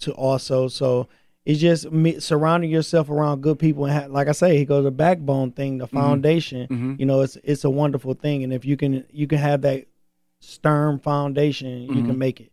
to 0.00 0.12
also 0.12 0.68
so. 0.68 1.08
It's 1.46 1.58
just 1.58 1.90
me, 1.90 2.20
surrounding 2.20 2.70
yourself 2.70 3.08
around 3.08 3.40
good 3.40 3.58
people, 3.58 3.86
and 3.86 3.94
ha- 3.94 4.06
like 4.10 4.28
I 4.28 4.32
say, 4.32 4.58
he 4.58 4.66
goes 4.66 4.84
the 4.84 4.90
backbone 4.90 5.52
thing, 5.52 5.78
the 5.78 5.86
foundation. 5.86 6.96
You 6.98 7.06
know, 7.06 7.22
it's 7.22 7.36
it's 7.42 7.64
a 7.64 7.70
wonderful 7.70 8.12
thing, 8.14 8.44
and 8.44 8.52
if 8.52 8.64
you 8.66 8.76
can 8.76 9.04
you 9.10 9.26
can 9.26 9.38
have 9.38 9.62
that 9.62 9.86
stern 10.40 10.98
foundation, 10.98 11.82
you 11.82 12.04
can 12.04 12.18
make 12.18 12.40
it. 12.42 12.49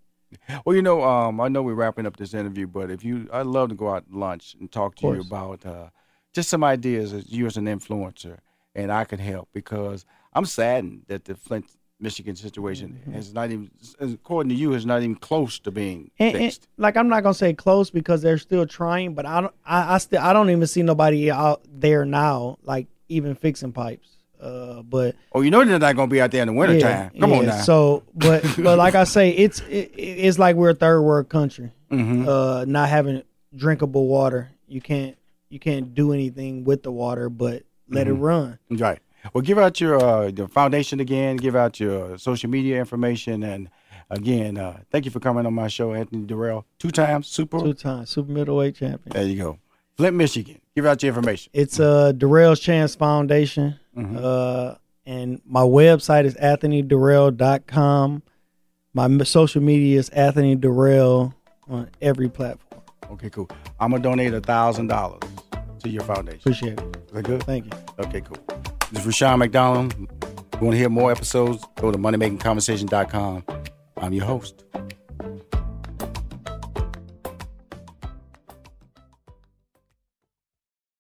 Well, 0.66 0.76
you 0.76 0.82
know, 0.82 1.04
um, 1.04 1.40
I 1.40 1.48
know 1.48 1.62
we're 1.64 1.74
wrapping 1.74 2.06
up 2.06 2.18
this 2.18 2.34
interview, 2.34 2.68
but 2.68 2.92
if 2.92 3.04
you, 3.04 3.30
I'd 3.32 3.46
love 3.46 3.70
to 3.70 3.76
go 3.76 3.90
out 3.90 4.10
to 4.12 4.18
lunch 4.18 4.56
and 4.60 4.72
talk 4.72 4.96
to 4.96 5.08
you 5.14 5.22
about 5.22 5.66
uh, 5.66 5.88
just 6.34 6.50
some 6.50 6.64
ideas 6.64 7.14
as 7.14 7.32
you 7.32 7.46
as 7.46 7.58
an 7.58 7.66
influencer 7.66 8.38
and 8.76 8.92
I 8.92 9.06
can 9.06 9.20
help 9.20 9.50
because 9.54 10.06
I'm 10.34 10.46
saddened 10.46 11.04
that 11.08 11.26
the 11.26 11.36
Flint, 11.36 11.66
Michigan 12.00 12.36
situation 12.36 13.00
Mm-hmm. 13.02 13.14
has 13.14 13.34
not 13.34 13.50
even, 13.52 13.72
according 14.00 14.50
to 14.50 14.56
you, 14.56 14.74
is 14.74 14.86
not 14.86 15.02
even 15.02 15.16
close 15.16 15.58
to 15.60 15.72
being 15.72 16.12
And- 16.20 16.36
and, 16.36 16.38
fixed. 16.46 16.68
like 16.78 16.96
I'm 16.96 17.08
not 17.10 17.24
gonna 17.24 17.34
say 17.34 17.54
close 17.54 17.90
because 17.90 18.22
they're 18.22 18.38
still 18.38 18.68
trying, 18.68 19.16
but 19.16 19.26
I 19.26 19.42
don't. 19.42 19.54
I, 19.66 19.96
I 19.96 19.98
still. 19.98 20.22
I 20.22 20.32
don't 20.34 20.50
even 20.52 20.68
see 20.68 20.84
nobody 20.84 21.32
out 21.32 21.62
there 21.68 22.06
now, 22.06 22.58
like 22.64 22.86
even 23.10 23.34
fixing 23.34 23.72
pipes. 23.72 24.17
Uh, 24.40 24.82
but 24.84 25.16
oh, 25.34 25.42
you 25.42 25.50
know 25.52 25.64
they're 25.66 25.80
not 25.80 25.96
going 25.96 26.10
to 26.10 26.14
be 26.14 26.22
out 26.22 26.32
there 26.32 26.42
in 26.42 26.48
the 26.48 26.54
wintertime. 26.54 27.12
Come 27.20 27.34
on 27.34 27.46
now. 27.48 27.62
So, 27.62 28.04
but 28.14 28.44
but 28.58 28.78
like 28.78 28.96
I 28.96 29.04
say, 29.04 29.32
it's 29.32 29.60
it, 29.62 29.92
it's 29.98 30.38
like 30.40 30.56
we're 30.56 30.70
a 30.72 30.76
third 30.76 31.02
world 31.02 31.30
country. 31.30 31.72
Mhm. 31.92 32.28
Uh, 32.28 32.66
not 32.66 32.90
having 32.90 33.24
drinkable 33.56 34.08
water, 34.08 34.50
you 34.68 34.82
can't 34.82 35.18
you 35.50 35.60
can't 35.60 35.96
do 35.96 36.14
anything 36.14 36.64
with 36.66 36.84
the 36.84 36.92
water, 36.92 37.30
but 37.30 37.64
let 37.90 38.06
Mm-hmm. 38.08 38.16
it 38.16 38.20
run. 38.20 38.60
Right. 38.70 39.00
Well, 39.34 39.42
give 39.42 39.58
out 39.58 39.82
your 39.82 39.98
uh, 40.04 40.28
your 40.28 40.48
foundation 40.48 41.00
again. 41.00 41.38
Give 41.38 41.56
out 41.56 41.80
your 41.80 42.18
social 42.18 42.50
media 42.50 42.78
information, 42.80 43.42
and 43.44 43.70
again, 44.10 44.58
uh, 44.58 44.82
thank 44.92 45.06
you 45.06 45.12
for 45.12 45.20
coming 45.20 45.46
on 45.46 45.54
my 45.54 45.68
show, 45.68 45.94
Anthony 45.94 46.26
Dirrell, 46.26 46.64
two 46.80 46.92
times 46.92 47.28
super. 47.28 47.60
Two 47.60 47.74
times 47.74 48.10
super 48.10 48.32
middleweight 48.32 48.76
champion. 48.76 49.12
There 49.14 49.26
you 49.26 49.42
go, 49.42 49.60
Flint, 49.96 50.16
Michigan. 50.16 50.60
Give 50.76 50.86
out 50.86 51.02
your 51.02 51.10
information. 51.10 51.50
It's 51.54 51.80
uh 51.80 52.12
Darrell's 52.12 52.60
Chance 52.60 52.96
Foundation. 52.96 53.80
Mm-hmm. 53.98 54.18
Uh, 54.22 54.76
and 55.06 55.42
my 55.46 55.62
website 55.62 56.26
is 56.26 56.36
anthonydirrell.com. 56.36 58.24
My 58.94 59.24
social 59.24 59.62
media 59.62 60.00
is 60.00 60.10
Anthony 60.10 60.56
Dirrell 60.56 61.34
on 61.70 61.90
every 62.02 62.30
platform. 62.30 62.82
Okay, 63.12 63.30
cool. 63.30 63.50
I'm 63.80 63.92
gonna 63.92 64.04
donate 64.04 64.34
a 64.34 64.42
thousand 64.42 64.88
dollars 64.88 65.22
to 65.84 65.90
your 65.90 66.04
foundation. 66.04 66.40
Appreciate 66.40 66.80
it. 66.80 66.98
Is 67.08 67.12
that 67.14 67.24
good? 67.24 67.44
Thank 67.44 67.66
you. 67.66 67.72
Okay, 68.00 68.22
cool. 68.22 68.38
This 68.92 69.02
is 69.02 69.06
Rushion 69.06 69.40
McDonald. 69.40 69.94
If 69.94 70.62
you 70.62 70.66
want 70.66 70.74
to 70.74 70.78
hear 70.78 70.90
more 70.90 71.12
episodes? 71.12 71.64
Go 71.76 71.92
to 71.92 71.98
moneymakingconversation.com. 71.98 73.44
I'm 73.98 74.14
your 74.14 74.26
host. 74.26 74.64